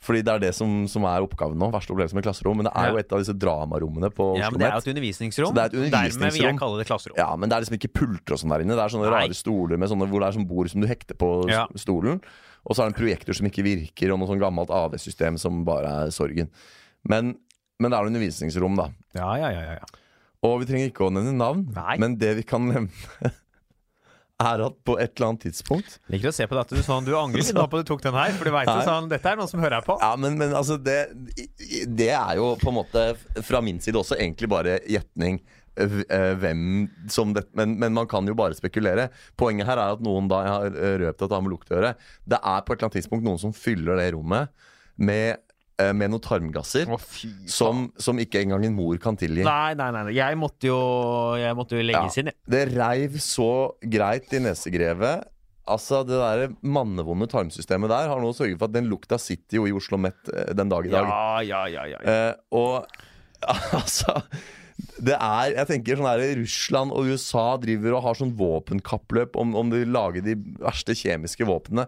Fordi 0.00 0.22
det 0.24 0.32
er 0.32 0.40
det 0.40 0.54
som, 0.56 0.86
som 0.88 1.04
er 1.04 1.20
oppgaven 1.20 1.58
nå. 1.60 1.66
Verste 1.74 1.92
opplevelse 1.92 2.16
med 2.16 2.24
klasserom. 2.24 2.56
Men 2.56 2.68
det 2.70 2.72
er 2.80 2.88
jo 2.94 3.00
et 3.02 3.10
av 3.12 3.20
disse 3.20 3.34
dramarommene 3.36 4.08
på 4.16 4.30
Oslo 4.32 4.40
Ja, 4.40 4.48
men 4.48 4.58
det 4.62 4.66
er 4.70 4.72
jo 4.78 4.80
et 4.80 4.90
undervisningsrom. 4.94 5.50
Så 5.50 5.56
det 5.58 5.60
er 5.60 5.66
et 5.66 5.72
Dermed 5.72 5.84
vil 5.84 5.92
jeg 5.92 6.14
undervisningsrom. 6.16 6.58
kalle 6.62 6.78
det 6.80 6.86
klasserom. 6.88 7.18
Ja, 7.20 7.26
men 7.36 7.50
det 7.52 7.56
er 7.58 7.64
liksom 7.66 7.76
ikke 7.76 7.92
pulter 8.00 8.32
og 8.32 8.40
sånn 8.40 8.54
der 8.54 8.64
inne. 8.64 8.78
Det 8.78 8.84
er 8.86 8.94
sånne 8.94 9.10
Nei. 9.10 9.18
rare 9.26 9.36
stoler 9.36 9.76
med 9.82 9.92
sånne, 9.92 10.08
hvor 10.08 10.24
det 10.24 10.28
er 10.30 10.38
sånn 10.40 10.48
bord 10.48 10.70
som 10.72 10.80
du 10.80 10.86
hekter 10.88 11.18
på 11.20 11.28
s- 11.44 11.52
Ja. 11.52 11.66
stolen. 11.76 12.22
Og 12.64 12.76
så 12.76 12.80
er 12.80 12.88
det 12.88 12.96
en 12.96 13.00
projektor 13.04 13.36
som 13.36 13.46
ikke 13.48 13.62
virker, 13.64 14.12
og 14.12 14.18
noe 14.20 14.28
sånn 14.28 14.40
gammelt 14.40 14.70
AV-system 14.72 15.36
som 15.38 15.64
bare 15.64 15.92
er 16.06 16.10
sorgen. 16.16 16.48
Men, 17.04 17.34
men 17.78 17.90
det 17.90 17.98
er 18.00 18.08
undervisningsrom, 18.08 18.76
da. 18.76 18.88
Ja, 19.16 19.34
ja, 19.36 19.50
ja, 19.52 19.60
ja, 19.60 19.72
ja. 19.80 19.84
Og 20.42 20.60
vi 20.60 20.66
trenger 20.72 20.88
ikke 20.90 21.08
å 21.08 21.12
nevne 21.12 21.36
navn, 21.36 21.66
Nei. 21.76 21.98
men 22.00 22.16
det 22.16 22.36
vi 22.36 22.42
kan 22.48 22.64
nevne, 22.72 22.88
er 24.40 24.62
at 24.66 24.76
på 24.88 24.94
et 24.98 25.12
eller 25.14 25.28
annet 25.30 25.42
tidspunkt 25.46 25.98
Liker 26.12 26.30
å 26.30 26.34
se 26.34 26.46
på 26.48 26.56
dette. 26.56 26.72
at 26.74 26.80
du, 26.80 26.86
sånn, 26.86 27.04
du 27.06 27.12
angrer 27.18 27.42
ikke 27.44 27.56
nå 27.58 27.66
på 27.70 27.78
at 27.80 27.86
du 27.86 27.90
tok 27.92 28.02
den 28.06 28.16
her. 28.16 28.32
For 28.38 28.48
du 28.48 28.54
vet 28.54 28.70
jo 28.70 28.80
sånn, 28.88 29.08
dette 29.12 29.30
er 29.32 29.38
noen 29.40 29.50
som 29.52 29.60
hører 29.62 29.78
her 29.80 29.86
på. 29.86 29.96
Ja, 30.00 30.14
men, 30.20 30.38
men 30.40 30.54
altså 30.56 30.78
det, 30.80 30.98
det 32.00 32.10
er 32.16 32.36
jo 32.40 32.54
på 32.60 32.72
en 32.72 32.78
måte 32.80 33.06
fra 33.46 33.60
min 33.64 33.80
side 33.84 34.00
også 34.00 34.16
egentlig 34.18 34.48
bare 34.52 34.78
gjetning. 34.88 35.40
eh, 35.80 36.32
Hvem 36.40 36.64
som 37.12 37.34
det, 37.36 37.44
men, 37.56 37.76
men 37.80 37.94
man 37.96 38.08
kan 38.10 38.26
jo 38.28 38.34
bare 38.38 38.56
spekulere. 38.58 39.08
Poenget 39.38 39.68
her 39.70 39.78
er 39.80 39.94
at 39.98 40.02
noen 40.04 40.28
da 40.30 40.42
Jeg 40.46 40.54
har 40.56 40.66
eh, 40.88 40.96
røpt 41.04 41.22
at 41.22 41.28
det 41.30 41.36
har 41.38 41.44
med 41.46 41.54
lukt 41.54 41.70
å 41.70 41.76
gjøre. 41.78 41.94
Det 42.34 42.40
er 42.40 42.64
på 42.66 42.72
et 42.74 42.78
eller 42.80 42.88
annet 42.90 42.98
tidspunkt 43.00 43.24
noen 43.28 43.40
som 43.44 43.54
fyller 43.56 44.00
det 44.00 44.10
rommet 44.16 44.50
med, 45.00 45.30
eh, 45.36 45.49
med 45.96 46.12
noen 46.12 46.22
tarmgasser 46.24 46.88
fy 47.00 47.30
som, 47.50 47.86
som 48.00 48.18
ikke 48.22 48.42
engang 48.44 48.64
en 48.68 48.76
mor 48.76 48.98
kan 49.02 49.16
tilgi. 49.20 49.44
Nei, 49.46 49.74
nei, 49.78 49.90
nei. 49.96 50.04
Jeg 50.16 50.38
måtte 50.40 50.68
jo, 50.70 50.78
jeg 51.40 51.56
måtte 51.58 51.78
jo 51.78 51.84
legges 51.88 52.16
Ja. 52.18 52.22
inn, 52.24 52.30
jeg. 52.32 52.38
Det 52.56 52.62
reiv 52.76 53.18
så 53.24 53.50
greit 53.82 54.32
i 54.36 54.42
nesegrevet. 54.44 55.26
Altså, 55.70 56.00
Det 56.08 56.16
der 56.18 56.48
mannevonde 56.66 57.28
tarmsystemet 57.30 57.92
der 57.92 58.08
har 58.10 58.18
nå 58.22 58.32
sørget 58.34 58.58
for 58.58 58.66
at 58.70 58.74
den 58.74 58.88
lukta 58.90 59.18
sitter 59.22 59.60
jo 59.60 59.66
i 59.68 59.74
Oslo 59.76 59.98
Met 60.02 60.16
eh, 60.32 60.50
den 60.56 60.68
dag 60.72 60.86
i 60.88 60.90
dag. 60.90 61.06
Ja, 61.06 61.40
ja, 61.46 61.60
ja, 61.70 61.84
ja. 61.92 62.00
Eh, 62.02 62.32
og 62.50 62.86
altså 63.78 64.16
Det 65.00 65.14
er 65.14 65.52
Jeg 65.54 65.66
tenker 65.68 66.00
sånn 66.00 66.08
her 66.10 66.22
Russland 66.40 66.92
og 66.96 67.06
USA 67.12 67.44
driver 67.60 67.98
og 67.98 68.02
har 68.08 68.18
sånn 68.18 68.32
våpenkappløp 68.36 69.36
om, 69.40 69.54
om 69.56 69.70
de 69.72 69.84
lager 69.88 70.24
de 70.24 70.34
verste 70.60 70.96
kjemiske 70.96 71.46
våpnene. 71.48 71.86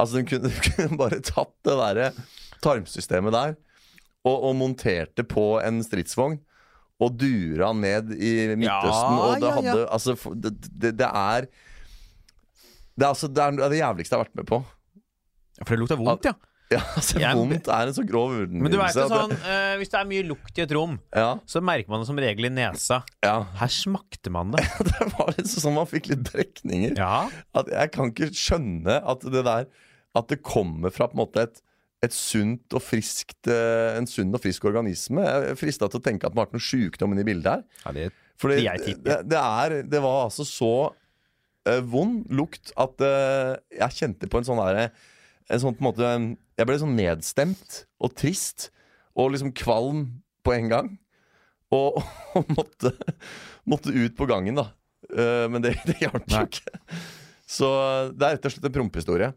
Altså, 0.00 0.18
de 0.18 0.24
kunne, 0.32 0.50
kunne 0.66 0.98
bare 0.98 1.20
tatt 1.24 1.52
det 1.68 1.76
derre 1.78 2.10
tarmsystemet 2.62 3.34
der 3.34 3.54
og, 4.24 4.36
og 4.48 4.54
monterte 4.60 5.24
på 5.26 5.46
en 5.64 5.82
stridsvogn. 5.86 6.38
Og 7.02 7.16
dura 7.18 7.72
ned 7.74 8.12
i 8.14 8.32
Midtøsten. 8.54 9.16
Ja, 9.18 9.24
og 9.26 9.40
det 9.42 9.48
ja, 9.48 9.50
ja. 9.50 9.54
hadde 9.72 9.86
Altså, 9.90 10.14
det, 10.38 10.52
det, 10.70 10.92
det 11.00 11.08
er 11.08 11.48
det 12.92 13.06
er, 13.06 13.08
altså, 13.08 13.26
det, 13.32 13.42
er 13.42 13.70
det 13.72 13.78
jævligste 13.80 14.14
jeg 14.14 14.20
har 14.20 14.26
vært 14.28 14.36
med 14.42 14.46
på. 14.50 14.58
For 15.62 15.72
det 15.74 15.78
lukta 15.82 15.96
vondt, 15.98 16.28
ja. 16.30 16.34
Ja, 16.72 16.78
altså, 16.96 17.18
Jeg- 17.20 17.36
Vondt 17.36 17.66
er 17.68 17.90
en 17.90 17.92
så 17.96 18.02
grov 18.08 18.30
Men 18.48 18.70
du 18.72 18.78
vet 18.78 18.94
det- 18.96 19.02
sånn, 19.10 19.32
uh, 19.34 19.72
hvis 19.76 19.90
det 19.92 19.98
er 19.98 20.06
mye 20.08 20.22
lukt 20.24 20.56
i 20.56 20.62
et 20.64 20.70
rom, 20.72 20.94
Ja, 21.12 21.34
så 21.44 21.60
merker 21.60 21.90
man 21.92 22.00
det 22.00 22.08
som 22.08 22.16
regel 22.22 22.46
i 22.48 22.52
nesa. 22.54 23.02
ja. 23.24 23.34
Her 23.58 23.68
smakte 23.68 24.30
man 24.32 24.54
det. 24.54 24.62
Det 24.88 25.08
var 25.18 25.34
litt 25.36 25.50
sånn 25.52 25.74
man 25.76 25.88
fikk 25.90 26.08
litt 26.14 26.22
brekninger. 26.30 26.94
Ja. 26.96 27.26
At 27.58 27.68
jeg 27.74 27.92
kan 27.92 28.08
ikke 28.14 28.30
skjønne 28.32 29.00
at 29.04 29.20
det 29.34 29.44
der 29.44 29.66
At 30.16 30.28
det 30.32 30.40
kommer 30.44 30.92
fra 30.94 31.08
på 31.10 31.16
en 31.18 31.24
måte 31.26 31.44
et, 31.48 31.60
et 32.02 32.14
sunt 32.14 32.74
og 32.74 32.82
friskt 32.82 33.48
eh, 33.50 33.94
en 33.94 34.08
sunn 34.10 34.34
og 34.34 34.42
frisk 34.42 34.64
organisme. 34.66 35.22
Jeg 35.22 35.52
er 35.52 35.58
frista 35.58 35.88
til 35.90 36.00
å 36.00 36.04
tenke 36.04 36.26
at 36.26 36.34
man 36.34 36.42
har 36.42 36.48
vært 36.48 36.58
noe 36.58 36.66
sjukdom 36.66 37.14
inni 37.14 37.26
bildet 37.26 37.52
her. 37.52 37.62
ja 37.84 37.94
det, 37.94 38.08
Fordi 38.42 38.58
det, 38.58 38.74
Det 38.82 38.96
det, 39.06 39.18
det, 39.30 39.38
er, 39.38 39.76
det 39.86 40.02
var 40.02 40.24
altså 40.24 40.46
så 40.48 40.72
uh, 40.90 41.80
vond 41.86 42.24
lukt 42.34 42.74
at 42.74 43.04
uh, 43.06 43.54
jeg 43.78 43.98
kjente 44.00 44.30
på 44.30 44.40
en 44.40 44.48
sånn 44.48 44.62
derre 44.62 44.88
En 45.50 45.60
sånn 45.62 45.78
måte 45.82 46.08
Jeg 46.58 46.66
ble 46.68 46.78
sånn 46.80 46.96
nedstemt 46.98 47.84
og 48.02 48.14
trist 48.18 48.70
og 49.12 49.34
liksom 49.34 49.50
kvalm 49.52 50.06
på 50.42 50.54
en 50.54 50.70
gang. 50.70 50.86
Og, 51.74 51.98
og 52.38 52.52
måtte, 52.56 52.94
måtte 53.68 53.92
ut 53.92 54.14
på 54.16 54.26
gangen, 54.30 54.56
da. 54.56 54.70
Men 55.52 55.60
det, 55.60 55.74
det 55.90 55.98
hjalp 56.00 56.24
jo 56.32 56.46
ikke. 56.46 56.78
Så 57.44 57.68
det 58.16 58.24
er 58.24 58.38
rett 58.38 58.48
og 58.48 58.54
slett 58.54 58.70
en 58.70 58.74
prompehistorie. 58.78 59.28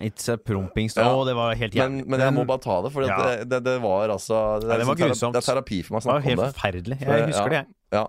It's 0.00 0.28
a 0.32 0.38
promping 0.40 0.88
stone. 0.88 1.04
Ja. 1.04 1.12
Oh, 1.14 1.24
det 1.28 1.34
var 1.36 1.54
helt 1.54 1.74
Men, 1.74 1.98
jævlig. 2.00 2.06
men 2.08 2.20
jeg 2.20 2.32
må 2.32 2.46
bare 2.48 2.58
ta 2.64 2.80
det, 2.82 2.92
for 2.94 3.02
Ja. 3.04 3.18
det, 3.22 3.48
det, 3.50 3.58
det 3.64 3.74
var 3.82 4.08
altså 4.08 4.60
Det 4.62 4.70
Ja, 4.70 4.78
det 4.78 4.86
var 4.88 4.94
tera- 4.96 5.08
grusomt. 5.12 5.34
det 5.34 5.42
er 5.42 5.52
terapi 5.54 5.82
for 5.84 5.94
meg 5.94 6.00
å 6.00 6.04
Det 6.06 6.12
var 6.12 6.20
helt 6.30 6.54
forferdelig. 6.54 7.00
Jeg 7.00 7.26
husker 7.28 7.48
det, 7.50 7.58
jeg. 7.60 7.66
Ja. 7.92 8.06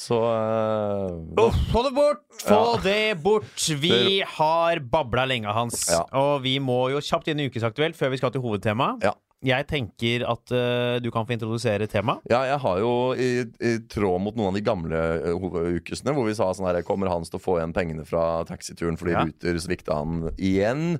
Så 0.00 0.16
uh, 0.16 1.46
Uff, 1.46 1.56
få 1.72 1.82
det 1.88 1.94
bort! 1.96 2.20
Få 2.44 2.60
det 2.84 3.22
bort! 3.22 3.64
Vi 3.80 4.20
har 4.36 4.78
babla 4.80 5.24
lenge, 5.26 5.50
Hans. 5.52 5.88
Og 6.12 6.42
vi 6.44 6.58
må 6.62 6.90
jo 6.92 7.00
kjapt 7.00 7.28
inn 7.28 7.40
i 7.40 7.48
Ukesaktuelt 7.50 7.96
før 7.98 8.10
vi 8.12 8.16
skal 8.20 8.30
til 8.32 8.40
hovedtema. 8.44 8.92
Ja. 9.02 9.12
Jeg 9.40 9.64
tenker 9.70 10.26
at 10.28 10.52
uh, 10.52 10.98
du 11.00 11.08
kan 11.14 11.24
få 11.24 11.32
introdusere 11.32 11.86
temaet. 11.88 12.26
Ja, 12.28 12.42
jeg 12.50 12.58
har 12.60 12.80
jo 12.82 12.92
i, 13.16 13.30
i 13.64 13.72
tråd 13.88 14.20
mot 14.20 14.36
noen 14.36 14.50
av 14.50 14.58
de 14.58 14.64
gamle 14.66 15.00
eh, 15.16 15.32
hovedukesene, 15.32 16.12
hvor 16.16 16.28
vi 16.28 16.34
sa 16.36 16.50
sånn 16.52 16.68
her 16.68 16.82
Kommer 16.84 17.08
Hans 17.08 17.32
til 17.32 17.40
å 17.40 17.42
få 17.42 17.56
igjen 17.56 17.72
pengene 17.76 18.04
fra 18.08 18.42
taxituren 18.48 19.00
fordi 19.00 19.16
Ja. 19.16 19.24
Ruter 19.24 19.56
svikta 19.64 19.96
han 20.02 20.28
igjen? 20.36 20.98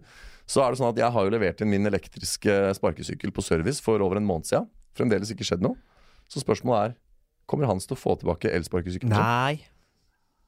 Så 0.49 0.65
er 0.65 0.73
det 0.73 0.81
sånn 0.81 0.89
at 0.91 0.99
jeg 0.99 1.13
har 1.15 1.27
jo 1.27 1.35
levert 1.35 1.61
inn 1.61 1.71
min 1.71 1.87
elektriske 1.87 2.57
sparkesykkel 2.81 3.31
på 3.37 3.45
service 3.45 3.85
for 3.85 4.01
over 4.03 4.19
en 4.19 4.27
måned 4.27 4.49
siden. 4.49 4.71
Fremdeles 4.97 5.31
ikke 5.35 5.47
skjedd 5.47 5.63
noe. 5.63 5.77
Så 6.31 6.43
spørsmålet 6.43 6.91
er 6.91 6.99
Kommer 7.51 7.69
Hans 7.69 7.85
til 7.91 7.97
å 7.97 8.01
få 8.01 8.17
tilbake 8.19 8.51
elsparkesykkelen 8.57 9.13
sin? 9.13 9.21
Nei. 9.21 9.80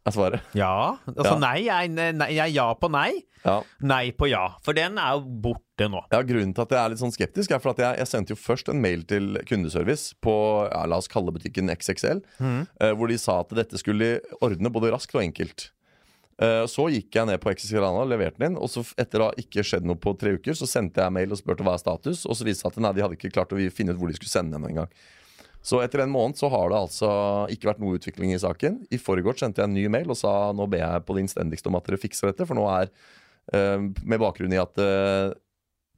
Er 0.03 0.15
svaret. 0.15 0.41
Ja. 0.59 0.97
Altså 1.07 1.35
Ja. 1.37 1.39
nei, 1.39 1.59
jeg, 1.69 1.91
nei, 1.95 2.31
jeg 2.35 2.43
er 2.43 2.51
ja 2.57 2.69
på 2.75 2.89
nei. 2.91 3.23
Ja. 3.45 3.61
Nei 3.87 4.11
på 4.15 4.27
ja. 4.31 4.49
For 4.63 4.75
den 4.75 4.99
er 4.99 5.13
jo 5.17 5.21
borte 5.45 5.87
nå. 5.91 6.01
Ja, 6.11 6.23
Grunnen 6.27 6.55
til 6.55 6.63
at 6.65 6.75
jeg 6.75 6.81
er 6.81 6.91
litt 6.91 7.03
sånn 7.03 7.15
skeptisk, 7.15 7.51
er 7.55 7.63
for 7.63 7.71
at 7.75 7.83
jeg, 7.83 7.99
jeg 8.03 8.11
sendte 8.11 8.35
jo 8.35 8.39
først 8.39 8.69
en 8.71 8.81
mail 8.83 9.05
til 9.07 9.39
kundeservice 9.47 10.15
på 10.23 10.35
ja, 10.71 10.83
la 10.91 10.99
oss 10.99 11.11
kalle 11.11 11.35
butikken 11.35 11.71
XXL, 11.71 12.23
eh, 12.43 12.93
hvor 12.99 13.11
de 13.11 13.19
sa 13.19 13.41
at 13.45 13.55
dette 13.55 13.79
skulle 13.79 14.17
ordne 14.43 14.71
både 14.75 14.91
raskt 14.95 15.15
og 15.15 15.23
enkelt. 15.23 15.69
Eh, 16.43 16.65
så 16.67 16.89
gikk 16.91 17.15
jeg 17.15 17.29
ned 17.31 17.39
på 17.43 17.53
XXL 17.55 17.87
og 17.87 18.07
leverte 18.11 18.43
den 18.43 18.53
inn, 18.53 18.59
og 18.59 18.71
så 18.73 18.83
etter 18.99 19.23
å 19.23 19.31
ha 19.31 19.39
ikke 19.39 19.63
skjedd 19.67 19.87
noe 19.87 19.99
på 20.03 20.15
tre 20.19 20.35
uker, 20.35 20.55
så 20.59 20.67
sendte 20.67 21.03
jeg 21.03 21.15
mail 21.15 21.31
og 21.35 21.39
spurte 21.39 21.63
hva 21.67 21.75
er 21.79 21.83
status, 21.83 22.25
og 22.27 22.35
så 22.39 22.47
viste 22.47 22.63
det 22.63 22.67
seg 22.67 22.75
at 22.75 22.83
nei, 22.87 22.95
de 22.99 23.05
hadde 23.07 23.19
ikke 23.19 23.35
klart 23.39 23.55
å 23.55 23.61
finne 23.71 23.95
ut 23.95 24.01
hvor 24.03 24.11
de 24.11 24.19
skulle 24.19 24.35
sende 24.35 24.59
den 24.59 24.71
engang. 24.73 24.91
Så 25.63 25.79
etter 25.79 26.03
en 26.03 26.11
måned 26.11 26.39
så 26.39 26.51
har 26.51 26.73
det 26.73 26.79
altså 26.81 27.09
ikke 27.55 27.71
vært 27.71 27.83
noe 27.83 27.99
utvikling 27.99 28.35
i 28.35 28.41
saken. 28.43 28.81
I 28.91 28.99
forgårs 28.99 29.45
sendte 29.45 29.63
jeg 29.63 29.71
en 29.71 29.77
ny 29.77 29.87
mail 29.95 30.11
og 30.11 30.19
sa 30.19 30.51
nå 30.57 30.67
ber 30.71 30.83
jeg 30.83 31.05
på 31.07 31.15
det 31.15 31.23
innstendigste 31.25 31.71
om 31.71 31.79
at 31.79 31.87
dere 31.87 32.03
fikser 32.03 32.33
dette, 32.33 32.47
for 32.49 32.59
nå 32.59 32.67
er 32.73 32.91
eh, 33.55 33.79
med 33.79 34.23
bakgrunn 34.23 34.55
i 34.55 34.61
at 34.61 34.83
eh, 34.83 35.31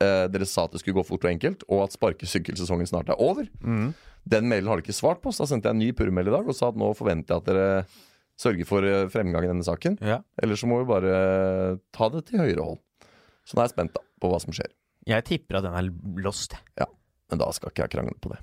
eh, 0.04 0.24
dere 0.32 0.48
sa 0.48 0.66
at 0.68 0.76
det 0.76 0.82
skulle 0.84 1.00
gå 1.00 1.06
fort 1.08 1.24
og 1.24 1.32
enkelt, 1.32 1.64
og 1.72 1.86
at 1.86 1.96
sparkesykkelsesongen 1.96 2.92
snart 2.92 3.14
er 3.14 3.24
over. 3.24 3.48
Den 4.24 4.48
mailen 4.52 4.68
har 4.68 4.80
de 4.80 4.84
ikke 4.84 4.96
svart 4.96 5.24
på, 5.24 5.32
så 5.32 5.44
da 5.44 5.52
sendte 5.54 5.72
jeg 5.72 5.78
en 5.78 5.84
ny 5.84 5.90
purrmail 5.96 6.28
i 6.28 6.36
dag 6.36 6.46
og 6.48 6.56
sa 6.56 6.68
at 6.68 6.80
nå 6.80 6.92
forventer 6.96 7.32
jeg 7.32 7.42
at 7.44 7.48
dere 7.48 7.66
sørger 8.40 8.68
for 8.68 8.92
fremgang 9.14 9.46
i 9.46 9.52
denne 9.52 9.64
saken. 9.64 9.96
Ja. 10.04 10.20
Eller 10.42 10.60
så 10.60 10.68
må 10.68 10.80
vi 10.80 10.90
bare 10.90 11.18
ta 11.94 12.12
det 12.12 12.26
til 12.28 12.42
høyere 12.42 12.64
hold. 12.66 12.80
Så 13.48 13.56
nå 13.56 13.62
er 13.62 13.68
jeg 13.68 13.76
spent 13.76 13.96
da 13.96 14.04
på 14.20 14.28
hva 14.32 14.40
som 14.44 14.56
skjer. 14.56 14.72
Jeg 15.08 15.24
tipper 15.28 15.60
at 15.60 15.68
den 15.68 15.76
er 15.76 15.92
lost. 16.24 16.56
Men 16.80 17.40
da 17.40 17.48
skal 17.52 17.72
ikke 17.72 17.84
jeg 17.86 17.96
krangle 17.96 18.16
på 18.20 18.32
det. 18.32 18.40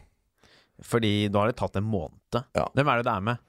Fordi 0.85 1.13
da 1.31 1.43
har 1.43 1.51
det 1.51 1.57
tatt 1.61 1.75
en 1.79 1.87
måned. 1.87 2.41
Ja. 2.57 2.67
Hvem 2.73 2.89
er 2.89 3.01
det 3.01 3.07
det 3.09 3.13
er 3.13 3.25
med? 3.31 3.41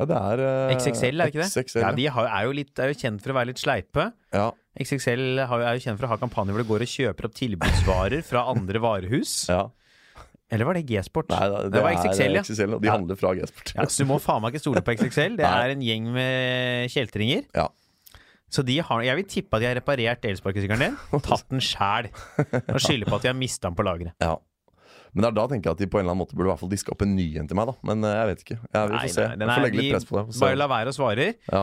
Ja, 0.00 0.06
det 0.08 0.16
er 0.18 0.40
uh, 0.40 0.72
XXL, 0.72 1.20
er 1.20 1.28
det 1.28 1.34
ikke 1.34 1.42
det? 1.42 1.50
XXL, 1.52 1.78
Ja, 1.82 1.90
ja. 1.90 1.96
De 1.98 2.06
har, 2.14 2.26
er, 2.26 2.46
jo 2.48 2.54
litt, 2.56 2.72
er 2.80 2.90
jo 2.90 2.96
kjent 2.96 3.22
for 3.22 3.34
å 3.34 3.36
være 3.38 3.50
litt 3.52 3.62
sleipe. 3.62 4.10
ja. 4.34 4.48
XXL 4.80 5.42
har, 5.50 5.62
er 5.68 5.76
jo 5.76 5.82
kjent 5.84 5.98
for 6.00 6.08
å 6.08 6.10
ha 6.14 6.16
kampanjer 6.16 6.56
hvor 6.56 6.62
det 6.64 6.70
går 6.70 6.84
og 6.86 6.88
kjøper 6.88 7.26
opp 7.28 7.34
tilbudsvarer 7.36 8.22
fra 8.24 8.46
andre 8.54 8.80
varehus. 8.82 9.34
ja. 9.52 9.66
Eller 10.52 10.68
var 10.68 10.76
det 10.76 10.82
G-sport? 10.84 11.30
Nei, 11.32 11.46
det, 11.48 11.60
det 11.72 11.80
var 11.80 11.94
er 11.94 12.00
XXL, 12.02 12.34
ja. 12.36 12.40
XXL, 12.44 12.74
og 12.76 12.82
de 12.84 12.90
handler 12.92 13.16
fra 13.16 13.30
G-sport. 13.38 13.70
ja. 13.72 13.86
Så 13.88 14.04
du 14.04 14.08
må 14.10 14.18
faen 14.20 14.42
meg 14.44 14.52
ikke 14.52 14.60
stole 14.66 14.82
på 14.84 14.94
XXL. 14.98 15.38
Det 15.38 15.46
er 15.48 15.72
en 15.72 15.84
gjeng 15.86 16.10
med 16.12 16.92
kjeltringer. 16.92 17.46
Ja. 17.56 17.70
Så 18.52 18.60
de 18.68 18.76
har, 18.84 19.04
jeg 19.06 19.16
vil 19.16 19.28
tippe 19.32 19.56
at 19.56 19.64
de 19.64 19.68
har 19.70 19.78
reparert 19.80 20.26
elsparkesykkelen 20.28 20.82
din, 20.84 20.98
tatt 21.28 21.46
den 21.48 21.62
sjæl, 21.64 22.10
og 22.42 22.80
skylder 22.84 23.08
på 23.08 23.16
at 23.16 23.24
de 23.24 23.30
har 23.32 23.38
mista 23.38 23.70
den 23.70 23.78
på 23.78 23.86
lageret. 23.88 24.12
Ja. 24.20 24.34
Men 25.12 25.24
det 25.24 25.28
er 25.28 25.34
da 25.36 25.44
tenker 25.50 25.68
jeg 25.70 25.76
at 25.76 25.80
de 25.84 25.88
på 25.92 25.98
en 26.00 26.04
eller 26.06 26.14
annen 26.14 26.22
måte 26.24 26.36
burde 26.36 26.48
i 26.48 26.52
hvert 26.54 26.60
fall 26.62 26.70
diske 26.72 26.92
opp 26.94 27.02
en 27.04 27.10
ny 27.16 27.26
en 27.36 27.48
til 27.50 27.58
meg. 27.58 27.68
da 27.68 27.74
Men 27.90 28.04
eh, 28.08 28.14
jeg 28.16 28.28
vet 28.30 28.44
ikke. 28.46 28.56
Jeg, 28.62 28.88
vi 28.88 28.96
Nei, 28.96 29.02
får 29.04 29.14
se. 29.14 29.26
nei, 29.28 29.36
nei, 29.36 29.46
Jeg 29.46 29.52
får 29.58 29.66
legge 29.66 29.80
litt 29.82 29.92
press 29.92 30.06
på 30.08 30.16
det. 30.18 30.24
Bare 30.40 30.56
la 30.62 30.68
være 30.72 30.88
å 30.94 30.96
svare. 30.96 31.26
Ja. 31.52 31.62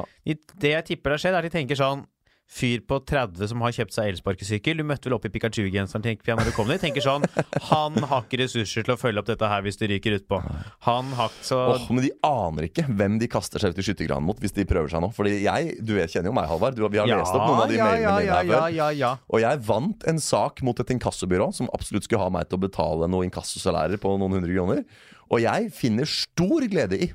Det 0.66 0.74
jeg 0.76 0.86
tipper 0.92 1.16
har 1.16 1.24
skjedd, 1.24 1.34
er 1.34 1.42
at 1.42 1.50
de 1.50 1.54
tenker 1.58 1.80
sånn 1.80 2.06
Fyr 2.50 2.82
på 2.82 2.98
30 3.06 3.52
som 3.52 3.62
har 3.62 3.74
kjøpt 3.76 3.94
seg 3.94 4.08
elsparkesykkel. 4.10 4.80
Du 4.82 4.86
møtte 4.88 5.06
vel 5.06 5.16
opp 5.20 5.28
i 5.28 5.30
Pikachu-genseren 5.30 6.02
tenker 6.02 6.32
jeg, 6.32 6.38
når 6.40 6.50
du 6.50 6.54
kom 6.56 6.72
dit. 6.72 6.82
Tenker 6.82 7.04
sånn 7.06 7.28
Han 7.70 8.00
har 8.10 8.24
ikke 8.26 8.40
ressurser 8.42 8.88
til 8.88 8.96
å 8.96 8.98
følge 8.98 9.22
opp 9.22 9.28
dette 9.30 9.50
her 9.52 9.62
hvis 9.66 9.78
det 9.78 9.92
ryker 9.92 10.18
utpå. 10.18 10.40
Han 10.88 11.12
har 11.20 11.30
ikke 11.30 11.46
så 11.46 11.60
oh, 11.76 11.86
men 11.94 12.08
de 12.08 12.12
aner 12.26 12.66
ikke 12.72 12.88
hvem 12.90 13.20
de 13.22 13.30
kaster 13.30 13.62
seg 13.62 13.76
ut 13.76 13.84
i 13.84 13.86
skyttergranen 13.86 14.26
mot 14.26 14.42
hvis 14.42 14.56
de 14.58 14.66
prøver 14.70 14.90
seg 14.90 15.06
nå. 15.06 15.12
Fordi 15.14 15.36
jeg, 15.44 15.78
du 15.86 15.94
kjenner 16.00 16.32
jo 16.32 16.36
meg, 16.40 16.50
Halvard. 16.50 16.80
Du, 16.80 16.88
vi 16.90 17.04
har 17.04 17.12
lest 17.12 17.38
opp 17.38 17.46
noen 17.46 17.64
av 17.68 17.70
de 17.70 17.78
ja, 17.78 17.86
mailene 17.86 18.26
ja, 18.26 18.42
dine 18.42 18.56
ja, 18.56 18.66
ja, 18.66 18.74
ja, 18.80 18.90
ja. 18.98 19.14
Og 19.30 19.46
jeg 19.46 19.64
vant 19.70 20.10
en 20.10 20.26
sak 20.26 20.66
mot 20.66 20.82
et 20.82 20.98
inkassobyrå 20.98 21.52
som 21.56 21.70
absolutt 21.78 22.10
skulle 22.10 22.26
ha 22.26 22.34
meg 22.34 22.50
til 22.50 22.58
å 22.58 22.66
betale 22.66 23.14
noen 23.14 23.30
inkassosalærer 23.30 24.02
på 24.02 24.18
noen 24.18 24.40
hundre 24.40 24.58
kroner. 24.58 24.84
Og 25.30 25.46
jeg 25.46 25.70
finner 25.78 26.10
stor 26.10 26.66
glede 26.66 26.98
i 26.98 27.14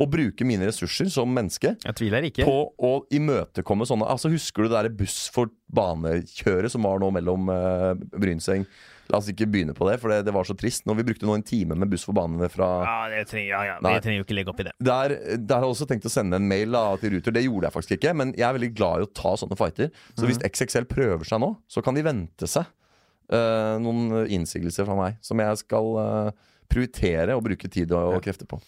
å 0.00 0.06
bruke 0.10 0.46
mine 0.46 0.66
ressurser 0.66 1.06
som 1.12 1.30
menneske 1.30 1.76
Jeg 1.76 1.96
tviler 2.00 2.26
ikke. 2.26 2.46
på 2.46 2.56
å 2.82 2.92
imøtekomme 3.14 3.86
sånne 3.86 4.08
Altså 4.10 4.32
Husker 4.32 4.64
du 4.64 4.72
det 4.72 4.80
der 4.80 4.96
buss 4.98 5.28
for 5.34 5.52
banekjøret 5.74 6.72
som 6.72 6.86
var 6.86 6.98
nå 7.02 7.12
mellom 7.14 7.46
uh, 7.52 7.94
Brynseng 8.18 8.66
La 9.12 9.18
oss 9.20 9.28
ikke 9.28 9.46
begynne 9.50 9.74
på 9.76 9.84
det, 9.84 9.98
for 10.00 10.08
det, 10.08 10.22
det 10.24 10.32
var 10.32 10.46
så 10.48 10.54
trist. 10.56 10.86
Når 10.88 10.96
vi 10.96 11.04
brukte 11.10 11.26
nå 11.28 11.34
en 11.36 11.42
time 11.44 11.76
med 11.76 11.90
buss 11.92 12.06
for 12.08 12.16
banene 12.16 12.48
fra 12.48 12.68
Ja, 12.86 12.94
det 13.12 13.26
trenger, 13.28 13.50
ja, 13.50 13.64
ja. 13.68 13.74
Vi 13.84 14.00
trenger 14.00 14.22
jo 14.22 14.24
ikke 14.24 14.36
legge 14.38 14.52
opp 14.54 14.62
i 14.62 14.66
det. 14.68 14.72
der, 14.80 15.14
der 15.36 15.60
har 15.60 15.66
jeg 15.66 15.74
også 15.74 15.88
tenkt 15.90 16.08
å 16.08 16.12
sende 16.12 16.38
en 16.40 16.46
mail 16.48 16.72
da, 16.72 16.86
til 17.02 17.12
Ruter. 17.12 17.34
Det 17.36 17.42
gjorde 17.44 17.68
jeg 17.68 17.76
faktisk 17.76 17.98
ikke, 17.98 18.14
men 18.16 18.32
jeg 18.32 18.46
er 18.48 18.56
veldig 18.56 18.70
glad 18.78 19.02
i 19.02 19.04
å 19.04 19.10
ta 19.20 19.34
sånne 19.42 19.58
fighter. 19.60 19.92
Så 20.16 20.30
hvis 20.30 20.40
XXL 20.48 20.88
prøver 20.88 21.28
seg 21.28 21.42
nå, 21.44 21.50
så 21.68 21.84
kan 21.84 21.98
de 21.98 22.06
vente 22.06 22.48
seg 22.48 22.64
uh, 22.64 23.76
noen 23.84 24.24
innsigelser 24.24 24.88
fra 24.88 24.96
meg. 24.96 25.20
Som 25.28 25.44
jeg 25.44 25.60
skal 25.60 25.92
uh, 26.00 26.48
prioritere 26.72 27.36
og 27.36 27.44
bruke 27.44 27.68
tid 27.68 27.92
og, 27.92 28.16
og 28.16 28.24
krefter 28.24 28.48
på. 28.48 28.62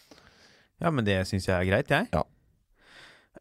Ja, 0.83 0.91
men 0.93 1.05
det 1.07 1.21
syns 1.29 1.47
jeg 1.49 1.57
er 1.57 1.69
greit, 1.71 1.89
jeg. 1.93 2.09
Ja. 2.13 2.23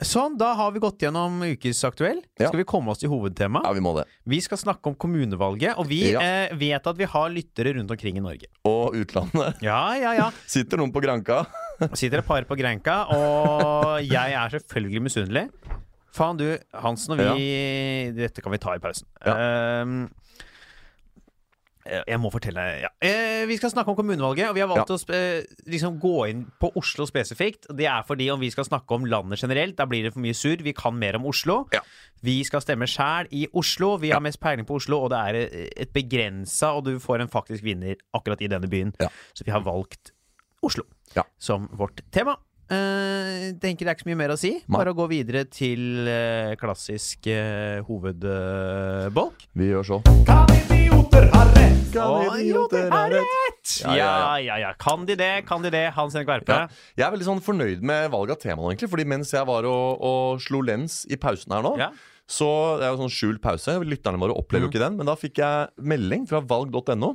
Sånn, 0.03 0.33
da 0.35 0.49
har 0.59 0.73
vi 0.75 0.81
gått 0.83 0.99
gjennom 1.05 1.37
Ukesaktuell. 1.45 2.17
Ja. 2.35 2.49
Skal 2.49 2.59
vi 2.59 2.65
komme 2.67 2.91
oss 2.91 2.99
til 2.99 3.07
hovedtema? 3.13 3.61
Ja, 3.63 3.71
vi 3.77 3.83
må 3.83 3.93
det. 3.95 4.03
Vi 4.27 4.41
skal 4.43 4.59
snakke 4.59 4.91
om 4.91 4.95
kommunevalget, 4.99 5.77
og 5.79 5.87
vi 5.87 6.01
Ja. 6.11 6.19
eh, 6.19 6.55
vet 6.55 6.85
at 6.91 6.97
vi 6.99 7.05
har 7.07 7.29
lyttere 7.31 7.73
rundt 7.77 7.91
omkring 7.91 8.17
i 8.17 8.23
Norge. 8.25 8.47
Og 8.67 8.91
utlandet. 8.99 9.61
Ja, 9.63 9.93
ja, 9.95 10.11
ja. 10.13 10.27
Sitter 10.51 10.77
noen 10.77 10.91
på 10.91 10.99
Granka? 11.01 11.45
Sitter 11.95 12.19
et 12.19 12.27
par 12.27 12.43
på 12.43 12.57
Granka, 12.59 13.05
og 13.07 14.03
jeg 14.03 14.35
er 14.35 14.49
selvfølgelig 14.59 15.01
misunnelig. 15.07 15.45
Faen, 16.15 16.37
du, 16.39 16.57
Hansen 16.73 17.15
og 17.15 17.35
vi 17.35 18.11
Dette 18.15 18.41
kan 18.43 18.51
vi 18.51 18.57
ta 18.63 18.75
i 18.75 18.79
pausen. 18.83 19.07
Ehm, 19.27 20.09
jeg 21.85 22.17
må 22.19 22.31
fortelle 22.33 22.61
ja. 22.81 22.89
Eh, 23.01 23.45
Vi 23.45 23.57
skal 23.57 23.69
snakke 23.69 23.91
om 23.91 23.95
kommunevalget, 23.99 24.49
og 24.49 24.55
vi 24.57 24.61
har 24.63 24.69
valgt 24.71 24.89
å 24.89 24.97
spe- 24.97 25.45
liksom 25.69 25.99
gå 26.01 26.13
inn 26.31 26.45
på 26.61 26.71
Oslo 26.75 27.05
spesifikt. 27.05 27.67
Det 27.77 27.85
er 27.85 28.01
fordi 28.07 28.29
om 28.33 28.39
vi 28.41 28.49
skal 28.49 28.65
snakke 28.65 28.95
om 28.97 29.05
landet 29.05 29.39
generelt, 29.43 29.75
da 29.77 29.85
blir 29.85 30.03
det 30.07 30.13
for 30.13 30.19
mye 30.23 30.33
surr. 30.33 30.63
Vi 30.65 30.73
kan 30.73 30.97
mer 30.97 31.15
om 31.19 31.25
Oslo. 31.29 31.67
Ja. 31.73 31.81
Vi 32.25 32.39
skal 32.43 32.61
stemme 32.61 32.87
sjæl 32.89 33.27
i 33.31 33.45
Oslo. 33.53 33.97
Vi 34.01 34.09
har 34.09 34.19
mest 34.25 34.39
peiling 34.41 34.65
på 34.65 34.79
Oslo, 34.79 35.03
og 35.05 35.11
det 35.13 35.19
er 35.19 35.35
et- 35.45 35.73
et 35.85 35.93
begrensa, 35.93 36.73
og 36.75 36.85
du 36.85 36.97
får 36.99 37.21
en 37.21 37.27
faktisk 37.27 37.61
vinner 37.63 37.95
akkurat 38.13 38.41
i 38.41 38.47
denne 38.47 38.67
byen. 38.67 38.93
Ja. 38.99 39.09
Så 39.33 39.43
vi 39.45 39.51
har 39.51 39.61
valgt 39.61 40.11
Oslo 40.63 40.83
Ja. 41.15 41.23
som 41.37 41.67
vårt 41.67 42.01
tema. 42.11 42.35
Eh, 42.65 43.51
tenker 43.61 43.85
det 43.85 43.91
er 43.91 43.95
ikke 43.97 44.05
så 44.07 44.09
mye 44.09 44.19
mer 44.23 44.33
å 44.33 44.37
si. 44.41 44.51
Nei. 44.63 44.77
Bare 44.79 44.93
å 44.93 44.97
gå 44.97 45.05
videre 45.11 45.43
til 45.45 46.07
uh, 46.09 46.55
klassisk 46.57 47.27
uh, 47.29 47.83
hovedbolk. 47.85 49.45
Vi 49.53 49.67
gjør 49.69 49.85
så. 49.91 49.99
Kan 50.25 50.49
idioter 50.55 51.27
ha 51.35 51.43
rett? 51.51 51.83
Kan 51.93 52.31
idioter 52.39 52.89
ha 52.91 53.03
rett! 53.13 53.75
Ja, 53.85 54.37
Ja, 54.41 54.57
ja. 54.61 54.71
Kan 54.81 55.05
de 55.09 55.15
det? 55.17 55.45
Kan 55.49 55.61
de 55.65 55.71
det? 55.73 55.85
Hans 55.95 56.13
Henrik 56.17 56.29
Verpe? 56.29 56.57
Ja. 56.57 56.81
Jeg 56.97 57.05
er 57.07 57.13
veldig 57.15 57.27
sånn 57.29 57.43
fornøyd 57.45 57.85
med 57.85 58.09
valget 58.13 58.37
av 58.37 58.41
tema 58.43 58.61
nå, 58.63 58.71
egentlig. 58.73 58.89
Fordi 58.91 59.05
mens 59.13 59.31
jeg 59.33 59.45
var 59.47 59.67
og, 59.69 60.01
og 60.05 60.41
slo 60.43 60.61
lens 60.65 61.03
i 61.09 61.17
pausen 61.21 61.53
her 61.55 61.63
nå, 61.65 61.75
Ja. 61.81 61.91
så 62.29 62.49
det 62.81 62.87
er 62.89 62.95
jo 62.95 63.03
sånn 63.05 63.13
skjult 63.13 63.41
pause. 63.45 63.77
Lytterne 63.85 64.21
våre 64.21 64.35
opplever 64.37 64.67
jo 64.67 64.73
ikke 64.73 64.83
den. 64.83 64.97
Men 64.99 65.09
da 65.09 65.15
fikk 65.19 65.41
jeg 65.41 65.69
melding 65.93 66.25
fra 66.29 66.41
valg.no. 66.45 67.13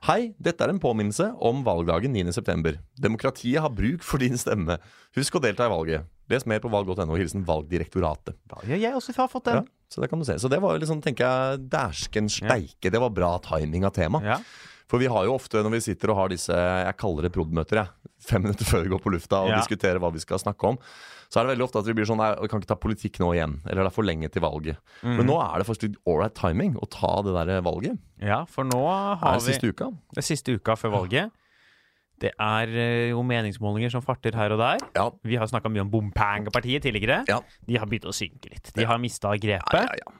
Hei, 0.00 0.30
dette 0.40 0.64
er 0.64 0.70
en 0.72 0.80
påminnelse 0.80 1.26
om 1.44 1.58
valgdagen 1.66 2.14
9.9. 2.16 2.78
Demokratiet 3.04 3.60
har 3.60 3.72
bruk 3.76 4.04
for 4.06 4.22
din 4.22 4.38
stemme. 4.40 4.78
Husk 5.18 5.36
å 5.36 5.42
delta 5.44 5.66
i 5.68 5.72
valget. 5.72 6.08
Les 6.32 6.46
mer 6.48 6.62
på 6.62 6.70
valg.no. 6.72 7.18
Hilsen 7.18 7.42
Valgdirektoratet. 7.44 8.38
Ja, 8.64 8.78
jeg 8.78 8.94
også 8.96 9.12
har 9.18 9.28
fått 9.28 9.50
den. 9.50 9.66
Ja, 9.66 9.92
så 9.92 10.00
det 10.00 10.08
kan 10.08 10.22
du 10.22 10.24
se. 10.24 10.38
Så 10.40 10.48
det 10.48 10.60
var 10.64 10.80
liksom, 10.80 11.02
tenker 11.04 11.26
jeg, 11.26 11.64
dæsken 11.74 12.30
steike. 12.32 12.88
Det 12.94 13.02
var 13.02 13.12
bra 13.12 13.34
timing 13.44 13.84
av 13.84 13.92
tema. 13.98 14.22
Ja. 14.24 14.38
For 14.90 14.98
vi 14.98 15.06
har 15.06 15.22
jo 15.28 15.36
ofte 15.36 15.60
når 15.62 15.70
vi 15.76 15.80
sitter 15.84 16.10
og 16.10 16.16
har 16.18 16.32
disse 16.32 16.50
jeg 16.56 16.96
kaller 16.98 17.28
det 17.28 17.32
prod.-møter, 17.36 17.84
Fem 18.20 18.42
minutter 18.44 18.66
før 18.68 18.82
vi 18.84 18.90
går 18.92 19.00
på 19.00 19.10
lufta 19.14 19.38
og 19.46 19.48
Ja. 19.48 19.56
diskuterer 19.62 19.96
hva 20.02 20.10
vi 20.12 20.20
skal 20.20 20.36
snakke 20.42 20.66
om. 20.68 20.76
Så 21.30 21.38
er 21.40 21.46
det 21.46 21.54
veldig 21.54 21.64
ofte 21.64 21.78
at 21.80 21.86
vi 21.86 21.94
blir 21.94 22.04
sånn 22.10 22.18
Nei, 22.20 22.34
vi 22.42 22.48
kan 22.50 22.60
ikke 22.60 22.68
ta 22.72 22.76
politikk 22.76 23.20
nå 23.22 23.30
igjen. 23.32 23.54
Eller 23.64 23.84
det 23.86 23.92
er 23.92 23.94
for 23.94 24.04
lenge 24.04 24.28
til 24.34 24.42
valget. 24.42 24.76
Mm. 25.06 25.14
Men 25.16 25.26
nå 25.30 25.36
er 25.40 25.62
det 25.62 25.66
faktisk 25.70 25.94
ålreit 26.10 26.34
timing 26.36 26.74
å 26.76 26.88
ta 26.90 27.22
det 27.22 27.32
der 27.38 27.62
valget. 27.64 27.96
ja, 28.20 28.42
for 28.44 28.64
nå 28.68 28.80
Er 28.82 29.16
har 29.22 29.38
det 29.38 29.46
vi 29.46 29.52
siste 29.54 29.70
uka? 29.72 29.88
det 30.18 30.24
siste 30.26 30.52
uka 30.58 30.74
før 30.76 30.90
valget. 30.98 31.30
Det 32.20 32.32
er 32.36 32.68
eh, 32.68 33.08
jo 33.14 33.22
meningsmålinger 33.24 33.90
som 33.94 34.02
farter 34.04 34.34
her 34.36 34.52
og 34.52 34.58
der. 34.60 34.82
Ja. 34.98 35.06
Vi 35.24 35.36
har 35.40 35.46
snakka 35.48 35.70
mye 35.72 35.80
om 35.86 35.90
Bompengepartiet 35.94 36.82
tidligere. 36.84 37.22
Ja. 37.30 37.38
De 37.64 37.78
har 37.80 37.86
begynt 37.88 38.04
å 38.10 38.12
synke 38.12 38.50
litt. 38.52 38.74
De 38.76 38.84
har 38.84 38.98
mista 39.00 39.30
grepet. 39.40 39.72
ja, 39.72 39.96
ja. 40.02 40.12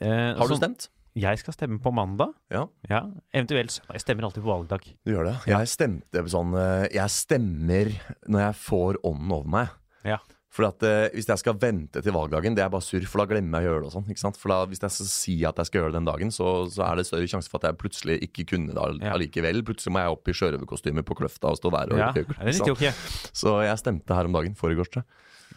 Eh, 0.00 0.32
Har 0.38 0.46
du 0.48 0.54
så 0.54 0.62
stemt? 0.62 0.88
Jeg 1.18 1.38
skal 1.42 1.52
stemme 1.56 1.80
på 1.82 1.90
mandag. 1.92 2.34
Ja. 2.54 2.66
Ja, 2.88 3.00
Eventuelt 3.34 3.72
søndag. 3.74 3.96
Jeg 3.96 4.04
stemmer 4.04 4.28
alltid 4.28 4.44
på 4.44 4.50
valgdag. 4.52 4.84
Du 5.04 5.10
gjør 5.14 5.24
det? 5.30 5.36
Jeg 5.50 5.66
stemte 5.72 6.22
sånn 6.30 6.52
eh, 6.54 6.84
Jeg 6.94 7.10
stemmer 7.10 7.90
når 8.30 8.44
jeg 8.46 8.54
får 8.66 9.00
ånden 9.08 9.32
over 9.34 9.48
meg. 9.50 9.72
Ja. 10.06 10.18
For 10.50 10.66
at 10.66 10.82
eh, 10.82 11.08
Hvis 11.14 11.28
jeg 11.30 11.38
skal 11.42 11.54
vente 11.62 12.00
til 12.02 12.14
valgdagen, 12.14 12.54
det 12.58 12.62
er 12.64 12.70
bare 12.72 12.82
surr, 12.82 13.04
for 13.10 13.22
da 13.22 13.26
glemmer 13.30 13.62
jeg 13.62 13.70
å 13.70 13.72
gjøre 13.72 13.82
det. 13.84 13.90
og 13.90 13.94
sånn, 13.96 14.08
ikke 14.10 14.22
sant? 14.22 14.38
For 14.38 14.50
da, 14.54 14.60
Hvis 14.70 14.82
jeg 14.82 14.90
skal 14.96 15.10
si 15.10 15.34
at 15.46 15.58
jeg 15.62 15.66
skal 15.70 15.80
gjøre 15.80 15.92
det 15.92 15.98
den 16.00 16.08
dagen, 16.10 16.30
så, 16.34 16.48
så 16.70 16.84
er 16.88 16.98
det 16.98 17.06
større 17.10 17.30
sjanse 17.30 17.50
for 17.52 17.58
at 17.62 17.68
jeg 17.70 17.78
plutselig 17.82 18.16
ikke 18.26 18.46
kunne 18.54 18.74
det 18.74 19.10
allikevel. 19.14 19.60
Ja. 19.62 19.66
Plutselig 19.66 19.94
må 19.94 20.02
jeg 20.02 20.14
opp 20.14 20.30
i 20.30 20.34
sjørøverkostyme 20.40 21.04
på 21.06 21.18
Kløfta 21.22 21.50
og 21.54 21.58
stå 21.58 21.70
der 21.74 21.94
og 21.94 21.98
Ja, 22.02 22.10
ikke- 22.14 22.26
det 22.30 22.38
er 22.38 22.50
litt 22.50 22.60
sant? 22.62 22.70
ok. 22.70 23.34
Så 23.42 23.56
jeg 23.66 23.78
stemte 23.82 24.14
her 24.14 24.30
om 24.30 24.38
dagen. 24.38 24.54
Foregårs. 24.58 25.02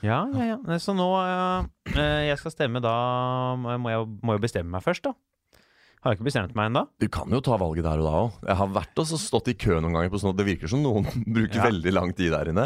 Ja, 0.04 0.24
ja, 0.34 0.46
ja. 0.58 0.78
Så 0.82 0.94
nå 0.98 1.08
eh, 1.94 2.26
Jeg 2.28 2.38
skal 2.42 2.52
stemme 2.52 2.82
da 2.84 2.94
må 3.56 3.78
jeg 3.94 4.08
må 4.26 4.34
jo 4.38 4.42
bestemme 4.46 4.74
meg 4.78 4.84
først, 4.86 5.06
da. 5.06 5.14
Har 6.04 6.12
jeg 6.12 6.20
ikke 6.20 6.28
bestemt 6.28 6.56
meg 6.58 6.68
ennå? 6.68 6.82
Du 7.00 7.06
kan 7.08 7.32
jo 7.32 7.40
ta 7.40 7.56
valget 7.56 7.86
der 7.86 8.02
og 8.04 8.08
da 8.08 8.14
òg. 8.26 8.40
Jeg 8.50 8.60
har 8.60 8.72
vært 8.76 9.00
og 9.00 9.08
stått 9.08 9.48
i 9.54 9.56
kø 9.56 9.78
noen 9.80 9.94
ganger. 9.96 10.12
på 10.12 10.20
sånn 10.20 10.34
at 10.34 10.40
Det 10.42 10.46
virker 10.50 10.68
som 10.72 10.82
noen 10.84 11.08
bruker 11.38 11.62
Ja. 11.62 11.68
veldig 11.70 11.94
lang 11.96 12.12
tid 12.18 12.34
der 12.36 12.52
inne. 12.52 12.66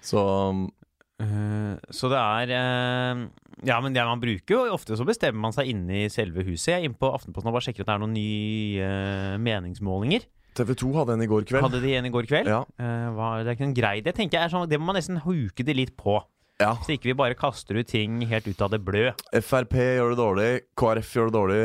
Så 0.00 0.22
uh, 0.22 1.74
så 1.90 2.10
det 2.12 2.20
er 2.20 2.52
uh, 2.54 3.24
Ja, 3.66 3.80
men 3.82 3.92
det 3.92 4.04
man 4.06 4.22
bruker 4.22 4.54
jo 4.54 4.60
Ofte 4.72 4.96
så 4.96 5.04
bestemmer 5.04 5.42
man 5.50 5.52
seg 5.52 5.68
inne 5.74 6.04
i 6.04 6.08
selve 6.08 6.46
huset. 6.46 6.70
Jeg 6.70 6.78
er 6.78 6.88
inne 6.88 6.96
på 7.00 7.10
Aftenposten 7.10 7.50
og 7.50 7.58
bare 7.58 7.66
sjekker 7.66 7.82
at 7.82 7.90
det 7.90 7.96
er 7.96 8.04
noen 8.04 8.14
nye 8.14 8.86
uh, 8.86 9.36
meningsmålinger. 9.42 10.30
TV 10.54 10.72
2 10.78 10.94
hadde 10.94 11.14
en 11.18 11.26
i 11.26 11.30
går 11.30 11.44
kveld. 11.50 11.62
Hadde 11.66 11.82
de 11.82 11.92
en 11.98 12.06
i 12.06 12.10
går 12.14 12.26
kveld? 12.30 12.48
Ja. 12.50 12.62
Det 12.78 13.50
er 13.50 13.54
ikke 13.54 13.68
en 13.68 13.74
grei 13.76 14.00
Det 14.02 14.14
tenker 14.16 14.38
jeg 14.38 14.48
er 14.48 14.50
sånn 14.50 14.64
Det 14.70 14.80
må 14.80 14.88
man 14.88 14.96
nesten 14.98 15.20
huke 15.22 15.66
det 15.66 15.76
litt 15.78 15.92
på. 15.98 16.16
Ja. 16.60 16.74
Så 16.84 16.94
ikke 16.94 17.10
vi 17.10 17.16
bare 17.16 17.38
kaster 17.38 17.78
ut 17.80 17.88
ting 17.88 18.20
helt 18.28 18.48
ut 18.48 18.60
av 18.62 18.74
det 18.74 18.82
blø. 18.84 19.08
Frp 19.40 19.78
gjør 19.80 20.12
det 20.12 20.20
dårlig, 20.20 20.50
KrF 20.78 21.14
gjør 21.16 21.30
det 21.30 21.36
dårlig, 21.38 21.62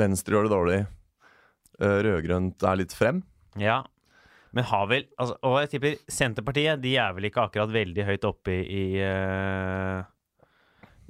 Venstre 0.00 0.36
gjør 0.36 0.48
det 0.48 0.54
dårlig. 0.54 0.80
Eh, 1.78 1.98
Rødgrønt 2.08 2.64
er 2.66 2.80
litt 2.80 2.94
frem. 2.96 3.22
Ja. 3.60 3.82
Men 4.56 4.64
har 4.64 4.86
vel 4.88 5.04
altså, 5.20 5.36
Og 5.44 5.58
jeg 5.60 5.68
tipper 5.74 5.96
Senterpartiet 6.08 6.80
De 6.80 6.94
er 6.96 7.12
vel 7.12 7.26
ikke 7.28 7.42
akkurat 7.44 7.68
veldig 7.68 8.06
høyt 8.08 8.22
oppe 8.24 8.54
i 8.64 8.78
I, 8.78 9.02
eh, 9.04 9.98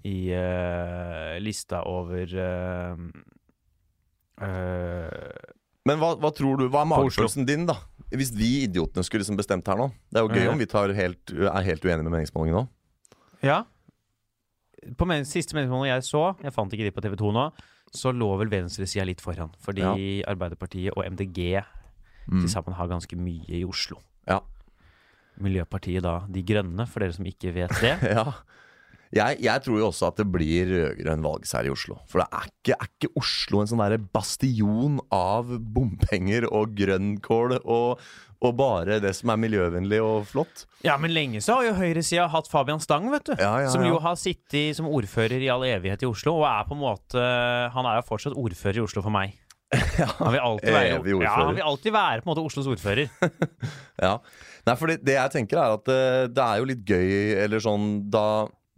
i 0.08 0.16
uh, 0.34 1.36
lista 1.42 1.84
over 1.90 2.34
uh, 2.34 3.04
eh, 4.42 5.46
Men 5.90 6.02
hva, 6.02 6.12
hva 6.22 6.32
tror 6.34 6.60
du, 6.60 6.66
hva 6.70 6.82
er 6.82 6.90
magefølelsen 6.92 7.46
din, 7.48 7.66
da? 7.68 7.76
Hvis 8.14 8.30
vi 8.34 8.64
idiotene 8.64 9.04
skulle 9.04 9.24
liksom 9.24 9.36
bestemt 9.38 9.68
her 9.68 9.76
nå. 9.76 9.88
Det 10.08 10.20
er 10.20 10.24
jo 10.24 10.38
gøy 10.38 10.52
om 10.52 10.60
vi 10.60 10.68
tar 10.70 10.92
helt, 10.96 11.32
er 11.34 11.66
helt 11.66 11.84
uenige 11.84 12.06
med 12.06 12.14
meningsmålingen 12.14 12.60
nå. 12.60 12.62
Ja. 13.42 13.62
På 14.96 15.06
men, 15.06 15.24
siste 15.26 15.54
meningsmåling 15.56 15.90
jeg 15.92 16.04
så, 16.06 16.36
jeg 16.42 16.52
fant 16.54 16.72
ikke 16.72 16.86
de 16.86 16.94
på 16.94 17.02
TV 17.02 17.16
2 17.18 17.32
nå, 17.34 17.46
så 17.94 18.12
lå 18.14 18.28
vel 18.38 18.50
venstresida 18.52 19.04
litt 19.08 19.20
foran. 19.24 19.50
Fordi 19.64 19.82
Ja. 19.82 20.30
Arbeiderpartiet 20.32 20.92
og 20.96 21.04
MDG 21.06 21.64
Mm. 22.28 22.42
til 22.42 22.48
sammen 22.52 22.74
har 22.76 22.86
ganske 22.90 23.16
mye 23.16 23.48
i 23.48 23.64
Oslo. 23.64 23.96
Ja. 24.28 24.40
Miljøpartiet 25.40 26.02
da, 26.04 26.26
De 26.28 26.42
Grønne, 26.42 26.84
for 26.86 27.00
dere 27.00 27.14
som 27.16 27.24
ikke 27.24 27.54
vet 27.54 27.70
det. 27.80 27.94
ja. 28.16 28.24
Jeg, 29.14 29.38
jeg 29.40 29.64
tror 29.64 29.78
jo 29.80 29.88
også 29.88 30.10
at 30.10 30.18
det 30.20 30.26
blir 30.28 30.68
rød-grønn 30.68 31.22
valgseier 31.24 31.70
i 31.70 31.72
Oslo. 31.72 31.96
For 32.10 32.20
det 32.20 32.28
er 32.28 32.48
ikke, 32.50 32.76
er 32.76 32.90
ikke 32.90 33.12
Oslo 33.20 33.62
en 33.62 33.70
sånn 33.70 33.80
derre 33.82 34.00
bastion 34.00 34.98
av 35.14 35.54
bompenger 35.74 36.48
og 36.50 36.74
grønnkål 36.76 37.56
og, 37.62 38.02
og 38.44 38.54
bare 38.58 39.00
det 39.02 39.14
som 39.16 39.32
er 39.32 39.40
miljøvennlig 39.40 40.02
og 40.04 40.28
flott? 40.28 40.66
Ja, 40.84 40.98
men 41.00 41.14
lenge 41.16 41.40
så 41.44 41.56
har 41.58 41.70
jo 41.70 41.74
høyresida 41.80 42.28
hatt 42.30 42.50
Fabian 42.52 42.84
Stang, 42.84 43.08
vet 43.14 43.30
du. 43.30 43.34
Ja, 43.40 43.54
ja, 43.64 43.72
Som 43.72 43.86
jo 43.88 43.98
har 44.04 44.18
sittet 44.20 44.76
som 44.78 44.90
ordfører 44.92 45.40
i 45.40 45.50
all 45.52 45.64
evighet 45.66 46.04
i 46.04 46.10
Oslo, 46.10 46.36
og 46.42 46.48
er 46.50 46.68
på 46.68 46.76
en 46.76 46.84
måte 46.84 47.28
Han 47.74 47.88
er 47.88 48.02
jo 48.02 48.08
fortsatt 48.12 48.36
ordfører 48.38 48.82
i 48.82 48.84
Oslo 48.84 49.04
for 49.04 49.14
meg. 49.14 49.38
Han 50.20 50.32
vil 50.32 50.40
alltid 50.40 50.72
være, 50.72 51.16
ja, 51.20 51.32
han 51.36 51.50
vil 51.52 51.66
alltid 51.66 51.92
være 51.92 52.22
på 52.22 52.28
en 52.28 52.30
måte 52.30 52.44
Oslos 52.44 52.68
ordfører. 52.72 53.10
Ja. 53.98 54.14
Nei, 54.62 54.74
for 54.78 54.86
det, 54.86 55.00
det 55.02 55.16
jeg 55.16 55.32
tenker 55.32 55.58
er 55.58 55.72
at 55.74 55.82
det, 55.88 56.02
det 56.36 56.42
er 56.44 56.60
jo 56.60 56.66
litt 56.70 56.82
gøy, 56.86 57.08
eller 57.42 57.62
sånn 57.64 57.86
Da, 58.12 58.22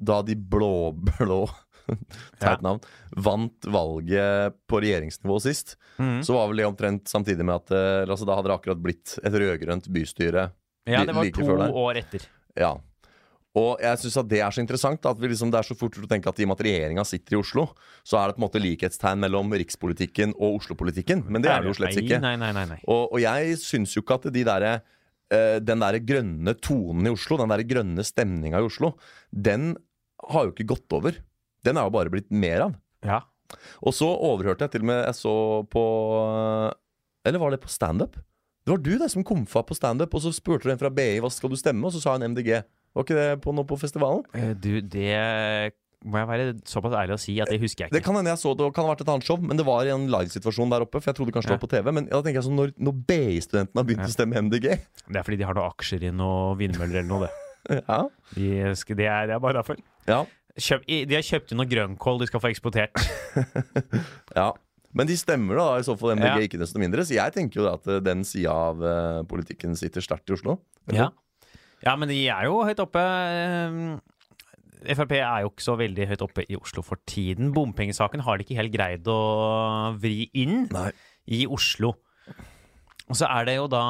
da 0.00 0.20
de 0.24 0.36
blå-blå 0.36 1.44
Teit 2.42 2.60
navn. 2.62 2.82
Vant 3.18 3.66
valget 3.66 4.58
på 4.70 4.80
regjeringsnivå 4.82 5.40
sist. 5.42 5.76
Mm. 5.98 6.20
Så 6.26 6.36
var 6.36 6.50
vel 6.50 6.62
det 6.62 6.68
omtrent 6.68 7.10
samtidig 7.10 7.46
med 7.46 7.56
at 7.56 7.74
eh, 7.74 8.04
altså, 8.06 8.28
Da 8.28 8.36
hadde 8.38 8.50
det 8.50 8.58
akkurat 8.58 8.84
blitt 8.84 9.16
et 9.18 9.40
rød-grønt 9.42 9.90
bystyre. 9.92 10.50
Ja, 10.88 11.02
det 11.04 11.16
var 11.16 11.26
like 11.26 11.42
to 11.42 11.58
år 11.82 12.00
etter. 12.00 12.24
Ja. 12.58 12.76
Og 13.58 13.82
jeg 13.82 13.98
syns 13.98 14.18
det 14.30 14.38
er 14.38 14.54
så 14.54 14.62
interessant 14.62 15.06
at 15.10 15.18
vi 15.18 15.32
liksom, 15.32 15.50
det 15.50 15.58
er 15.58 15.66
så 15.66 15.74
fort 15.74 15.98
å 15.98 16.08
tenke 16.10 16.30
at 16.30 16.38
i 16.38 16.46
og 16.46 16.52
med 16.52 16.60
at 16.60 16.64
regjeringa 16.68 17.04
sitter 17.06 17.34
i 17.34 17.40
Oslo, 17.40 17.66
så 18.06 18.20
er 18.20 18.30
det 18.30 18.36
på 18.36 18.40
en 18.40 18.46
måte 18.46 18.62
likhetstegn 18.62 19.24
mellom 19.24 19.50
rikspolitikken 19.58 20.36
og 20.38 20.60
Oslo-politikken. 20.60 21.24
Men 21.26 21.42
det 21.42 21.50
er 21.50 21.64
det 21.64 21.72
jo 21.72 21.76
slett 21.80 21.98
ikke. 21.98 22.20
Nei, 22.22 22.36
nei, 22.38 22.52
nei, 22.54 22.66
nei. 22.70 22.78
Og, 22.86 23.08
og 23.10 23.18
jeg 23.22 23.58
syns 23.62 23.96
jo 23.96 24.04
ikke 24.04 24.20
at 24.20 24.30
de 24.30 24.46
derre 24.46 24.76
eh, 24.78 25.58
den 25.66 25.82
der 25.82 25.98
grønne 25.98 26.54
tonen 26.62 27.10
i 27.10 27.14
Oslo, 27.16 27.40
den 27.42 27.50
der 27.50 27.66
grønne 27.66 28.06
stemninga 28.06 28.62
i 28.62 28.70
Oslo, 28.70 28.94
den 29.34 29.72
har 30.28 30.44
jo 30.48 30.52
ikke 30.54 30.68
gått 30.74 30.92
over. 30.96 31.16
Den 31.64 31.76
er 31.76 31.86
jo 31.88 31.92
bare 31.94 32.10
blitt 32.12 32.30
mer 32.30 32.66
av. 32.68 32.74
Ja. 33.04 33.20
Og 33.82 33.92
så 33.96 34.06
overhørte 34.06 34.62
jeg 34.66 34.70
til 34.76 34.84
og 34.84 34.90
med 34.92 35.00
Jeg 35.08 35.16
så 35.18 35.32
på 35.72 35.80
Eller 37.26 37.40
var 37.42 37.50
det 37.50 37.60
på 37.64 37.68
standup? 37.72 38.14
Det 38.64 38.70
var 38.74 38.78
du 38.84 38.92
det 39.00 39.08
som 39.10 39.24
komfa 39.26 39.62
på 39.66 39.74
standup, 39.74 40.12
og 40.14 40.22
så 40.22 40.30
spurte 40.36 40.68
du 40.68 40.72
en 40.74 40.78
fra 40.80 40.90
BI 40.92 41.18
hva 41.24 41.30
skal 41.32 41.50
du 41.50 41.56
stemme, 41.58 41.82
og 41.88 41.94
så 41.96 42.00
sa 42.02 42.12
hun 42.14 42.26
MDG. 42.34 42.60
Var 42.94 43.06
ikke 43.06 43.16
det 43.16 43.28
på 43.42 43.54
noe 43.56 43.66
på 43.66 43.78
festivalen? 43.80 44.22
Eh, 44.36 44.52
Du, 44.54 44.80
det 44.84 45.72
må 46.04 46.16
jeg 46.20 46.28
være 46.30 46.44
såpass 46.68 46.94
ærlig 46.96 47.16
å 47.16 47.20
si 47.20 47.34
at 47.42 47.50
det 47.52 47.58
husker 47.60 47.84
jeg 47.84 47.90
ikke. 47.90 47.96
Det 47.98 48.04
kan 48.06 48.16
hende 48.16 48.30
jeg 48.32 48.40
så 48.40 48.52
det, 48.56 48.68
kan 48.76 48.86
ha 48.86 48.92
vært 48.94 49.02
et 49.04 49.10
annet 49.12 49.26
show, 49.26 49.36
men 49.40 49.58
det 49.58 49.66
var 49.68 49.84
i 49.88 49.92
en 49.92 50.06
livesituasjon 50.12 50.70
der 50.72 50.84
oppe. 50.86 51.00
For 51.00 51.10
jeg 51.10 51.18
trodde 51.18 51.34
kanskje 51.34 51.50
det 51.52 51.56
var 51.58 51.64
på 51.64 51.72
TV. 51.74 51.90
Men 51.96 52.06
da 52.08 52.20
tenker 52.24 52.38
jeg 52.40 52.46
sånn, 52.48 52.56
når, 52.60 52.72
når 52.80 52.96
BI-studentene 53.10 53.80
har 53.82 53.88
begynt 53.90 54.04
Ja. 54.06 54.08
å 54.12 54.14
stemme 54.16 54.40
MDG 54.46 54.66
Det 54.70 55.18
er 55.20 55.26
fordi 55.26 55.40
de 55.40 55.48
har 55.48 55.56
noen 55.58 55.72
aksjer 55.74 56.06
i 56.08 56.12
noen 56.14 56.56
vindmøller 56.60 57.00
eller 57.02 57.10
noe, 57.10 57.26
det. 57.26 57.32
Ja, 57.88 57.98
De 58.36 58.46
det, 58.96 59.06
er, 59.08 59.26
det 59.28 59.34
er 59.36 59.42
bare 59.44 59.58
derfor. 59.60 59.76
Ja, 60.08 60.24
Kjøp, 60.60 60.82
de 60.84 61.14
har 61.14 61.22
kjøpt 61.24 61.52
inn 61.54 61.60
noe 61.60 61.68
grønnkål 61.70 62.18
de 62.20 62.26
skal 62.28 62.40
få 62.42 62.50
eksportert. 62.50 62.98
ja. 64.40 64.50
Men 64.92 65.06
de 65.06 65.14
stemmer 65.16 65.56
da, 65.56 65.66
i 65.78 65.84
så 65.86 65.94
fall 65.96 66.16
MDG, 66.18 66.26
Ja. 66.26 66.46
ikke 66.48 66.58
desto 66.60 66.80
mindre. 66.82 67.04
Så 67.06 67.14
jeg 67.14 67.32
tenker 67.32 67.60
jo 67.62 67.68
at 67.70 67.86
eh, 67.86 68.00
den 68.02 68.24
sida 68.26 68.50
av 68.50 68.82
uh, 68.82 69.20
politikken 69.30 69.76
sitter 69.78 70.02
sterkt 70.02 70.28
i 70.28 70.34
Oslo. 70.34 70.56
Ja. 70.90 71.06
ja, 71.86 71.94
men 71.96 72.10
de 72.10 72.18
er 72.26 72.48
jo 72.50 72.58
høyt 72.66 72.82
oppe. 72.82 72.98
eh, 72.98 74.94
Frp 74.96 75.14
er 75.20 75.44
jo 75.46 75.52
ikke 75.52 75.64
så 75.64 75.76
veldig 75.78 76.08
høyt 76.10 76.26
oppe 76.26 76.44
i 76.50 76.58
Oslo 76.58 76.82
for 76.84 76.98
tiden. 77.08 77.54
Bompengesaken 77.54 78.26
har 78.26 78.36
de 78.36 78.44
ikke 78.48 78.58
helt 78.58 78.74
greid 78.74 79.06
å 79.12 79.20
vri 80.02 80.26
inn 80.42 80.66
Nei. 80.74 80.90
i 81.30 81.44
Oslo. 81.46 81.94
Og 83.06 83.16
så 83.18 83.30
er 83.30 83.46
det 83.46 83.56
jo 83.60 83.70
da 83.70 83.84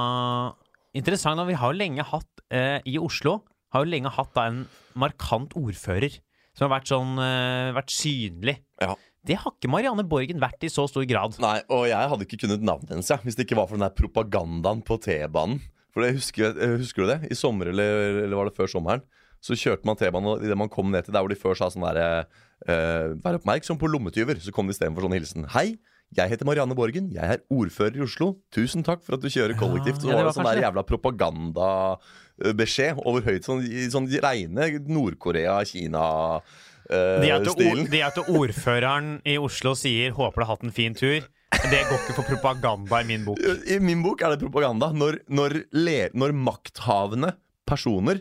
interessant 0.92 1.40
at 1.40 1.48
vi 1.48 1.56
har 1.58 1.72
jo 1.72 1.80
lenge 1.80 2.04
hatt 2.12 2.44
eh, 2.52 2.78
i 2.84 2.98
Oslo 3.00 3.40
har 3.70 3.84
jo 3.84 3.90
lenge 3.92 4.10
hatt 4.10 4.32
da 4.34 4.48
en 4.50 4.64
markant 4.98 5.54
ordfører 5.58 6.18
som 6.56 6.66
har 6.66 6.78
vært 6.78 6.90
sånn 6.90 7.14
uh, 7.20 7.70
vært 7.76 7.94
synlig. 7.94 8.56
Ja. 8.82 8.94
Det 9.26 9.36
har 9.42 9.52
ikke 9.52 9.70
Marianne 9.70 10.04
Borgen 10.08 10.40
vært 10.40 10.64
i 10.64 10.70
så 10.72 10.86
stor 10.88 11.04
grad. 11.08 11.36
Nei, 11.42 11.58
og 11.72 11.84
jeg 11.90 12.10
hadde 12.12 12.26
ikke 12.26 12.40
kunnet 12.46 12.64
navnet 12.64 12.92
hennes 12.94 13.10
ja, 13.12 13.18
hvis 13.20 13.36
det 13.36 13.46
ikke 13.46 13.58
var 13.58 13.68
for 13.68 13.76
den 13.76 13.84
der 13.84 13.96
propagandaen 13.96 14.80
på 14.86 14.96
T-banen. 15.04 15.60
For 15.90 16.04
det 16.04 16.14
husker, 16.16 16.54
eh, 16.54 16.76
husker 16.80 17.04
du 17.04 17.10
det? 17.10 17.18
I 17.34 17.36
sommer, 17.38 17.72
eller, 17.72 18.22
eller 18.24 18.38
var 18.38 18.48
det 18.48 18.56
før 18.56 18.70
sommeren? 18.70 19.02
Så 19.44 19.56
kjørte 19.58 19.88
man 19.88 19.98
T-banen, 19.98 20.28
og 20.30 20.44
idet 20.44 20.58
man 20.58 20.72
kom 20.72 20.92
ned 20.92 21.06
til 21.06 21.16
der 21.16 21.24
hvor 21.24 21.32
de 21.32 21.38
før 21.38 21.56
sa 21.58 21.70
sånn 21.72 21.84
derre 21.84 22.26
uh, 22.68 23.16
Vær 23.24 23.38
oppmerksom 23.40 23.80
på 23.80 23.88
lommetyver. 23.90 24.40
Så 24.40 24.54
kom 24.54 24.68
de 24.68 24.76
istedenfor 24.76 25.06
sånn 25.06 25.16
hilsen. 25.16 25.48
Hei, 25.52 25.74
jeg 26.16 26.30
heter 26.32 26.46
Marianne 26.48 26.74
Borgen. 26.74 27.10
Jeg 27.14 27.36
er 27.36 27.42
ordfører 27.54 27.98
i 27.98 28.02
Oslo. 28.02 28.32
Tusen 28.54 28.82
takk 28.86 29.04
for 29.06 29.14
at 29.14 29.22
du 29.22 29.28
kjører 29.30 29.54
kollektivt. 29.58 30.00
Så 30.02 30.08
ja, 30.08 30.16
det 30.16 30.18
var 30.18 30.30
det 30.30 30.36
sånn 30.36 30.48
der 30.48 30.62
jævla 30.64 30.82
propagandabeskjed 30.88 33.02
over 33.06 33.20
høyt. 33.28 33.44
Sånn, 33.46 33.60
sånn 33.94 34.08
reine 34.24 34.62
Nord-Korea-Kina-stilen. 34.90 37.22
Det 37.22 37.30
at, 37.36 37.46
or, 37.54 37.84
det 37.92 38.02
at 38.08 38.18
ordføreren 38.24 39.12
i 39.22 39.36
Oslo 39.38 39.76
sier 39.78 40.10
'håper 40.16 40.42
du 40.42 40.46
har 40.46 40.52
hatt 40.56 40.66
en 40.66 40.74
fin 40.74 40.94
tur', 40.98 41.28
det 41.70 41.82
går 41.86 41.98
ikke 42.00 42.18
for 42.18 42.26
propaganda 42.26 43.02
i 43.02 43.06
min 43.06 43.24
bok. 43.26 43.38
I 43.70 43.78
min 43.78 44.02
bok 44.02 44.22
er 44.22 44.34
det 44.34 44.42
propaganda. 44.42 44.90
Når, 44.90 45.22
når, 45.30 45.70
når 46.14 46.34
makthavende 46.34 47.36
personer 47.70 48.18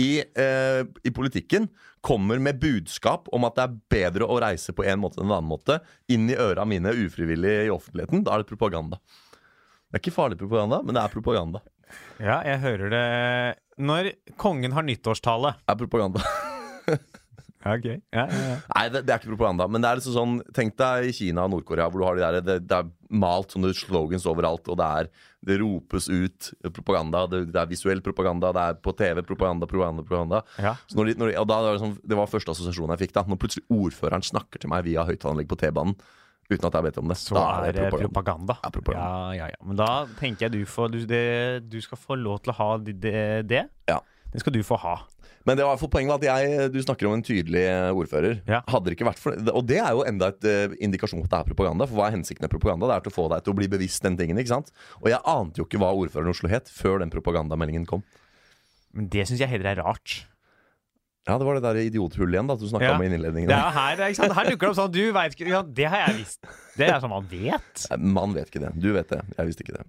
i, 0.00 0.24
eh, 0.24 0.82
i 1.04 1.10
politikken 1.12 1.68
kommer 2.06 2.38
med 2.38 2.60
budskap 2.62 3.26
om 3.34 3.46
at 3.48 3.56
det 3.58 3.64
er 3.64 3.78
bedre 3.90 4.28
å 4.30 4.38
reise 4.42 4.74
på 4.76 4.84
en 4.86 5.00
måte 5.02 5.18
enn 5.18 5.26
en 5.26 5.38
annen 5.40 5.50
måte, 5.50 5.80
inn 6.12 6.28
i 6.30 6.38
øra 6.38 6.66
mine 6.68 6.92
ufrivillig 6.94 7.54
i 7.66 7.72
offentligheten, 7.74 8.22
da 8.26 8.36
er 8.36 8.44
det 8.44 8.50
propaganda. 8.52 9.00
Det 9.86 9.98
er 9.98 10.04
ikke 10.04 10.14
farlig 10.14 10.38
propaganda, 10.38 10.82
men 10.86 10.94
det 10.94 11.02
er 11.02 11.14
propaganda. 11.14 11.62
Ja, 12.18 12.40
jeg 12.42 12.58
hører 12.64 12.90
det 12.90 13.04
Når 13.78 14.08
kongen 14.40 14.74
har 14.74 14.82
nyttårstale. 14.82 15.52
Det 15.62 15.74
er 15.74 15.78
propaganda. 15.82 16.22
Ja, 17.66 17.74
ok. 17.74 17.86
Ja, 18.14 18.24
ja, 18.30 18.42
ja. 18.52 18.56
Nei, 18.70 18.82
det, 18.94 19.00
det 19.06 19.14
er 19.14 19.20
ikke 19.20 19.32
propaganda. 19.32 19.66
Men 19.70 19.82
det 19.82 19.88
er 19.90 19.98
liksom 20.00 20.14
sånn 20.14 20.34
Tenk 20.54 20.76
deg 20.78 21.08
i 21.08 21.14
Kina 21.16 21.46
og 21.46 21.54
Nord-Korea, 21.56 21.88
hvor 21.90 22.02
du 22.02 22.06
har 22.06 22.18
de 22.18 22.22
der, 22.22 22.36
det, 22.46 22.56
det 22.70 22.76
er 22.78 22.90
malt 23.22 23.54
sånne 23.54 23.72
slogans 23.76 24.26
overalt, 24.30 24.66
og 24.72 24.78
det 24.80 24.86
er 25.00 25.10
Det 25.46 25.56
ropes 25.62 26.08
ut 26.10 26.50
propaganda. 26.74 27.24
Det, 27.30 27.42
er 27.54 27.70
visuell 27.70 28.02
propaganda, 28.02 28.52
det 28.54 28.66
er 28.70 28.78
på 28.82 28.94
TV 28.98 29.22
propaganda, 29.22 29.68
propaganda, 29.70 30.02
propaganda. 30.06 30.42
Når 30.94 31.10
de, 31.10 31.16
når 31.20 31.32
de, 31.32 31.36
og 31.42 31.48
da 31.50 31.58
var 31.62 31.78
det, 31.82 31.90
det 32.02 32.18
var 32.18 32.30
første 32.30 32.54
assosiasjonen 32.54 32.96
jeg 32.96 33.06
fikk. 33.06 33.16
da 33.18 33.26
Når 33.30 33.42
plutselig 33.42 33.66
ordføreren 33.70 34.26
snakker 34.26 34.62
til 34.62 34.72
meg 34.72 34.86
via 34.88 35.06
høyttaleranlegg 35.06 35.50
på 35.50 35.58
T-banen. 35.62 35.94
uten 36.50 36.66
at 36.68 36.74
jeg 36.78 36.86
vet 36.86 36.98
om 37.02 37.08
det. 37.10 37.16
Så 37.18 37.34
da 37.34 37.46
er 37.66 37.72
det 37.74 37.88
propaganda. 37.94 38.58
Ja, 38.62 38.70
propaganda. 38.70 39.06
Ja, 39.06 39.32
ja, 39.34 39.46
ja. 39.54 39.62
Men 39.66 39.78
da 39.80 39.90
tenker 40.18 40.46
jeg 40.46 40.54
du 40.54 40.66
får 40.70 40.92
du, 40.94 41.00
det, 41.10 41.24
du 41.70 41.80
skal 41.82 41.98
få 41.98 42.18
lov 42.18 42.42
til 42.44 42.54
å 42.54 42.58
ha 42.60 42.68
det. 42.78 42.98
det, 43.02 43.24
det. 43.50 43.64
Ja. 43.90 43.98
Det 44.32 44.42
skal 44.42 44.54
du 44.54 44.62
få 44.66 44.78
ha. 44.82 44.96
Men 45.46 45.58
det 45.58 45.66
var 45.66 45.78
for 45.78 45.90
poenget 45.92 46.10
var 46.10 46.18
at 46.18 46.26
jeg, 46.26 46.70
du 46.74 46.78
snakker 46.82 47.06
om 47.06 47.14
en 47.14 47.22
tydelig 47.24 47.62
eh, 47.62 47.90
ordfører. 47.94 48.40
Ja. 48.50 48.60
Hadde 48.66 48.90
det 48.90 48.96
ikke 48.96 49.06
vært 49.06 49.22
for 49.22 49.36
Og 49.54 49.62
det 49.68 49.78
er 49.78 49.92
jo 49.94 50.02
enda 50.08 50.32
et 50.32 50.46
uh, 50.48 50.74
indikasjon 50.82 51.22
på 51.22 51.28
at 51.28 51.34
det 51.36 51.38
er 51.38 51.50
propaganda. 51.52 51.86
For 51.86 52.00
hva 52.00 52.08
er 52.10 52.16
hensikten 52.18 52.42
med 52.42 52.52
propaganda? 52.52 52.88
Det 52.90 52.96
er 52.96 53.04
til 53.06 53.14
å 53.14 53.16
få 53.16 53.26
deg 53.30 53.44
til 53.46 53.54
å 53.54 53.58
bli 53.60 53.68
bevisst 53.70 54.02
den 54.02 54.18
tingen. 54.18 54.40
ikke 54.42 54.54
sant? 54.56 54.72
Og 55.04 55.10
jeg 55.12 55.22
ante 55.22 55.62
jo 55.62 55.68
ikke 55.68 55.78
hva 55.82 55.92
ordføreren 55.94 56.32
i 56.32 56.34
Oslo 56.34 56.50
het 56.50 56.72
før 56.72 56.98
den 57.04 57.14
propagandameldingen 57.14 57.86
kom. 57.86 58.02
Men 58.96 59.10
det 59.12 59.28
syns 59.28 59.44
jeg 59.44 59.52
heller 59.52 59.70
er 59.74 59.84
rart. 59.84 60.24
Ja, 61.26 61.36
det 61.38 61.46
var 61.46 61.58
det 61.58 61.64
der 61.64 61.78
idiothullet 61.82 62.36
igjen 62.36 62.50
da 62.50 62.54
du 62.58 62.66
snakka 62.70 62.86
Ja. 62.86 62.94
om 62.94 63.02
i 63.02 63.08
innledningen. 63.10 63.50
Er 63.50 63.70
her, 63.74 64.02
her 64.02 64.50
dukker 64.50 64.68
det 64.68 64.70
opp 64.70 64.78
sånn 64.78 64.92
Du 64.94 65.02
veit 65.14 65.34
ikke 65.34 65.48
ja, 65.50 65.62
Det 65.62 65.88
har 65.90 66.04
jeg 66.06 66.20
visst. 66.20 66.46
Det 66.78 66.86
er 66.86 67.00
sånn 67.02 67.10
man 67.10 67.26
vet. 67.30 67.86
Man 67.98 68.34
vet 68.36 68.50
ikke 68.50 68.62
det. 68.62 68.74
Du 68.78 68.92
vet 68.94 69.10
det. 69.10 69.22
Jeg 69.34 69.50
visste 69.50 69.66
ikke 69.66 69.78
det. 69.78 69.86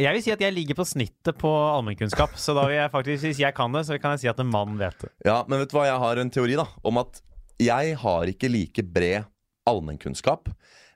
Jeg 0.00 0.16
vil 0.16 0.22
si 0.24 0.32
at 0.32 0.40
jeg 0.40 0.54
ligger 0.56 0.78
på 0.78 0.86
snittet 0.88 1.36
på 1.40 1.50
allmennkunnskap. 1.50 2.38
Så 2.40 2.54
da 2.56 2.64
vil 2.70 2.78
jeg 2.78 2.92
faktisk, 2.94 3.26
hvis 3.28 3.42
jeg 3.42 3.56
kan 3.56 3.74
det, 3.76 3.84
så 3.88 3.98
kan 4.00 4.16
jeg 4.16 4.24
si 4.24 4.30
at 4.32 4.40
en 4.40 4.48
mann 4.52 4.78
vet 4.80 4.96
det. 5.04 5.10
Ja, 5.26 5.42
Men 5.48 5.60
vet 5.60 5.72
du 5.72 5.76
hva, 5.76 5.88
jeg 5.90 6.00
har 6.04 6.22
en 6.22 6.32
teori 6.32 6.56
da 6.60 6.68
om 6.88 7.02
at 7.02 7.20
jeg 7.62 7.96
har 8.00 8.30
ikke 8.32 8.48
like 8.50 8.84
bred 8.94 9.28
allmennkunnskap. 9.68 10.48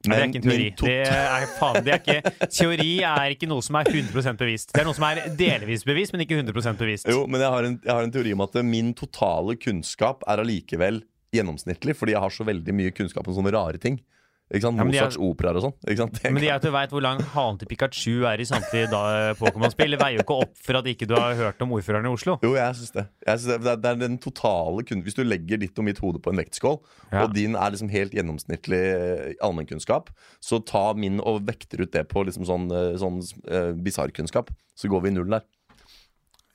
Nei, 0.06 0.16
det 0.16 0.22
er 0.22 0.28
ikke 0.28 0.40
en 0.40 0.46
teori. 0.46 0.66
Det 0.78 0.96
er, 1.10 1.46
faen, 1.58 1.78
det 1.84 1.92
er 1.94 2.00
ikke, 2.00 2.46
teori 2.52 2.90
er 3.06 3.34
ikke 3.34 3.48
noe 3.50 3.64
som 3.64 3.78
er 3.80 3.90
100% 3.90 4.40
bevisst. 4.40 4.72
Det 4.74 4.82
er 4.82 4.86
noe 4.88 4.96
som 4.96 5.06
er 5.08 5.22
delvis 5.38 5.84
bevist, 5.86 6.14
men 6.14 6.22
ikke 6.24 6.38
100% 6.38 6.78
bevisst. 6.80 7.10
Jo, 7.10 7.24
men 7.30 7.42
jeg 7.42 7.52
har, 7.52 7.68
en, 7.68 7.78
jeg 7.82 7.92
har 7.92 8.06
en 8.06 8.14
teori 8.14 8.34
om 8.36 8.44
at 8.46 8.58
min 8.66 8.92
totale 8.96 9.56
kunnskap 9.60 10.22
er 10.30 10.42
allikevel 10.44 11.02
gjennomsnittlig, 11.34 11.96
fordi 11.98 12.14
jeg 12.14 12.22
har 12.22 12.34
så 12.34 12.46
veldig 12.46 12.76
mye 12.76 12.94
kunnskap 12.96 13.26
om 13.28 13.36
sånne 13.36 13.52
rare 13.56 13.82
ting. 13.82 13.98
Ikke 14.46 14.62
sant? 14.62 14.78
Ja, 14.78 14.84
Mozarts 14.86 15.16
operaer 15.18 15.56
og 15.58 15.64
sånn. 15.64 16.12
Men 16.30 16.36
det 16.38 16.50
at 16.54 16.62
du 16.62 16.68
veit 16.70 16.92
hvor 16.94 17.02
lang 17.02 17.18
halen 17.32 17.56
til 17.58 17.66
Pikachu 17.66 18.22
er 18.30 18.38
i 18.38 18.44
samtlige 18.46 18.86
da- 18.92 19.32
Pokémon-spill, 19.40 19.96
veier 19.98 20.20
jo 20.20 20.22
ikke 20.22 20.36
opp 20.44 20.52
for 20.62 20.78
at 20.78 20.86
ikke 20.86 21.08
du 21.10 21.16
har 21.18 21.34
hørt 21.34 21.64
om 21.66 21.72
ordføreren 21.74 22.06
i 22.06 22.12
Oslo. 22.14 22.36
Jo, 22.46 22.52
jeg 22.54 22.76
syns 22.78 22.92
det. 22.94 23.04
Jeg 23.26 23.40
synes 23.42 23.64
det, 23.64 23.74
det, 23.82 23.90
er, 23.90 23.98
den 24.04 24.18
totale 24.22 24.84
kun 24.86 25.02
Hvis 25.02 25.16
du 25.18 25.24
legger 25.26 25.58
ditt 25.58 25.80
og 25.82 25.88
mitt 25.88 25.98
hode 25.98 26.20
på 26.22 26.30
en 26.30 26.38
vektskål, 26.38 26.78
Ja. 27.10 27.24
og 27.24 27.34
din 27.34 27.56
er 27.58 27.74
liksom 27.74 27.90
helt 27.90 28.14
gjennomsnittlig 28.14 28.78
eh, 28.94 29.32
allmennkunnskap, 29.42 30.12
så 30.38 30.60
ta 30.62 30.84
min 30.94 31.18
og 31.26 31.42
vekter 31.48 31.82
ut 31.82 31.90
det 31.96 32.04
på 32.12 32.22
liksom 32.28 32.46
sånn, 32.46 32.68
eh, 32.70 32.94
sånn 33.02 33.18
uh, 33.50 33.72
bisarrkunnskap, 33.74 34.52
så 34.78 34.90
går 34.92 35.02
vi 35.08 35.10
i 35.10 35.16
null 35.16 35.30
der. 35.34 35.42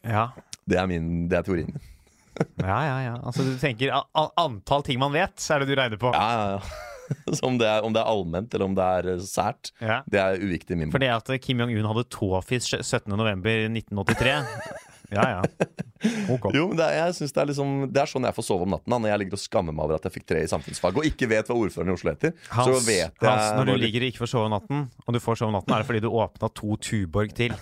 Ja, 0.08 0.30
Det 0.64 0.80
er, 0.80 0.88
min, 0.88 1.28
det 1.28 1.42
er 1.42 1.44
teorien 1.44 1.76
min. 1.76 1.84
ja, 2.64 2.80
ja. 2.88 2.96
ja. 3.10 3.18
Altså 3.20 3.44
du 3.44 3.52
tenker 3.60 3.92
antall 4.16 4.88
ting 4.88 5.00
man 5.04 5.12
vet, 5.12 5.36
så 5.44 5.58
er 5.58 5.66
det 5.66 5.74
du 5.74 5.76
regner 5.76 6.00
på. 6.00 6.14
Ja, 6.16 6.30
ja, 6.32 6.56
ja. 6.56 6.88
Så 7.38 7.42
om 7.48 7.58
det, 7.62 7.68
er, 7.68 7.82
om 7.88 7.94
det 7.96 8.02
er 8.04 8.08
allment 8.12 8.54
eller 8.54 8.66
om 8.70 8.76
det 8.78 8.84
er 9.00 9.10
eh, 9.16 9.24
sært, 9.26 9.72
Ja. 9.82 10.02
det 10.10 10.20
er 10.22 10.40
uviktig 10.44 10.76
i 10.76 10.80
min 10.84 10.92
For 10.94 11.00
bok. 11.00 11.08
det 11.08 11.36
at 11.36 11.42
Kim 11.46 11.60
Jong-un 11.64 11.88
hadde 11.92 12.06
tåfis 12.14 12.70
17.11.1983 12.78 14.38
Ja, 15.12 15.24
ja. 15.28 15.42
Ok. 16.32 16.46
Jo, 16.56 16.70
men 16.72 16.78
det 16.80 16.86
er, 16.88 16.94
jeg 17.10 17.16
synes 17.18 17.34
det, 17.36 17.42
er 17.42 17.48
liksom, 17.50 17.72
det 17.92 18.00
er 18.00 18.08
sånn 18.08 18.24
jeg 18.30 18.36
får 18.38 18.46
sove 18.48 18.64
om 18.64 18.72
natten. 18.72 18.94
Da, 18.94 19.00
når 19.04 19.12
jeg 19.12 19.20
ligger 19.26 19.36
og 19.36 19.42
skammer 19.44 19.76
meg 19.76 19.84
over 19.90 19.98
at 20.00 20.06
jeg 20.08 20.14
fikk 20.16 20.28
tre 20.32 20.44
i 20.46 20.48
samfunnsfag 20.48 21.02
og 21.02 21.08
ikke 21.10 21.28
vet 21.28 21.50
hva 21.52 21.58
ordføreren 21.60 21.92
i 21.92 21.96
Oslo 21.98 22.14
heter. 22.14 22.32
så 22.48 22.56
Hans, 22.62 22.86
vet 22.88 23.12
jeg 23.12 23.28
Hans, 23.28 23.50
når 23.58 23.68
du 23.68 23.72
hvor- 23.74 23.82
ligger 23.84 24.06
og 24.06 24.14
ikke 24.14 24.22
får 24.24 24.32
sove 24.32 24.48
om 24.48 24.56
natten, 24.56 24.86
og 25.04 25.14
du 25.14 25.20
får 25.20 25.42
sove 25.42 25.52
om 25.52 25.58
natten, 25.60 25.76
er 25.76 25.84
det 25.84 25.90
fordi 25.92 26.02
du 26.06 26.10
åpna 26.16 26.50
to 26.62 26.78
Tuborg 26.88 27.36
til. 27.42 27.58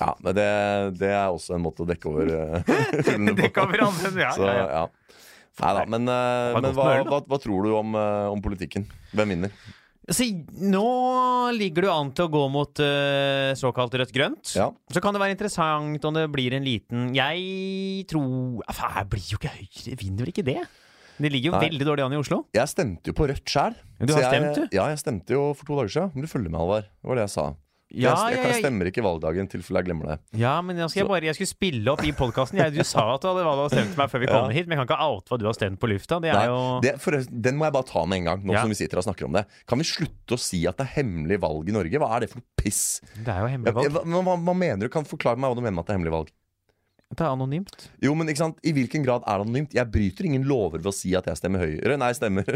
Ja, 0.00 0.14
men 0.24 0.34
det, 0.36 0.44
det 1.00 1.08
er 1.12 1.26
også 1.28 1.52
en 1.56 1.60
måte 1.66 1.84
å 1.84 1.88
dekke 1.88 2.08
over 2.08 2.30
uh, 2.32 2.70
hullene 3.04 3.34
Det 3.36 3.50
kan 3.52 3.68
vi 3.68 3.76
andre 3.84 4.12
ja, 4.22 4.30
Så, 4.32 4.46
ja, 4.48 4.62
ja. 4.72 4.84
Nei 5.60 5.74
da, 5.76 5.84
men, 5.84 6.08
eh, 6.08 6.54
men 6.56 6.72
hva, 6.72 6.88
hva, 7.04 7.20
hva 7.28 7.38
tror 7.42 7.66
du 7.66 7.74
om, 7.76 7.94
eh, 7.98 8.26
om 8.32 8.40
politikken? 8.44 8.86
Hvem 9.12 9.34
vinner? 9.34 9.54
Så, 10.10 10.26
nå 10.58 10.86
ligger 11.54 11.84
du 11.84 11.90
an 11.92 12.10
til 12.16 12.26
å 12.26 12.30
gå 12.32 12.40
mot 12.50 12.80
uh, 12.82 13.52
såkalt 13.54 13.92
rødt-grønt. 14.00 14.50
Ja. 14.58 14.66
Så 14.90 15.02
kan 15.04 15.14
det 15.14 15.20
være 15.22 15.36
interessant 15.36 16.08
om 16.08 16.16
det 16.16 16.24
blir 16.34 16.56
en 16.56 16.66
liten 16.66 17.12
Jeg 17.14 18.08
tror 18.10 18.64
jeg 18.66 19.04
blir 19.12 19.28
jo 19.30 19.38
ikke 19.38 19.52
Høyre, 19.54 19.94
vinner 20.00 20.26
vel 20.26 20.32
ikke 20.34 20.46
det? 20.48 20.58
Det 21.22 21.30
ligger 21.30 21.52
jo 21.52 21.54
Nei. 21.54 21.66
veldig 21.68 21.86
dårlig 21.86 22.02
an 22.02 22.16
i 22.16 22.18
Oslo. 22.18 22.40
Jeg 22.56 22.70
stemte 22.72 23.12
jo 23.12 23.14
på 23.14 23.28
Rødt 23.30 23.46
sjæl. 23.46 23.76
Du 24.00 24.10
har 24.16 24.26
stemt, 24.26 24.58
du? 24.58 24.74
Ja, 24.74 24.88
jeg 24.90 24.98
stemte 24.98 25.36
jo 25.36 25.52
for 25.54 25.68
to 25.68 25.78
dager 25.78 25.92
siden. 25.94 26.14
Men 26.16 26.26
du 26.26 26.30
følger 26.32 26.50
med, 26.50 26.58
Alvar. 26.64 26.88
Det 26.88 27.10
var 27.12 27.20
det 27.20 27.26
jeg 27.28 27.34
sa. 27.36 27.44
Ja, 27.92 28.12
jeg, 28.30 28.38
jeg, 28.38 28.46
jeg 28.48 28.62
stemmer 28.64 28.88
ikke 28.88 29.02
valgdagen 29.04 29.46
i 29.48 29.50
tilfelle 29.52 29.82
jeg 29.82 29.88
glemmer 29.90 30.06
det. 30.12 30.16
Ja, 30.40 30.54
men 30.64 30.78
jeg, 30.80 30.88
skal 30.94 31.08
bare 31.10 31.28
Jeg 31.28 31.36
skulle 31.36 31.50
spille 31.52 31.92
opp 31.92 32.02
i 32.08 32.12
podkasten. 32.16 32.60
Du 32.72 32.80
sa 32.88 33.04
at 33.14 33.22
du 33.24 33.28
hadde, 33.28 33.44
valgt 33.44 33.66
å 33.66 33.68
stemme 33.68 33.84
stemt 33.92 34.00
meg 34.00 34.12
før 34.12 34.22
vi 34.24 34.30
kom 34.32 34.48
Ja. 34.48 34.54
hit, 34.56 34.66
men 34.70 34.78
jeg 34.78 34.86
kan 34.86 34.88
ikke 34.96 35.10
oute 35.12 35.32
hva 35.34 35.38
du 35.42 35.46
har 35.50 35.56
stemt 35.58 35.80
på 35.82 35.90
lufta. 35.92 36.20
Det 36.24 36.32
Nei, 36.32 36.44
er 36.46 36.52
jo 36.52 36.62
det, 36.86 36.94
for, 37.04 37.18
den 37.48 37.58
må 37.60 37.68
jeg 37.68 37.76
bare 37.76 37.88
ta 37.92 38.04
med 38.08 38.22
en 38.22 38.28
gang, 38.30 38.44
nå 38.48 38.56
Ja. 38.56 38.62
som 38.64 38.72
vi 38.72 38.78
sitter 38.80 39.02
og 39.02 39.06
snakker 39.08 39.28
om 39.28 39.36
det. 39.36 39.44
Kan 39.68 39.82
vi 39.82 39.88
slutte 39.88 40.38
å 40.38 40.40
si 40.40 40.62
at 40.70 40.80
det 40.80 40.88
er 40.88 40.94
hemmelig 41.02 41.40
valg 41.44 41.68
i 41.68 41.76
Norge? 41.76 42.00
Hva 42.02 42.14
er 42.16 42.24
det 42.24 42.30
for 42.32 42.40
noe 42.40 42.48
piss? 42.62 43.00
Det 43.18 43.28
er 43.28 43.44
jo 43.44 43.50
hemmelig 43.52 43.76
valg. 43.76 43.92
hva, 43.98 44.22
hva, 44.22 44.38
hva 44.48 44.56
mener 44.56 44.86
du? 44.86 44.92
Kan 44.92 45.04
du 45.04 45.12
forklare 45.12 45.36
meg 45.40 45.52
hva 45.52 45.58
du 45.58 45.64
mener 45.64 45.76
med 45.76 45.84
at 45.84 45.90
det 45.90 45.94
er 45.94 46.00
hemmelig 46.00 46.16
valg? 46.16 46.32
Det 47.12 47.20
er 47.20 47.28
anonymt. 47.28 47.86
Jo, 48.00 48.14
men 48.16 48.30
ikke 48.32 48.40
sant? 48.40 48.60
I 48.64 48.72
hvilken 48.72 49.02
grad 49.04 49.24
er 49.28 49.40
det 49.40 49.44
anonymt? 49.44 49.74
Jeg 49.76 49.90
bryter 49.92 50.28
ingen 50.28 50.46
lover 50.48 50.80
ved 50.80 50.88
å 50.88 50.94
si 50.96 51.10
at 51.18 51.26
jeg 51.28 51.36
stemmer 51.36 51.60
Høyre. 51.60 51.98
Nei, 52.00 52.08
stemmer 52.16 52.46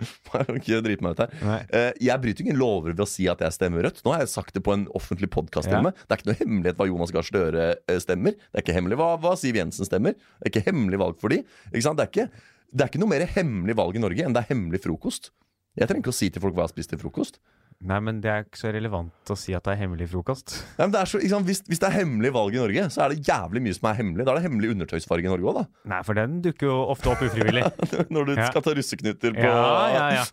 ikke 0.60 0.78
drit 0.86 1.02
meg 1.02 1.16
ut 1.16 1.22
her. 1.24 1.34
Eh, 1.74 1.90
jeg 2.06 2.22
bryter 2.22 2.46
ingen 2.46 2.60
lover 2.60 2.94
ved 2.94 3.02
å 3.02 3.08
si 3.10 3.26
at 3.30 3.42
jeg 3.42 3.56
stemmer 3.56 3.82
Rødt. 3.88 4.04
Nå 4.06 4.14
har 4.14 4.22
jeg 4.22 4.30
sagt 4.30 4.54
det 4.54 4.62
på 4.66 4.76
en 4.76 4.86
offentlig 4.94 5.32
podkast. 5.34 5.70
Ja. 5.72 5.82
Det 5.82 6.06
er 6.06 6.20
ikke 6.20 6.30
noe 6.30 6.40
hemmelighet 6.44 6.78
hva 6.78 6.88
Jonas 6.90 7.14
Gahr 7.16 7.26
Støre 7.26 7.68
eh, 7.74 8.00
stemmer. 8.02 8.38
Det 8.38 8.60
er 8.60 8.66
ikke 8.66 8.78
hemmelig 8.78 9.00
hva, 9.02 9.10
hva 9.24 9.34
Siv 9.40 9.58
Jensen 9.58 9.88
stemmer. 9.88 10.14
Det 10.14 10.46
er 10.46 10.54
ikke 10.54 10.66
hemmelig 10.70 11.02
valg 11.02 11.18
for 11.22 11.34
de. 11.34 11.42
Ikke 11.72 11.86
sant? 11.88 11.98
Det, 11.98 12.06
er 12.06 12.12
ikke, 12.14 12.46
det 12.70 12.86
er 12.86 12.92
ikke 12.92 13.02
noe 13.02 13.14
mer 13.16 13.26
hemmelig 13.34 13.78
valg 13.82 13.98
i 13.98 14.04
Norge 14.06 14.28
enn 14.28 14.36
det 14.36 14.44
er 14.44 14.52
hemmelig 14.54 14.84
frokost. 14.86 15.32
Jeg 15.74 15.90
trenger 15.90 16.06
ikke 16.06 16.14
å 16.14 16.20
si 16.22 16.30
til 16.30 16.42
folk 16.44 16.54
hva 16.54 16.68
jeg 16.68 16.70
har 16.70 16.76
spist 16.76 16.94
til 16.94 17.02
frokost. 17.02 17.42
Nei, 17.84 17.98
men 18.00 18.20
det 18.24 18.30
er 18.30 18.44
ikke 18.46 18.56
så 18.60 18.70
relevant 18.72 19.30
å 19.30 19.36
si 19.36 19.52
at 19.56 19.64
det 19.66 19.72
er 19.74 19.80
hemmelig 19.82 20.06
frokost. 20.12 20.54
Nei, 20.78 20.86
men 20.86 20.92
det 20.94 21.00
er 21.02 21.08
så, 21.10 21.18
sant? 21.28 21.44
Hvis, 21.48 21.60
hvis 21.68 21.80
det 21.82 21.88
er 21.90 21.96
hemmelig 21.98 22.30
valg 22.32 22.54
i 22.54 22.60
Norge, 22.62 22.84
så 22.94 23.02
er 23.04 23.12
det 23.12 23.26
jævlig 23.26 23.60
mye 23.66 23.74
som 23.76 23.88
er 23.90 23.98
hemmelig. 23.98 24.24
Da 24.24 24.32
er 24.32 24.38
det 24.40 24.44
hemmelig 24.46 24.70
undertøysfarge 24.72 25.26
i 25.26 25.32
Norge 25.32 25.50
òg, 25.50 25.58
da. 25.58 25.64
Nei, 25.92 25.98
for 26.06 26.14
den 26.16 26.38
dukker 26.44 26.70
jo 26.70 26.76
ofte 26.94 27.10
opp 27.12 27.24
ufrivillig. 27.26 27.64
Når 28.14 28.30
du 28.30 28.32
Ja. 28.38 28.46
skal 28.50 28.64
ta 28.64 28.74
russeknuter 28.78 29.34
på 29.36 29.44
Ja, 29.44 29.64
ja, 29.92 30.06
ja. 30.20 30.24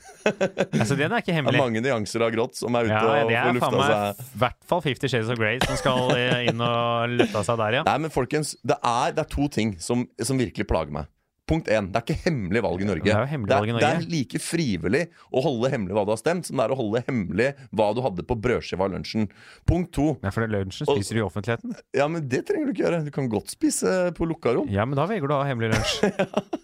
Altså, 0.79 0.95
den 0.99 1.11
er 1.11 1.17
ikke 1.19 1.31
Det 1.31 1.33
er 1.33 1.39
hemmelig. 1.41 1.59
mange 1.65 1.81
nyanser 1.83 2.23
av 2.27 2.31
grått 2.35 2.55
som 2.61 2.75
er 2.79 2.87
ute 2.87 2.95
Ja, 2.95 3.23
og 3.25 3.31
får 3.31 3.57
lufta 3.59 3.87
seg. 3.87 4.25
i 4.35 4.43
hvert 4.45 4.59
fall 4.71 4.81
Fifty 4.87 5.07
Shades 5.11 5.29
of 5.33 5.37
Grey 5.41 5.59
som 5.65 5.75
skal 5.81 6.11
eh, 6.15 6.47
inn 6.51 6.61
og 6.61 7.17
lufta 7.19 7.43
seg 7.47 7.57
der, 7.65 7.79
ja. 7.81 7.83
Nei, 7.87 7.97
men 8.05 8.13
folkens, 8.13 8.55
det 8.63 8.77
er, 8.79 9.11
det 9.17 9.25
er 9.25 9.29
to 9.35 9.47
ting 9.51 9.75
som, 9.83 10.07
som 10.21 10.39
virkelig 10.39 10.67
plager 10.71 10.91
meg. 11.01 11.11
Punkt 11.49 11.67
én, 11.73 11.87
det 11.91 11.97
er 11.99 12.03
ikke 12.05 12.21
hemmelig 12.29 12.61
valg 12.63 12.81
i 12.83 12.85
Norge. 12.87 13.03
Det 13.03 13.11
er 13.17 13.25
hemmelig 13.27 13.51
valg 13.51 13.69
i 13.71 13.73
det 13.81 13.87
er 13.89 14.03
like 14.11 14.39
frivillig 14.39 15.01
å 15.35 15.41
holde 15.43 15.71
hemmelig 15.73 15.95
hva 15.97 16.03
du 16.07 16.11
har 16.13 16.19
stemt, 16.21 16.45
som 16.47 16.59
det 16.61 16.63
er 16.67 16.73
å 16.75 16.77
holde 16.79 17.01
hemmelig 17.07 17.47
hva 17.75 17.87
du 17.97 17.99
hadde 18.05 18.23
på 18.29 18.37
brødskiva 18.39 18.87
i 18.87 18.93
lunsjen. 18.93 19.25
Punkt 19.67 19.91
to, 19.97 20.05
Nei, 20.23 20.31
for 20.31 20.47
lunsjen 20.47 20.87
spiser 20.87 21.17
du 21.17 21.23
i 21.23 21.25
offentligheten. 21.25 21.73
ja, 21.97 22.07
men 22.07 22.27
det 22.31 22.43
trenger 22.47 22.69
du 22.69 22.75
ikke 22.75 22.85
gjøre. 22.85 23.01
Du 23.09 23.11
kan 23.15 23.27
godt 23.33 23.51
spise 23.51 24.11
på 24.15 24.29
lukka 24.29 24.53
rom. 24.55 24.69
Ja, 24.71 24.85
men 24.87 24.95
da 25.01 25.07
velger 25.09 25.27
du 25.27 25.35
å 25.35 25.41
ha 25.41 25.49
hemmelig 25.49 25.73
lunsj. 25.73 26.13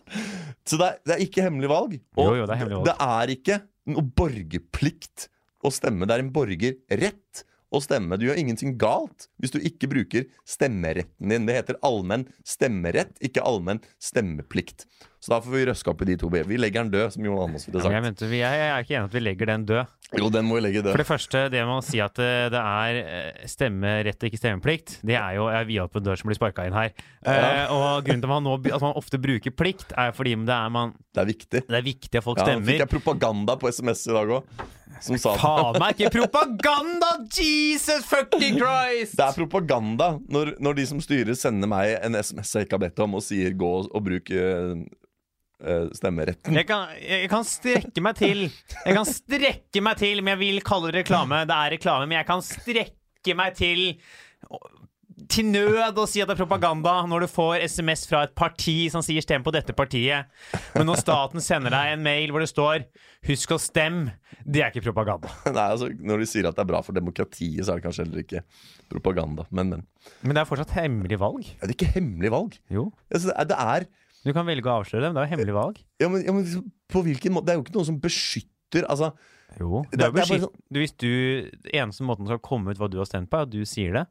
Så 0.69 0.79
det 0.79 0.87
er, 0.87 1.01
det 1.07 1.15
er 1.17 1.25
ikke 1.25 1.43
hemmelig 1.47 1.69
valg. 1.71 1.97
Og 2.19 2.29
Jo, 2.29 2.37
jo, 2.41 2.47
det 2.47 2.55
er 2.55 2.61
hemmelig 2.61 2.79
valg. 2.79 2.87
det 2.87 2.95
er 3.09 3.33
ikke 3.37 3.59
noe 3.91 4.03
borgerplikt 4.19 5.27
å 5.67 5.71
stemme. 5.73 6.07
Det 6.07 6.15
er 6.17 6.23
en 6.25 6.31
borgerrett 6.35 7.43
å 7.73 7.81
stemme. 7.83 8.17
Du 8.19 8.27
gjør 8.27 8.39
ingenting 8.39 8.77
galt 8.79 9.27
hvis 9.41 9.53
du 9.53 9.59
ikke 9.59 9.89
bruker 9.91 10.27
stemmeretten 10.47 11.33
din. 11.33 11.47
Det 11.49 11.57
heter 11.59 11.79
allmenn 11.85 12.27
stemmerett, 12.47 13.15
ikke 13.23 13.43
allmenn 13.43 13.81
stemmeplikt. 13.99 14.85
Så 15.19 15.33
da 15.33 15.39
får 15.41 15.51
vi 15.55 15.65
røske 15.67 15.89
opp 15.91 16.01
i 16.05 16.07
de 16.11 16.15
to. 16.21 16.29
Vi 16.29 16.59
legger 16.61 16.85
den 16.85 16.91
død, 16.93 17.15
som 17.15 17.25
Jon 17.25 17.39
Almaas 17.41 17.65
ville 17.67 17.81
Ja, 17.81 17.89
men 17.89 17.95
jeg, 17.97 18.03
sagt. 18.13 18.21
mente, 18.21 18.37
jeg 18.37 18.59
er 18.67 18.83
ikke 18.85 18.93
enig 18.99 19.09
at 19.09 19.15
vi 19.17 19.23
legger 19.25 19.49
den 19.49 19.65
død. 19.67 19.93
Jo, 20.15 20.29
den 20.31 20.45
må 20.47 20.55
vi 20.55 20.61
legge 20.63 20.83
For 20.85 21.01
det 21.01 21.07
første, 21.09 21.39
det 21.51 21.63
med 21.67 21.73
å 21.73 21.83
si 21.83 21.99
at 21.99 22.15
det, 22.15 22.29
det 22.53 22.61
er 22.61 22.99
eh, 23.01 23.41
stemmerett 23.49 24.21
og 24.23 24.29
ikke 24.29 24.39
stemmeplikt, 24.39 24.93
det 25.03 25.17
er 25.19 25.35
jo 25.35 25.49
jeg 25.51 25.81
har 25.81 25.89
på 25.91 25.99
en 25.99 26.05
dør 26.05 26.21
som 26.21 26.29
blir 26.31 26.37
sparka 26.39 26.67
inn 26.69 26.77
her. 26.77 26.93
Eh, 27.27 27.73
og 27.73 28.05
grunnen 28.07 28.23
til 28.23 28.29
at 28.29 28.31
man, 28.31 28.45
nå, 28.47 28.55
at 28.77 28.85
man 28.85 28.95
ofte 29.01 29.19
bruker 29.19 29.51
plikt, 29.51 29.91
er 29.99 30.13
fordi 30.15 30.37
det 30.47 30.55
er, 30.55 30.71
man, 30.71 30.93
Det 31.11 31.25
er 31.25 31.29
viktig. 31.33 31.63
det 31.67 31.79
er 31.81 31.87
viktig 31.89 32.21
at 32.21 32.23
folk 32.23 32.39
Ja, 32.39 32.53
nå 32.55 32.63
fikk 32.69 32.85
jeg 32.85 32.93
propaganda 32.93 33.57
på 33.59 33.67
SMS 33.73 34.05
i 34.07 34.15
dag 34.15 34.31
òg, 34.37 34.55
som 35.03 35.17
sa 35.21 35.33
Faen 35.39 35.79
meg 35.81 35.97
ikke 35.97 36.13
propaganda! 36.19 37.09
Jesus 37.33 38.05
fucking 38.07 38.59
Christ! 38.59 39.17
Det 39.17 39.25
er 39.25 39.37
propaganda 39.37 40.13
når, 40.29 40.55
når 40.63 40.79
de 40.79 40.85
som 40.91 41.01
styrer 41.03 41.37
sender 41.37 41.69
meg 41.71 41.97
en 42.01 42.17
SMS 42.17 42.55
jeg 42.55 42.67
ikke 42.67 42.77
har 42.79 42.85
bedt 42.87 43.03
om, 43.05 43.17
og 43.19 43.25
sier 43.25 43.55
'gå 43.57 43.73
og, 43.87 43.99
bruk 44.03 44.31
eh, 44.31 44.75
stemmeretten'. 45.97 46.55
Jeg 46.57 46.67
kan, 46.69 46.93
jeg 47.01 47.29
kan 47.31 47.47
strekke 47.47 48.03
meg 48.05 48.19
til 48.19 48.45
Jeg 48.49 48.93
kan 48.99 49.07
strekke 49.09 49.83
meg 49.83 49.97
til, 49.97 50.21
men 50.21 50.35
jeg 50.35 50.43
vil 50.43 50.63
kalle 50.65 50.91
det 50.91 51.03
reklame. 51.03 51.43
Det 51.49 51.57
er 51.57 51.75
reklame, 51.77 52.07
men 52.07 52.19
jeg 52.19 52.29
kan 52.29 52.45
strekke 52.45 53.37
meg 53.37 53.57
til 53.57 53.83
til 55.25 55.47
nød 55.49 55.97
å 55.97 56.05
si 56.05 56.21
at 56.21 56.29
det 56.29 56.35
er 56.35 56.39
propaganda 56.43 56.91
når 57.09 57.25
du 57.25 57.27
får 57.31 57.63
SMS 57.65 58.03
fra 58.09 58.19
et 58.27 58.35
parti 58.37 58.85
som 58.93 59.01
sier 59.01 59.23
'stem 59.25 59.41
på 59.41 59.53
dette 59.55 59.73
partiet'. 59.73 60.27
Men 60.75 60.85
når 60.85 61.01
staten 61.01 61.41
sender 61.41 61.73
deg 61.73 61.93
en 61.95 62.03
mail 62.05 62.29
hvor 62.29 62.43
det 62.43 62.49
står 62.51 62.85
'husk 63.25 63.55
å 63.55 63.57
stemme', 63.57 64.13
det 64.45 64.61
er 64.61 64.69
ikke 64.69 64.85
propaganda. 64.91 65.31
Nei, 65.49 65.65
altså, 65.73 65.89
Når 65.89 66.21
de 66.21 66.27
sier 66.29 66.45
at 66.47 66.55
det 66.55 66.61
er 66.61 66.69
bra 66.69 66.81
for 66.85 66.93
demokratiet, 66.93 67.65
så 67.65 67.73
er 67.73 67.79
det 67.81 67.87
kanskje 67.87 68.05
heller 68.05 68.21
ikke 68.21 68.43
propaganda. 68.93 69.47
Men, 69.49 69.69
men. 69.73 69.87
Men 70.21 70.37
det 70.37 70.43
er 70.43 70.49
fortsatt 70.51 70.75
hemmelig 70.77 71.17
valg. 71.19 71.49
Er 71.61 71.67
det 71.67 71.75
ikke 71.79 71.93
hemmelig 71.97 72.31
valg? 72.31 72.59
Jo. 72.69 72.91
Altså, 73.09 73.31
det, 73.31 73.35
er, 73.37 73.49
det 73.49 73.57
er 73.57 73.87
Du 74.27 74.33
kan 74.37 74.45
velge 74.45 74.69
å 74.69 74.77
avsløre 74.83 75.01
det, 75.01 75.09
men 75.09 75.17
det 75.17 75.23
er 75.23 75.27
jo 75.29 75.33
hemmelig 75.37 75.57
valg. 75.57 75.81
ja, 75.99 76.09
men, 76.13 76.21
ja, 76.25 76.35
men 76.35 76.45
liksom, 76.45 76.67
på 76.93 77.01
hvilken 77.03 77.33
måte 77.33 77.47
Det 77.49 77.55
er 77.55 77.57
jo 77.57 77.65
ikke 77.65 77.75
noen 77.79 77.89
som 77.89 77.99
beskytter. 78.05 78.85
Altså, 78.85 79.11
Jo. 79.57 79.81
Det 79.89 80.03
er 80.03 80.11
jo 80.11 80.13
er 80.13 80.21
beskytt... 80.21 80.61
hvis 80.75 80.93
du 80.99 81.11
Eneste 81.73 82.03
måten 82.05 82.27
skal 82.29 82.39
komme 82.43 82.69
ut 82.69 82.77
hva 82.77 82.89
du 82.91 82.99
har 82.99 83.07
stemt 83.09 83.31
på, 83.31 83.39
er 83.39 83.47
at 83.47 83.51
du 83.51 83.63
sier 83.65 83.95
det. 83.97 84.05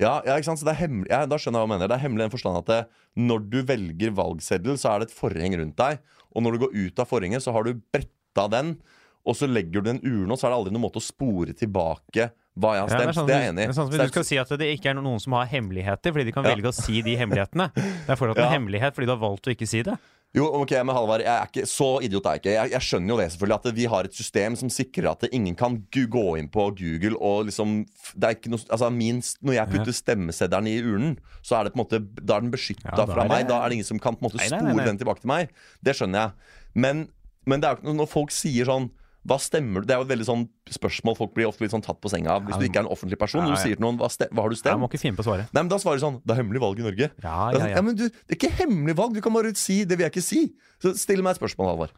Ja, 0.00 0.20
ja, 0.26 0.34
ikke 0.36 0.44
sant? 0.50 0.58
Så 0.58 0.64
det 0.66 0.74
er 0.74 0.80
hemmelig, 0.88 1.10
ja, 1.10 1.24
da 1.26 1.36
skjønner 1.36 1.60
jeg 1.60 1.68
hva 1.68 1.70
du 1.70 1.74
mener. 1.74 1.88
Det 1.88 1.96
er 1.98 2.04
hemmelig 2.08 2.22
i 2.24 2.26
den 2.28 2.34
forstand 2.34 2.58
at 2.58 2.66
det, 2.66 2.80
når 3.16 3.44
du 3.50 3.62
velger 3.62 4.10
valgseddel, 4.16 4.76
så 4.80 4.94
er 4.94 4.98
det 5.04 5.10
et 5.10 5.16
forheng 5.18 5.54
rundt 5.60 5.76
deg. 5.76 5.98
Og 6.34 6.42
når 6.42 6.52
du 6.52 6.58
går 6.66 6.74
ut 6.74 6.98
av 6.98 7.06
forhenget, 7.06 7.42
så 7.44 7.52
har 7.54 7.62
du 7.68 7.74
bretta 7.94 8.48
den, 8.50 8.76
og 9.24 9.36
så 9.38 9.46
legger 9.48 9.80
du 9.80 9.92
den 9.92 10.00
urne, 10.04 10.32
og 10.34 10.38
så 10.40 10.46
er 10.48 10.50
det 10.50 10.58
aldri 10.58 10.72
noen 10.74 10.84
måte 10.84 11.00
å 11.00 11.04
spore 11.04 11.54
tilbake 11.56 12.30
hva 12.54 12.74
jeg 12.76 12.82
har 12.84 12.90
Ja, 12.90 12.98
stemt. 13.00 13.14
sånn 13.16 13.26
det, 13.26 13.34
er 13.34 13.40
jeg 13.40 13.52
enig 13.54 13.62
i. 13.64 13.68
er 13.70 13.72
sånn 13.74 13.90
du 13.90 13.96
er- 13.98 14.08
skal 14.12 14.24
si 14.24 14.36
at 14.38 14.48
det 14.48 14.78
ikke 14.78 14.90
er 14.90 14.94
noen 14.94 15.18
som 15.20 15.32
har 15.32 15.46
hemmeligheter, 15.46 16.12
fordi 16.12 16.24
de 16.26 16.32
kan 16.32 16.44
Ja. 16.44 16.54
velge 16.54 16.68
å 16.70 16.74
si 16.74 17.00
de 17.02 17.16
hemmelighetene. 17.16 17.72
Det 17.74 18.08
er 18.10 18.14
fortsatt 18.16 18.38
en 18.38 18.52
hemmelighet 18.52 18.94
fordi 18.94 19.06
du 19.06 19.14
har 19.16 19.18
valgt 19.22 19.46
å 19.48 19.54
ikke 19.56 19.66
si 19.66 19.82
det. 19.82 19.96
Jo, 20.34 20.48
ok, 20.58 20.72
men 20.82 20.96
Halvard, 20.96 21.22
jeg 21.22 21.30
er 21.30 21.46
ikke, 21.46 21.62
så 21.70 21.88
idiot 22.02 22.24
er 22.26 22.34
jeg 22.34 22.40
ikke. 22.42 22.54
Jeg, 22.56 22.70
jeg 22.72 22.86
skjønner 22.88 23.12
jo 23.12 23.18
det 23.20 23.26
selvfølgelig 23.30 23.58
at 23.60 23.76
vi 23.76 23.84
har 23.92 24.08
et 24.08 24.16
system 24.18 24.56
som 24.58 24.72
sikrer 24.72 25.06
at 25.12 25.26
ingen 25.30 25.54
kan 25.58 25.76
gå 25.94 26.24
inn 26.40 26.48
på 26.50 26.64
Google 26.80 27.14
og 27.22 27.44
liksom 27.50 27.76
det 28.18 28.26
er 28.26 28.34
ikke 28.34 28.50
noe, 28.50 28.64
altså 28.66 28.88
minst, 28.90 29.38
Når 29.46 29.56
jeg 29.60 29.70
putter 29.70 29.94
stemmeseddelen 29.94 30.70
i 30.72 30.74
urnen, 30.82 31.14
så 31.38 31.60
er 31.60 31.68
det 31.68 31.74
på 31.74 31.78
en 31.78 31.84
måte 31.84 32.02
Da 32.18 32.38
er 32.40 32.46
den 32.46 32.50
beskytta 32.50 32.90
Ja, 32.90 33.06
fra 33.06 33.22
det... 33.22 33.30
meg. 33.30 33.46
Da 33.46 33.60
er 33.60 33.70
det 33.70 33.78
ingen 33.78 33.90
som 33.92 34.02
kan 34.02 34.18
på 34.18 34.24
en 34.24 34.30
måte 34.32 34.42
spore 34.42 34.88
den 34.88 34.98
tilbake 34.98 35.22
til 35.22 35.30
meg. 35.30 35.54
Det 35.86 35.94
skjønner 35.94 36.24
jeg. 36.24 36.52
Men, 36.74 37.06
men 37.46 37.62
det 37.62 37.68
er 37.68 37.76
jo 37.76 37.84
ikke 37.84 37.98
når 38.02 38.10
folk 38.10 38.34
sier 38.34 38.66
sånn 38.70 38.90
hva 39.24 39.38
stemmer 39.40 39.80
du? 39.80 39.88
Det 39.88 39.94
er 39.94 40.00
jo 40.02 40.04
et 40.04 40.10
veldig 40.10 40.26
sånn 40.28 40.42
spørsmål 40.74 41.14
folk 41.16 41.32
blir 41.36 41.48
ofte 41.48 41.64
litt 41.64 41.72
sånn 41.72 41.84
tatt 41.84 41.96
på 42.02 42.10
senga 42.12 42.34
av. 42.36 42.44
Hvis 42.44 42.58
du 42.60 42.66
ikke 42.66 42.82
er 42.82 42.84
en 42.84 42.92
offentlig 42.92 43.16
person. 43.20 43.40
og 43.40 43.54
du 43.54 43.60
sier 43.60 43.78
til 43.78 43.84
noen 43.84 43.96
hva, 44.00 44.10
hva 44.10 44.44
har 44.44 44.52
du 44.52 44.58
stemt? 44.58 44.74
Jeg 44.74 44.82
må 44.82 44.88
ikke 44.90 45.00
finne 45.00 45.16
på 45.16 45.24
å 45.24 45.28
svare. 45.30 45.46
Nei, 45.48 45.62
men 45.62 45.70
Da 45.72 45.78
svarer 45.80 46.00
de 46.00 46.04
sånn 46.04 46.18
Det 46.20 46.34
er 46.34 46.40
hemmelig 46.42 46.60
valg 46.60 46.82
i 46.82 46.84
Norge. 46.84 47.08
Ja, 47.24 47.36
ja, 47.54 47.60
ja. 47.62 47.68
ja, 47.78 47.82
men 47.86 47.96
du, 47.96 48.04
det 48.10 48.36
er 48.36 48.38
ikke 48.38 48.52
hemmelig 48.60 48.96
valg. 49.00 49.16
Du 49.16 49.22
kan 49.24 49.32
bare 49.36 49.54
si 49.56 49.78
det 49.88 49.96
vil 49.96 50.04
jeg 50.06 50.14
ikke 50.14 50.24
si. 50.26 50.42
Så 50.84 50.92
still 51.00 51.24
meg 51.24 51.38
et 51.38 51.40
spørsmål, 51.40 51.72
Halvard. 51.72 51.96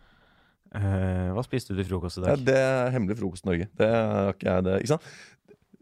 Uh, 0.77 1.33
hva 1.35 1.43
spiste 1.47 1.72
du 1.74 1.81
til 1.81 1.89
frokost 1.89 2.20
i 2.20 2.24
dag? 2.24 2.35
Ja, 2.35 2.47
det 2.51 2.57
er 2.61 2.95
hemmelig 2.95 3.18
frokost 3.18 3.47
i 3.47 3.51
Norge. 3.51 3.68
Det 3.79 3.91
er 3.91 4.33
ikke 4.35 4.49
jeg 4.51 4.66
det, 4.66 4.79
ikke 4.83 4.93
sant? 4.95 5.11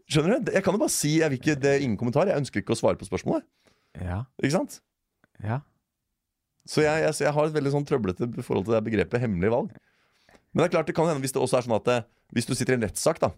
Skjønner 0.05 0.37
du? 0.37 0.51
Jeg 0.53 0.65
kan 0.65 0.75
jo 0.77 0.81
bare 0.81 0.93
si 0.93 1.15
jeg 1.19 1.33
vil 1.33 1.41
ikke, 1.41 1.55
det 1.61 1.71
er 1.71 1.85
ingen 1.85 1.97
kommentar. 1.99 2.29
Jeg 2.29 2.41
ønsker 2.41 2.61
ikke 2.61 2.75
å 2.75 2.79
svare 2.79 2.97
på 2.99 3.07
spørsmålet. 3.07 3.45
Ja, 4.01 4.23
Ikke 4.41 4.57
sant? 4.57 4.81
ja. 5.43 5.61
Så 6.65 6.81
jeg, 6.81 7.03
jeg, 7.03 7.13
så 7.13 7.27
jeg 7.27 7.33
har 7.35 7.45
et 7.45 7.53
veldig 7.53 7.71
sånn 7.75 7.83
trøblete 7.85 8.27
forhold 8.41 8.65
til 8.65 8.73
det 8.73 8.79
begrepet 8.87 9.21
hemmelig 9.21 9.51
valg. 9.53 9.73
Men 10.55 10.63
det 10.63 10.69
er 10.69 10.73
klart 10.77 10.87
det 10.87 10.95
kan 10.95 11.09
hende 11.11 11.21
hvis 11.25 11.35
det 11.35 11.41
også 11.43 11.59
er 11.59 11.65
sånn 11.67 11.75
at 11.75 11.85
det, 11.89 11.97
hvis 12.33 12.47
du 12.47 12.55
sitter 12.55 12.77
i 12.77 12.79
en 12.79 12.85
rettssak, 12.87 13.19
da, 13.19 13.29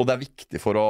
og 0.00 0.08
det 0.08 0.14
er 0.16 0.22
viktig 0.24 0.60
for 0.62 0.74
å 0.80 0.84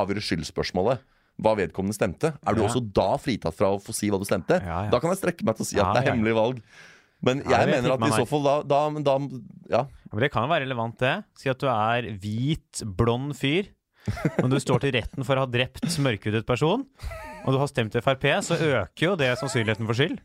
avgjøre 0.00 0.24
skyldspørsmålet 0.24 1.02
hva 1.38 1.52
vedkommende 1.54 1.94
stemte, 1.94 2.32
er 2.34 2.56
du 2.56 2.62
Ja. 2.64 2.66
også 2.66 2.80
da 2.92 3.10
fritatt 3.22 3.54
fra 3.54 3.68
å 3.70 3.78
få 3.78 3.92
si 3.94 4.08
hva 4.10 4.18
du 4.18 4.24
stemte? 4.26 4.56
Ja, 4.64 4.88
ja. 4.88 4.90
Da 4.90 4.98
kan 4.98 5.12
jeg 5.12 5.20
strekke 5.20 5.44
meg 5.46 5.54
til 5.54 5.62
å 5.62 5.68
si 5.68 5.78
at 5.78 5.92
det 5.94 6.00
er 6.02 6.10
hemmelig 6.10 6.34
valg. 6.34 6.62
Men 7.22 7.42
jeg 7.44 7.50
det 7.66 7.74
mener 7.76 7.92
at 7.94 8.02
i 8.08 8.10
så 8.14 8.26
fall 8.30 8.42
da, 8.46 8.54
da, 8.62 8.80
da 9.02 9.14
Ja. 9.70 9.84
Men 10.10 10.20
det 10.24 10.30
kan 10.32 10.42
jo 10.46 10.50
være 10.54 10.64
relevant, 10.66 10.98
det. 10.98 11.12
Si 11.38 11.48
at 11.50 11.58
du 11.62 11.66
er 11.70 12.08
hvit, 12.18 12.82
blond 12.96 13.36
fyr, 13.38 13.68
men 14.40 14.50
du 14.50 14.56
står 14.58 14.80
til 14.80 14.92
retten 14.96 15.22
for 15.26 15.36
å 15.36 15.44
ha 15.44 15.46
drept 15.46 15.82
mørkhudet 16.00 16.46
person, 16.46 16.86
og 17.44 17.52
du 17.52 17.58
har 17.60 17.68
stemt 17.70 17.92
Frp, 18.02 18.24
så 18.42 18.56
øker 18.58 19.04
jo 19.12 19.14
det 19.20 19.30
sannsynligheten 19.38 19.86
for 19.86 19.94
skyld. 19.94 20.18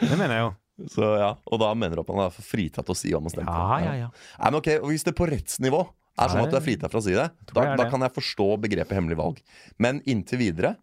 Det 0.00 0.16
mener 0.16 0.36
jeg 0.36 0.44
jo. 0.46 0.50
Så, 0.90 1.08
ja. 1.20 1.32
Og 1.46 1.60
da 1.62 1.72
mener 1.78 1.98
du 1.98 2.04
at 2.04 2.12
man 2.12 2.26
er 2.26 2.36
fritatt 2.36 2.86
til 2.88 2.94
å 2.94 2.98
si 2.98 3.12
hva 3.14 3.22
man 3.22 3.32
stemte? 3.32 3.52
Ja, 3.52 3.80
ja, 3.84 3.96
ja. 4.04 4.12
Nei, 4.38 4.50
men 4.50 4.60
ok, 4.60 4.70
og 4.80 4.88
Hvis 4.92 5.06
det 5.06 5.14
på 5.18 5.28
rettsnivå 5.30 5.82
er 6.20 6.32
sånn 6.32 6.44
at 6.44 6.52
du 6.52 6.58
er 6.58 6.64
fritatt 6.64 6.92
fra 6.92 7.00
å 7.00 7.04
si 7.04 7.16
det, 7.16 7.28
da, 7.54 7.66
da 7.78 7.88
kan 7.88 8.04
jeg 8.04 8.14
forstå 8.18 8.48
begrepet 8.66 8.98
hemmelig 8.98 9.18
valg. 9.20 9.40
Men 9.80 10.02
inntil 10.08 10.42
videre 10.42 10.76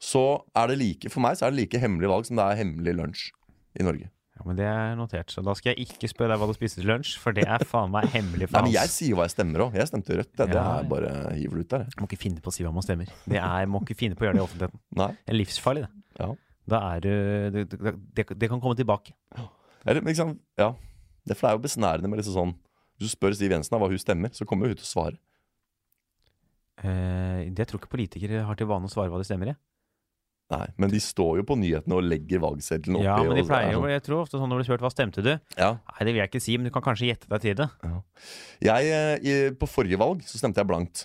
så 0.00 0.40
er 0.56 0.70
det 0.70 0.78
like 0.80 1.10
for 1.12 1.24
meg 1.24 1.36
så 1.36 1.46
er 1.46 1.52
det 1.52 1.64
like 1.64 1.82
hemmelig 1.82 2.08
valg 2.08 2.28
som 2.28 2.38
det 2.38 2.46
er 2.46 2.62
hemmelig 2.62 2.96
lunsj 2.96 3.26
i 3.80 3.84
Norge. 3.84 4.08
Ja, 4.40 4.46
men 4.48 4.56
Det 4.56 4.64
er 4.64 4.94
notert, 4.96 5.28
så 5.28 5.42
da 5.44 5.52
skal 5.52 5.74
jeg 5.74 5.90
ikke 5.90 6.08
spørre 6.08 6.32
deg 6.32 6.40
hva 6.40 6.46
du 6.48 6.56
spiste 6.56 6.80
til 6.80 6.88
lunsj, 6.88 7.18
for 7.20 7.36
det 7.36 7.44
er 7.44 7.60
faen 7.68 7.90
meg 7.92 8.08
hemmelig 8.14 8.48
for 8.48 8.56
Nei, 8.56 8.70
men 8.70 8.76
Jeg 8.78 8.92
sier 8.94 9.18
hva 9.18 9.26
jeg 9.28 9.34
stemmer 9.34 9.66
òg. 9.66 9.76
Jeg 9.76 9.90
stemte 9.90 10.16
rødt. 10.16 10.30
Det, 10.32 10.46
det 10.48 10.56
er 10.56 10.78
ja. 10.80 10.86
bare 10.88 11.10
hiver 11.36 11.60
du 11.60 11.64
ut 11.66 11.74
der. 11.74 11.84
jeg. 11.84 11.98
Må 12.00 12.08
ikke 12.08 12.20
finne 12.22 12.40
på 12.40 12.48
å 12.48 12.54
si 12.56 12.64
hva 12.64 12.72
man 12.72 12.86
stemmer. 12.86 13.10
Det 13.28 13.36
er, 13.36 13.68
må 13.68 13.82
ikke 13.84 13.98
finne 14.00 14.16
på 14.16 14.24
å 14.24 14.30
gjøre 14.30 14.38
det 14.38 14.40
i 14.40 14.46
offentligheten. 14.46 14.80
Nei. 15.02 15.10
Det 15.18 15.34
er 15.34 15.38
livsfarlig, 15.42 15.84
det. 15.84 16.22
Ja. 16.22 16.30
Da 16.68 16.80
er 16.94 17.00
du 17.04 17.10
det, 17.54 17.64
det, 17.72 18.26
det, 18.34 18.48
kan 18.48 18.60
komme 18.60 18.76
tilbake. 18.78 19.14
Er 19.86 19.96
det, 19.96 20.04
liksom, 20.04 20.36
ja. 20.60 20.74
Det, 21.24 21.36
for 21.36 21.46
det 21.46 21.50
er 21.50 21.56
jo 21.56 21.64
besnærende 21.64 22.08
med 22.10 22.20
liksom 22.20 22.36
sånn 22.36 22.52
Hvis 22.98 23.10
du 23.10 23.14
spør 23.14 23.34
Siv 23.36 23.52
Jensen 23.52 23.76
hva 23.80 23.88
hun 23.88 24.00
stemmer, 24.00 24.32
så 24.36 24.46
kommer 24.48 24.68
hun 24.68 24.76
til 24.76 24.86
å 24.86 24.90
svare. 24.90 25.16
Eh, 26.80 27.48
det 27.52 27.66
tror 27.68 27.80
ikke 27.80 27.92
politikere 27.92 28.44
har 28.46 28.56
til 28.56 28.68
vane 28.70 28.88
å 28.88 28.92
svare 28.92 29.12
hva 29.12 29.20
de 29.20 29.28
stemmer 29.28 29.52
i. 29.52 29.56
Nei, 30.50 30.66
Men 30.82 30.90
de 30.90 30.98
står 30.98 31.38
jo 31.38 31.44
på 31.46 31.54
nyhetene 31.60 31.94
og 31.94 32.06
legger 32.10 32.40
valgseddelen 32.42 32.98
oppi. 32.98 33.06
Ja, 33.06 33.18
men 33.22 33.38
de 33.38 33.44
pleier 33.46 33.70
jo, 33.70 33.84
sånn. 33.84 33.92
jeg 33.92 34.02
tror 34.02 34.22
ofte 34.24 34.40
sånn 34.40 34.50
når 34.50 34.62
du 34.62 34.66
spurt 34.66 34.82
hva 34.82 34.90
stemte 34.90 35.22
du? 35.22 35.30
ja. 35.54 35.70
Nei, 35.78 36.06
det 36.08 36.10
vil 36.10 36.22
jeg 36.24 36.32
ikke 36.32 36.42
si, 36.42 36.56
men 36.58 36.66
du 36.66 36.74
kan 36.74 36.84
kanskje 36.84 37.12
gjette 37.12 37.30
deg 37.30 37.44
til 37.44 37.54
det. 37.60 37.68
Jeg, 38.66 38.90
eh, 39.22 39.52
På 39.54 39.68
forrige 39.70 40.00
valg 40.00 40.24
så 40.26 40.40
stemte 40.40 40.58
jeg 40.58 40.70
blankt. 40.70 41.04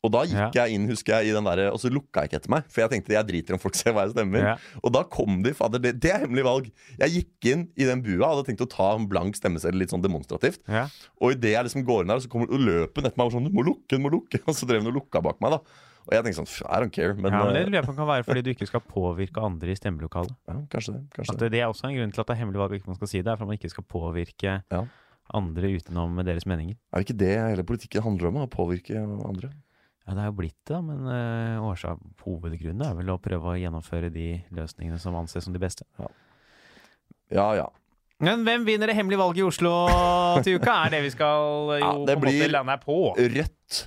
Og 0.00 0.08
da 0.14 0.22
gikk 0.24 0.54
jeg 0.56 0.72
inn 0.78 0.86
husker 0.88 1.18
jeg, 1.20 1.28
i 1.28 1.34
den 1.36 1.44
der, 1.44 1.60
og 1.74 1.76
så 1.82 1.90
lukka 1.92 2.22
jeg 2.22 2.30
ikke 2.30 2.38
etter 2.40 2.52
meg. 2.54 2.68
For 2.72 2.80
jeg 2.80 2.88
tenkte 2.94 3.12
jeg 3.12 3.26
driter 3.28 3.52
om 3.56 3.60
folk 3.60 3.74
ser 3.76 3.92
hva 3.92 4.06
jeg 4.06 4.14
stemmer. 4.14 4.46
Ja. 4.46 4.54
Og 4.80 4.94
da 4.96 5.02
kom 5.04 5.42
de 5.44 5.52
fader, 5.52 5.82
det, 5.84 5.92
det 6.00 6.12
er 6.14 6.22
hemmelig 6.24 6.44
valg. 6.46 6.70
Jeg 7.02 7.12
gikk 7.18 7.48
inn 7.52 7.66
i 7.76 7.84
den 7.84 8.00
bua 8.06 8.30
hadde 8.32 8.46
tenkt 8.48 8.64
å 8.64 8.68
ta 8.70 8.94
en 8.96 9.04
blank 9.10 9.36
stemmeseddel 9.36 9.76
litt 9.82 9.92
sånn 9.92 10.00
demonstrativt. 10.00 10.62
Ja. 10.72 10.86
Og 11.20 11.36
idet 11.36 11.52
jeg 11.52 11.68
liksom 11.68 11.84
går 11.84 12.06
inn 12.06 12.14
der, 12.14 12.22
så 12.24 12.32
kommer 12.32 12.48
og 12.48 12.64
løper 12.64 13.04
etter 13.04 13.20
meg 13.20 13.28
og 13.28 13.36
sånn 13.36 13.50
Du 13.50 13.52
må 13.60 13.66
lukke, 13.66 13.92
du 13.92 14.00
må 14.00 14.08
lukke. 14.16 14.40
Og 14.48 14.56
så 14.56 14.64
drev 14.70 14.80
den 14.80 14.88
og 14.88 14.96
lukka 15.02 15.20
bak 15.28 15.36
meg, 15.44 15.58
da. 15.58 15.60
Og 16.08 16.14
jeg 16.16 16.24
tenkte 16.24 16.40
sånn 16.40 16.50
I 16.64 16.80
don't 16.80 16.94
care. 16.96 17.12
Men, 17.20 17.28
ja, 17.36 17.42
men 17.44 17.52
det 17.54 17.60
eh, 17.60 17.66
lurer 17.68 17.78
jeg 17.82 17.88
på 17.90 17.94
kan 18.00 18.08
være 18.08 18.24
fordi 18.26 18.42
du 18.46 18.50
ikke 18.54 18.66
skal 18.72 18.80
påvirke 18.96 19.44
andre 19.44 19.74
i 19.74 19.76
stemmelokalet. 19.78 20.32
ja, 20.48 20.56
kanskje 20.72 20.96
det. 20.96 21.02
Kanskje 21.12 21.36
det. 21.36 21.42
det, 21.44 21.50
det 21.58 21.60
er 21.60 21.68
også 21.68 21.90
en 21.90 21.98
grunn 22.00 22.16
til 22.16 22.24
at 22.24 22.30
det 22.32 22.38
er 22.38 22.40
hemmelig 22.40 22.62
valg 22.64 22.72
og 22.72 22.80
ikke 22.80 22.90
man 22.94 22.98
skal 23.02 23.10
si 23.12 23.20
det, 23.20 23.28
er 23.28 23.36
for 23.36 23.44
at 23.44 23.52
man 23.52 23.60
ikke 23.60 23.70
skal 23.76 23.84
påvirke 23.84 24.56
Ja. 24.72 24.80
andre 25.36 25.74
utenom 25.76 26.16
deres 26.26 26.48
meninger. 26.48 26.80
Er 26.90 27.04
det 27.04 27.06
ikke 27.10 27.20
det 27.20 27.34
hele 27.36 27.66
politikken 27.68 28.02
handler 28.08 28.32
om? 28.32 28.40
Å 28.46 28.48
påvirke 28.50 28.96
andre? 29.28 29.52
Ja, 30.06 30.14
det 30.16 30.22
er 30.22 30.30
jo 30.30 30.38
blitt 30.40 30.58
det, 30.66 30.78
men 30.82 31.04
uh, 31.06 31.66
årsak, 31.68 32.00
hovedgrunnen 32.24 32.82
er 32.86 32.96
vel 32.98 33.12
å 33.12 33.20
prøve 33.22 33.52
å 33.52 33.58
gjennomføre 33.60 34.10
de 34.14 34.32
løsningene 34.56 34.98
som 35.02 35.16
anses 35.18 35.44
som 35.46 35.54
de 35.54 35.62
beste. 35.62 35.86
Ja 37.30 37.50
ja. 37.58 37.68
Men 38.20 38.42
hvem 38.44 38.66
vinner 38.66 38.90
det 38.90 38.96
hemmelige 38.98 39.20
valget 39.20 39.40
i 39.40 39.46
Oslo 39.48 39.72
til 40.44 40.58
uka? 40.60 40.74
Er 40.84 40.92
det 40.92 41.04
vi 41.06 41.12
skal 41.14 41.38
jo 41.40 41.78
Ja, 41.78 41.92
på 41.94 42.16
en 42.16 42.24
måte 42.26 42.50
lande 42.50 42.74
her 42.74 42.82
på? 42.82 42.98
Rødt, 43.16 43.78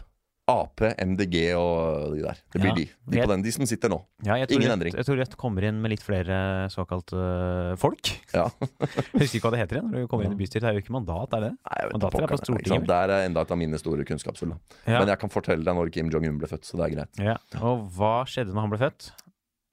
Ap, 0.51 0.81
MDG 0.99 1.53
og 1.55 2.17
de 2.17 2.23
der. 2.25 2.39
Det 2.51 2.59
blir 2.59 2.73
Ja. 2.73 2.75
de. 2.75 2.83
De, 3.07 3.19
på 3.21 3.27
den, 3.31 3.43
de 3.45 3.51
som 3.55 3.63
sitter 3.69 3.87
nå. 3.93 4.01
Ja, 4.27 4.35
Ingen 4.35 4.49
Rødt, 4.65 4.73
endring. 4.73 4.95
jeg 4.97 5.05
tror 5.07 5.19
Rødt 5.21 5.37
kommer 5.39 5.63
inn 5.63 5.77
med 5.81 5.93
litt 5.93 6.03
flere 6.03 6.67
såkalt 6.73 7.13
uh, 7.15 7.75
folk. 7.79 8.11
Ja. 8.35 8.49
Jeg 9.15 9.21
husker 9.23 9.37
ikke 9.39 9.47
hva 9.47 9.51
det 9.55 9.61
heter 9.63 9.79
igjen 9.79 9.87
når 9.93 10.03
du 10.03 10.07
kommer 10.11 10.27
inn 10.27 10.35
i 10.35 10.39
bystyret. 10.41 10.65
Det 10.65 10.69
er 10.73 10.75
jo 10.75 10.83
ikke 10.83 10.95
mandat, 10.97 11.31
er 11.37 11.45
det? 11.47 11.51
Nei, 11.55 11.77
jeg 11.79 11.87
vet 11.87 11.95
Mandater 11.95 12.25
er 12.27 12.33
på 12.33 12.39
Stortinget? 12.43 12.87
Det 12.91 12.97
er 12.99 13.13
enda 13.29 13.45
et 13.47 13.53
av 13.55 13.61
mine 13.63 13.79
store 13.79 14.03
kunnskapshull. 14.09 14.51
Ja. 14.83 14.97
Men 14.99 15.13
jeg 15.13 15.21
kan 15.23 15.31
fortelle 15.31 15.63
deg 15.63 15.79
når 15.79 15.93
Kim 15.95 16.11
Jong-un 16.11 16.41
ble 16.43 16.49
født, 16.51 16.67
så 16.67 16.79
det 16.81 16.89
er 16.89 16.95
greit. 16.97 17.23
ja. 17.23 17.37
Og 17.63 17.87
hva 17.95 18.15
skjedde 18.27 18.51
når 18.51 18.67
han 18.67 18.73
ble 18.75 18.81
født? 18.83 19.13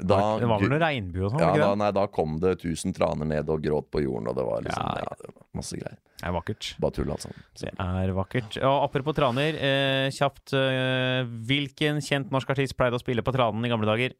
Da, 0.00 0.16
det 0.40 0.46
var 0.48 0.62
vel 0.62 0.70
noe 0.72 0.78
regnbue 0.80 1.26
og 1.26 1.34
sånn? 1.34 1.42
ja, 1.44 1.50
da, 1.60 1.74
nei, 1.76 1.90
da 1.92 2.06
kom 2.08 2.38
det 2.40 2.54
tusen 2.62 2.94
traner 2.96 3.26
ned 3.28 3.50
og 3.52 3.60
gråt 3.60 3.90
på 3.92 4.00
jorden, 4.00 4.30
og 4.30 4.38
det 4.38 4.46
var 4.46 4.62
liksom 4.64 4.86
Ja, 4.96 5.34
masse 5.58 5.76
greier. 5.76 5.98
Det 6.20 6.28
er 6.28 6.34
vakkert. 6.36 6.66
Bare 6.82 6.92
tull, 6.92 7.10
altså. 7.14 7.30
Det 7.58 7.70
er 7.80 8.10
vakkert. 8.16 8.58
Og 8.60 8.82
apropos 8.84 9.16
traner, 9.16 9.56
eh, 9.56 10.10
kjapt. 10.12 10.52
Eh, 10.52 11.24
hvilken 11.48 12.00
kjent 12.04 12.30
norsk 12.30 12.50
artist 12.52 12.76
pleide 12.76 12.98
å 12.98 13.00
spille 13.00 13.24
på 13.24 13.32
tranen 13.32 13.64
i 13.64 13.70
gamle 13.72 13.88
dager? 13.88 14.12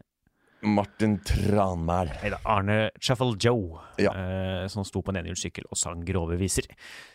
Martin 0.62 1.18
Tranmæl. 1.24 2.11
Arne 2.44 2.90
Shuffle 3.01 3.34
Joe, 3.40 3.80
Ja. 3.98 4.11
eh, 4.12 4.66
som 4.68 4.84
sto 4.84 5.01
på 5.01 5.09
en 5.09 5.16
enhjulssykkel 5.24 5.64
og 5.70 5.76
sang 5.78 6.03
grove 6.05 6.36
viser. 6.36 6.66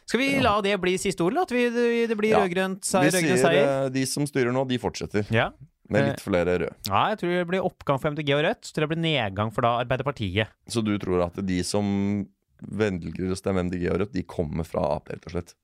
Skal 0.05 0.19
vi 0.19 0.39
la 0.41 0.59
det 0.61 0.79
bli 0.81 0.95
siste 0.97 1.21
ord, 1.21 1.33
eller 1.33 1.43
at 1.43 1.51
vi, 1.51 1.69
det, 2.07 2.17
blir 2.17 2.29
Ja. 2.31 2.39
rød-grønt 2.39 2.81
seier? 2.81 3.11
rød-grønn 3.11 3.38
sier 3.38 3.45
seier? 3.45 3.86
eh, 3.86 3.89
de 3.89 4.05
som 4.05 4.25
styrer 4.25 4.51
nå, 4.51 4.67
de 4.67 4.77
fortsetter. 4.79 5.25
Ja. 5.31 5.51
Med 5.88 6.07
litt 6.09 6.19
flere 6.19 6.57
røde. 6.57 6.73
ja, 6.89 7.09
jeg 7.13 7.19
tror 7.19 7.29
det 7.29 7.47
blir 7.47 7.61
oppgang 7.61 7.99
for 8.01 8.09
MDG 8.09 8.33
og 8.33 8.43
Rødt. 8.43 8.61
Så 8.65 8.73
tror 8.73 8.81
jeg 8.81 8.89
det 8.89 8.97
blir 8.97 9.05
nedgang 9.05 9.53
for 9.53 9.61
da 9.61 9.77
Arbeiderpartiet. 9.86 10.47
Så 10.67 10.83
du 10.83 10.97
tror 10.97 11.25
at 11.27 11.36
de 11.45 11.61
som 11.61 12.27
velger 12.62 13.32
å 13.32 13.38
stemme 13.38 13.64
MDG 13.68 13.89
og 13.91 13.99
Rødt, 14.01 14.14
de 14.14 14.24
kommer 14.24 14.64
fra 14.68 14.82
Ap, 14.95 15.10
rett 15.10 15.26
og 15.28 15.32
slett? 15.36 15.56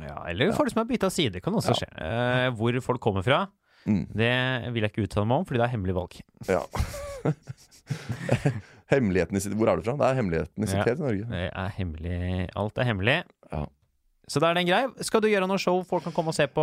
Ja, 0.00 0.18
eller 0.28 0.52
folk 0.52 0.68
som 0.70 0.82
har 0.82 0.88
bytta 0.90 1.08
side, 1.10 1.40
kan 1.40 1.54
også 1.56 1.72
skje. 1.78 1.88
Eh, 1.96 2.50
hvor 2.56 2.76
folk 2.84 3.00
kommer 3.00 3.22
fra, 3.24 3.46
Mm. 3.86 4.06
det 4.12 4.72
vil 4.74 4.82
jeg 4.82 4.90
ikke 4.92 5.04
uttale 5.06 5.26
meg 5.30 5.38
om, 5.38 5.44
fordi 5.46 5.58
det 5.60 5.66
er 5.68 5.74
hemmelig 5.76 5.94
valg. 5.94 6.16
Ja. 6.50 6.62
Hemmeligheten 8.90 9.36
i 9.38 9.40
sitt 9.42 9.54
Hvor 9.58 9.68
er 9.70 9.76
du 9.78 9.82
fra? 9.86 9.96
Det 9.98 10.06
er 10.08 10.16
hemmeligheten 10.20 10.62
i 10.62 10.66
sitt 10.70 10.78
Ja. 10.78 10.92
i 10.92 10.98
Norge. 11.00 11.24
Det 11.30 11.50
er 11.54 11.68
hemmelig. 11.78 12.50
Alt 12.54 12.78
er 12.78 12.84
hemmelig. 12.84 13.16
Ja. 13.52 13.66
Så 14.26 14.40
da 14.42 14.48
er 14.50 14.58
den 14.58 14.66
grei. 14.66 14.80
Skal 15.06 15.22
du 15.22 15.28
gjøre 15.30 15.46
noe 15.46 15.60
show 15.62 15.76
folk 15.86 16.02
kan 16.02 16.14
komme 16.14 16.32
og 16.32 16.34
se 16.34 16.48
på 16.50 16.62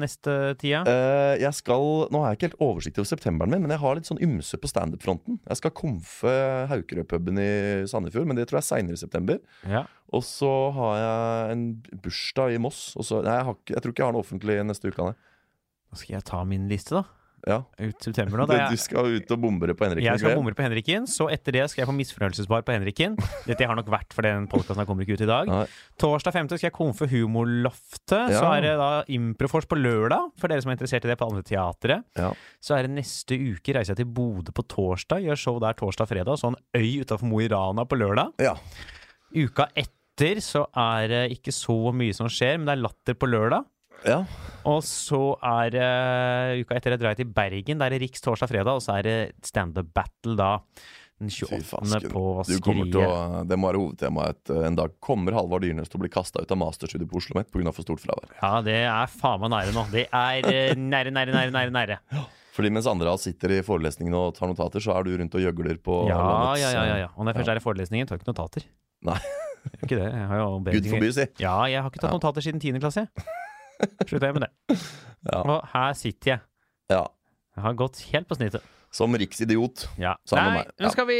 neste 0.00 0.54
tida? 0.62 0.80
Uh, 0.88 1.34
jeg 1.36 1.52
skal, 1.58 2.06
Nå 2.12 2.22
har 2.22 2.32
jeg 2.32 2.38
ikke 2.38 2.48
helt 2.48 2.62
oversikt 2.64 3.00
over 3.02 3.10
septemberen 3.10 3.52
min, 3.52 3.66
men 3.66 3.74
jeg 3.74 3.82
har 3.82 3.98
litt 3.98 4.08
sånn 4.08 4.22
ymse 4.24 4.56
på 4.62 4.70
standup-fronten. 4.70 5.36
Jeg 5.44 5.60
skal 5.60 5.74
komfe 5.76 6.32
Haukerødpuben 6.72 7.42
i 7.42 7.50
Sandefjord, 7.90 8.30
men 8.30 8.40
det 8.40 8.48
tror 8.48 8.62
jeg 8.62 8.64
er 8.64 8.70
seinere 8.70 8.96
i 8.96 9.02
september. 9.02 9.42
Ja. 9.68 9.84
Og 10.16 10.24
så 10.24 10.52
har 10.78 10.96
jeg 11.02 11.58
en 11.58 11.66
bursdag 12.00 12.56
i 12.56 12.62
Moss. 12.64 12.80
Så, 12.96 13.20
nei, 13.20 13.36
jeg, 13.42 13.48
har 13.50 13.60
jeg 13.74 13.84
tror 13.84 13.92
ikke 13.92 14.04
jeg 14.04 14.08
har 14.08 14.16
noe 14.16 14.24
offentlig 14.24 14.58
neste 14.64 14.88
uke. 14.88 15.10
Nei. 15.10 15.34
Da 15.92 16.00
skal 16.00 16.16
jeg 16.16 16.28
ta 16.32 16.40
min 16.48 16.64
liste, 16.72 16.96
da. 16.96 17.04
Ja. 17.46 17.60
ut 17.78 18.02
september 18.02 18.40
nå. 18.40 18.46
Da 18.50 18.68
du 18.72 18.78
skal 18.80 19.18
ut 19.18 19.30
og 19.30 19.38
bombe 19.42 19.68
det 19.70 19.76
på 19.78 19.86
Henrikken? 19.86 20.08
jeg 20.08 20.22
skal 20.22 20.34
bomre 20.38 20.56
på 20.56 20.64
Henrikken. 20.64 21.04
så 21.06 21.28
etter 21.30 21.54
det 21.54 21.66
skal 21.70 21.84
jeg 21.84 21.90
på 21.90 21.94
misfornøyelsesbar 21.98 22.64
på 22.66 22.74
Henrikken. 22.74 23.14
Dette 23.48 23.68
har 23.68 23.78
nok 23.78 23.90
vært 23.92 24.16
for 24.16 24.26
den 24.26 24.48
podkasten 24.50 24.88
kommer 24.88 25.06
ikke 25.06 25.18
ut 25.20 25.24
i 25.26 25.28
dag. 25.30 25.50
Nei. 25.50 25.64
Torsdag 26.00 26.34
5. 26.34 26.50
skal 26.56 26.68
jeg 26.70 26.74
komfe 26.76 27.06
Humorloftet. 27.12 28.34
Så 28.34 28.42
er 28.50 28.64
det 28.66 28.74
da 28.80 28.90
Improfors 29.14 29.68
på 29.70 29.78
lørdag, 29.78 30.32
for 30.40 30.50
dere 30.50 30.64
som 30.64 30.72
er 30.72 30.78
interessert 30.78 31.06
i 31.06 31.12
det 31.12 31.18
på 31.20 31.28
andre 31.28 31.44
teatret. 31.46 32.06
Ja. 32.18 32.32
Så 32.62 32.76
er 32.78 32.88
det 32.88 32.94
neste 32.96 33.38
uke 33.38 33.76
reiser 33.76 33.94
jeg 33.94 34.02
til 34.02 34.10
Bodø 34.16 34.54
på 34.56 34.66
torsdag, 34.72 35.22
gjør 35.26 35.38
show 35.40 35.60
der 35.62 35.76
torsdag-fredag, 35.78 36.40
så 36.40 36.50
en 36.52 36.58
øy 36.76 37.02
utafor 37.04 37.28
Mo 37.30 37.40
i 37.44 37.48
Rana 37.52 37.86
på 37.86 37.98
lørdag. 38.00 38.34
Ja. 38.42 38.56
Uka 39.36 39.68
etter 39.76 40.40
så 40.42 40.64
er 40.72 41.08
det 41.12 41.24
ikke 41.36 41.52
så 41.52 41.92
mye 41.94 42.14
som 42.16 42.28
skjer, 42.32 42.56
men 42.58 42.68
det 42.70 42.76
er 42.78 42.84
Latter 42.86 43.18
på 43.20 43.28
lørdag. 43.30 43.66
Ja. 44.04 44.20
Og 44.66 44.82
så 44.82 45.22
er 45.46 45.72
det 45.72 45.88
uka 46.64 46.76
etter 46.76 46.94
det 46.94 47.00
drar 47.00 47.14
jeg 47.14 47.22
til 47.22 47.32
Bergen. 47.34 47.80
Der 47.80 47.94
er 47.94 48.02
Riks 48.02 48.24
torsdag-fredag, 48.24 48.78
og 48.80 48.82
så 48.82 48.98
er 48.98 49.06
det 49.06 49.18
standup 49.46 49.92
battle 49.94 50.36
da. 50.38 50.52
Den 51.16 51.30
28. 51.32 52.10
på 52.12 52.22
Du 52.44 52.58
kommer 52.60 52.88
Skriet. 52.90 52.96
å, 53.00 53.44
det 53.48 53.56
må 53.56 53.70
være 53.70 53.80
hovedtemaet. 53.80 54.50
En 54.68 54.76
dag 54.76 54.92
kommer 55.00 55.32
Halvard 55.38 55.64
Dyrnes 55.64 55.88
til 55.88 55.96
å 55.96 56.02
bli 56.02 56.10
kasta 56.12 56.42
ut 56.44 56.50
av 56.52 56.60
masterstudiet 56.60 57.08
på 57.08 57.16
Oslo 57.16 57.38
OsloMet 57.38 57.48
pga. 57.54 57.72
for 57.72 57.86
stort 57.86 58.02
fravær. 58.04 58.34
Ja, 58.42 58.50
det 58.66 58.82
er 58.82 59.14
faen 59.14 59.40
meg 59.40 59.54
nære 59.54 59.72
nå. 59.72 59.86
Det 59.94 60.04
er 60.10 60.50
uh, 60.50 60.74
nære, 60.76 61.14
nære, 61.16 61.32
nære, 61.32 61.54
nære. 61.54 61.72
nære. 61.72 62.26
Fordi 62.56 62.72
mens 62.72 62.88
andre 62.88 63.16
sitter 63.20 63.56
i 63.58 63.62
forelesningen 63.64 64.16
og 64.16 64.36
tar 64.36 64.52
notater, 64.52 64.80
så 64.84 64.92
er 64.96 65.08
du 65.08 65.16
rundt 65.22 65.34
og 65.36 65.44
gjøgler 65.44 65.80
på 65.80 66.02
Ja, 66.10 66.20
landets 66.20 66.62
ja, 66.66 66.70
ja, 66.74 66.84
ja, 66.90 67.00
ja. 67.04 67.08
Og 67.14 67.24
når 67.24 67.32
jeg 67.32 67.40
først 67.40 67.54
er 67.54 67.60
i 67.60 67.64
forelesningen, 67.64 68.08
tar 68.08 68.16
jeg 68.16 68.24
ikke 68.24 68.32
notater. 68.34 68.68
Nei. 69.08 69.18
Jeg 69.66 69.82
ikke 69.82 69.96
det. 69.98 70.06
Jeg 70.12 70.26
har 70.30 70.38
jo 70.38 70.46
eh, 70.60 70.76
Gud 70.76 70.92
forby, 70.92 71.08
si. 71.16 71.24
Ja, 71.42 71.56
jeg 71.66 71.82
har 71.82 71.90
ikke 71.90 72.04
tatt 72.04 72.14
notater 72.14 72.44
siden 72.44 72.60
10. 72.62 72.76
klasse. 72.84 73.08
Slutta 74.06 74.30
jeg 74.30 74.38
med 74.38 74.46
det. 74.48 74.52
Ja. 75.26 75.40
Og 75.42 75.64
her 75.72 75.94
sitter 75.98 76.30
jeg. 76.30 76.40
Ja. 76.92 77.00
Jeg 77.56 77.62
har 77.64 77.72
gått 77.74 77.98
helt 78.12 78.28
på 78.30 78.36
snittet. 78.38 78.62
Som 78.94 79.16
riksidiot. 79.18 79.88
Ja. 79.98 80.12
Nei, 80.30 80.60
nå 80.78 80.90
skal 80.92 81.08
vi 81.08 81.16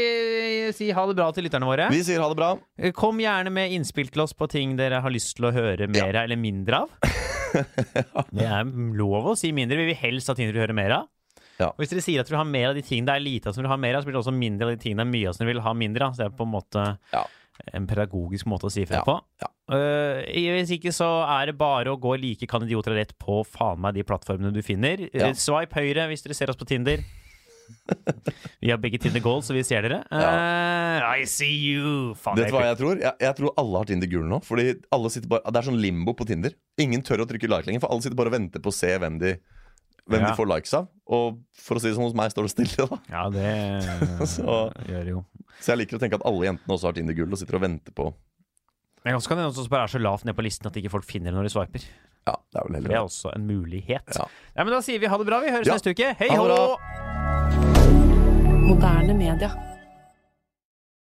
si 0.77 0.87
ha 0.95 1.03
det 1.09 1.15
bra 1.17 1.25
til 1.35 1.43
lytterne 1.43 1.67
våre. 1.67 1.89
Vi 1.91 1.99
sier 2.07 2.21
ha 2.23 2.29
det 2.31 2.37
bra. 2.39 2.53
Kom 2.95 3.19
gjerne 3.19 3.51
med 3.51 3.73
innspill 3.75 4.07
til 4.13 4.23
oss 4.23 4.31
på 4.37 4.47
ting 4.47 4.77
dere 4.79 5.01
har 5.03 5.11
lyst 5.11 5.35
til 5.37 5.49
å 5.49 5.51
høre 5.51 5.89
mer 5.91 6.13
av 6.13 6.23
eller 6.23 6.39
mindre 6.39 6.85
av. 6.85 6.95
Det 8.31 8.47
er 8.47 8.71
lov 8.95 9.33
å 9.33 9.35
si 9.35 9.51
mindre. 9.55 9.81
Vi 9.81 9.89
vil 9.91 9.99
helst 10.05 10.31
ha 10.31 10.37
ting 10.37 10.47
dere 10.47 10.55
vil 10.61 10.65
høre 10.69 10.77
mer 10.79 10.95
av. 11.01 11.11
Ja. 11.57 11.69
Og 11.73 11.81
hvis 11.83 11.91
dere 11.91 12.05
sier 12.05 12.21
at 12.21 12.29
dere 12.29 12.37
vil 12.37 12.43
ha 12.45 12.49
mer 12.53 12.69
av 12.71 12.77
de 12.77 12.85
tingene 12.85 13.09
det 13.11 13.15
er 13.17 13.25
lite 13.27 13.49
av 13.49 13.55
som 13.57 13.61
dere 13.63 13.67
vil 13.67 13.75
ha 13.75 13.81
mer 13.89 13.97
av, 13.97 14.03
så 14.05 14.09
blir 14.09 14.17
det 14.17 14.23
også 14.23 14.35
mindre 14.39 14.69
av 14.69 14.75
de 14.77 14.81
tingene 14.85 15.03
det 15.03 15.09
er 15.09 15.13
mye 15.17 15.27
av 15.27 15.35
som 15.35 15.43
dere 15.43 15.51
vil 15.55 15.63
ha 15.67 15.75
mindre 15.83 16.07
av. 16.07 16.15
Så 16.15 16.23
det 16.23 16.29
er 16.31 16.37
på 16.39 16.47
en 16.47 16.53
måte 16.55 16.87
Ja. 17.13 17.25
En 17.73 17.87
pedagogisk 17.87 18.45
måte 18.47 18.67
å 18.67 18.71
si 18.71 18.85
fra 18.85 19.01
Ja, 19.01 19.03
på. 19.07 19.15
ja. 19.43 19.47
Uh, 19.67 20.23
hvis 20.31 20.71
ikke 20.77 20.93
så 20.95 21.07
er 21.27 21.47
det 21.51 21.57
bare 21.59 21.91
å 21.91 21.99
gå 21.99 22.13
like 22.19 22.47
kan 22.47 22.63
idioter 22.63 22.95
rett 22.95 23.11
på 23.19 23.41
faen 23.45 23.79
meg 23.83 23.95
de 23.97 24.03
plattformene 24.07 24.53
du 24.55 24.61
finner. 24.63 25.09
Ja. 25.13 25.29
Uh, 25.29 25.33
Swipe 25.35 25.75
høyre 25.75 26.07
hvis 26.07 26.23
dere 26.23 26.33
ser 26.37 26.49
oss 26.53 26.59
på 26.59 26.67
Tinder. 26.69 27.03
Vi 28.61 28.69
har 28.71 28.79
begge 28.79 28.99
Tinder 29.01 29.19
Gold, 29.19 29.43
så 29.43 29.53
vi 29.55 29.63
ser 29.67 29.83
dere. 29.83 29.97
Eh, 30.07 31.03
I 31.21 31.25
see 31.27 31.51
you! 31.73 32.13
Faen, 32.15 32.37
Vet 32.39 32.47
du 32.47 32.55
hva 32.55 32.63
jeg- 32.69 32.77
tror? 32.79 32.95
Jeg, 33.01 33.13
jeg 33.19 33.35
tror 33.35 33.53
alle 33.59 33.81
har 33.81 33.89
Tinder 33.89 34.07
gul 34.11 34.23
nå. 34.29 34.39
Fordi 34.45 34.69
alle 34.95 35.09
sitter 35.11 35.27
bare, 35.27 35.43
Det 35.51 35.59
er 35.61 35.67
sånn 35.69 35.81
limbo 35.81 36.13
på 36.15 36.25
Tinder. 36.29 36.55
Ingen 36.79 37.03
tør 37.03 37.25
å 37.25 37.27
trykke 37.27 37.49
like 37.51 37.67
lenger, 37.67 37.81
for 37.83 37.91
alle 37.91 38.01
sitter 38.05 38.15
bare 38.15 38.31
og 38.31 38.37
venter 38.39 38.63
på 38.63 38.71
å 38.71 38.77
se 38.77 38.93
hvem 38.97 39.19
de 39.19 39.35
Hvem 40.07 40.21
Ja. 40.23 40.27
de 40.31 40.37
får 40.39 40.47
likes 40.47 40.73
av. 40.73 40.85
Og 41.11 41.41
for 41.59 41.75
å 41.75 41.81
si 41.83 41.89
det 41.89 41.97
sånn, 41.97 42.05
hos 42.07 42.13
meg 42.15 42.31
står 42.31 42.47
det 42.47 42.51
stille, 42.53 42.87
da. 42.87 42.97
Ja, 43.11 43.27
det 43.27 44.27
Så- 44.37 44.71
gjør 44.87 45.03
det 45.03 45.11
jo. 45.11 45.25
Så 45.59 45.73
jeg 45.73 45.81
liker 45.83 45.97
å 45.97 46.01
tenke 46.03 46.15
at 46.19 46.25
alle 46.29 46.45
jentene 46.49 46.73
også 46.75 46.89
har 46.89 46.93
Tinder-gull 46.97 47.31
og 47.33 47.39
sitter 47.41 47.55
og 47.57 47.63
venter 47.65 47.91
på 47.97 48.11
Men 49.05 49.15
også 49.17 49.31
kan 49.31 49.37
det 49.41 49.45
også 49.49 49.69
bare 49.71 49.87
er 49.87 49.93
så 49.95 49.99
lavt 50.01 50.25
ned 50.27 50.35
på 50.37 50.43
listen 50.45 50.67
at 50.69 50.75
ikke 50.77 50.91
folk 50.93 51.05
finner 51.07 51.31
det 51.31 51.37
når 51.39 51.47
de 51.47 51.53
swiper. 51.55 51.85
Ja, 52.27 52.35
det 52.51 52.59
er 52.59 52.65
vel 52.67 52.73
Det 52.81 52.89
Det 52.91 52.97
er 52.97 53.05
også 53.07 53.31
en 53.35 53.45
mulighet. 53.47 54.09
Ja. 54.17 54.25
Ja, 54.57 54.63
men 54.65 54.73
da 54.73 54.81
sier 54.83 54.99
vi 54.99 55.07
ha 55.07 55.17
det 55.17 55.25
bra. 55.29 55.39
Vi 55.41 55.53
høres 55.53 55.67
Ja. 55.69 55.73
neste 55.79 55.93
uke. 55.95 56.13
Hei 56.19 56.27
Ha 56.27 56.35
det 56.43 56.57
hå! 56.57 56.75
bra. 56.75 57.87
Moderne 58.67 59.13
media. 59.15 59.76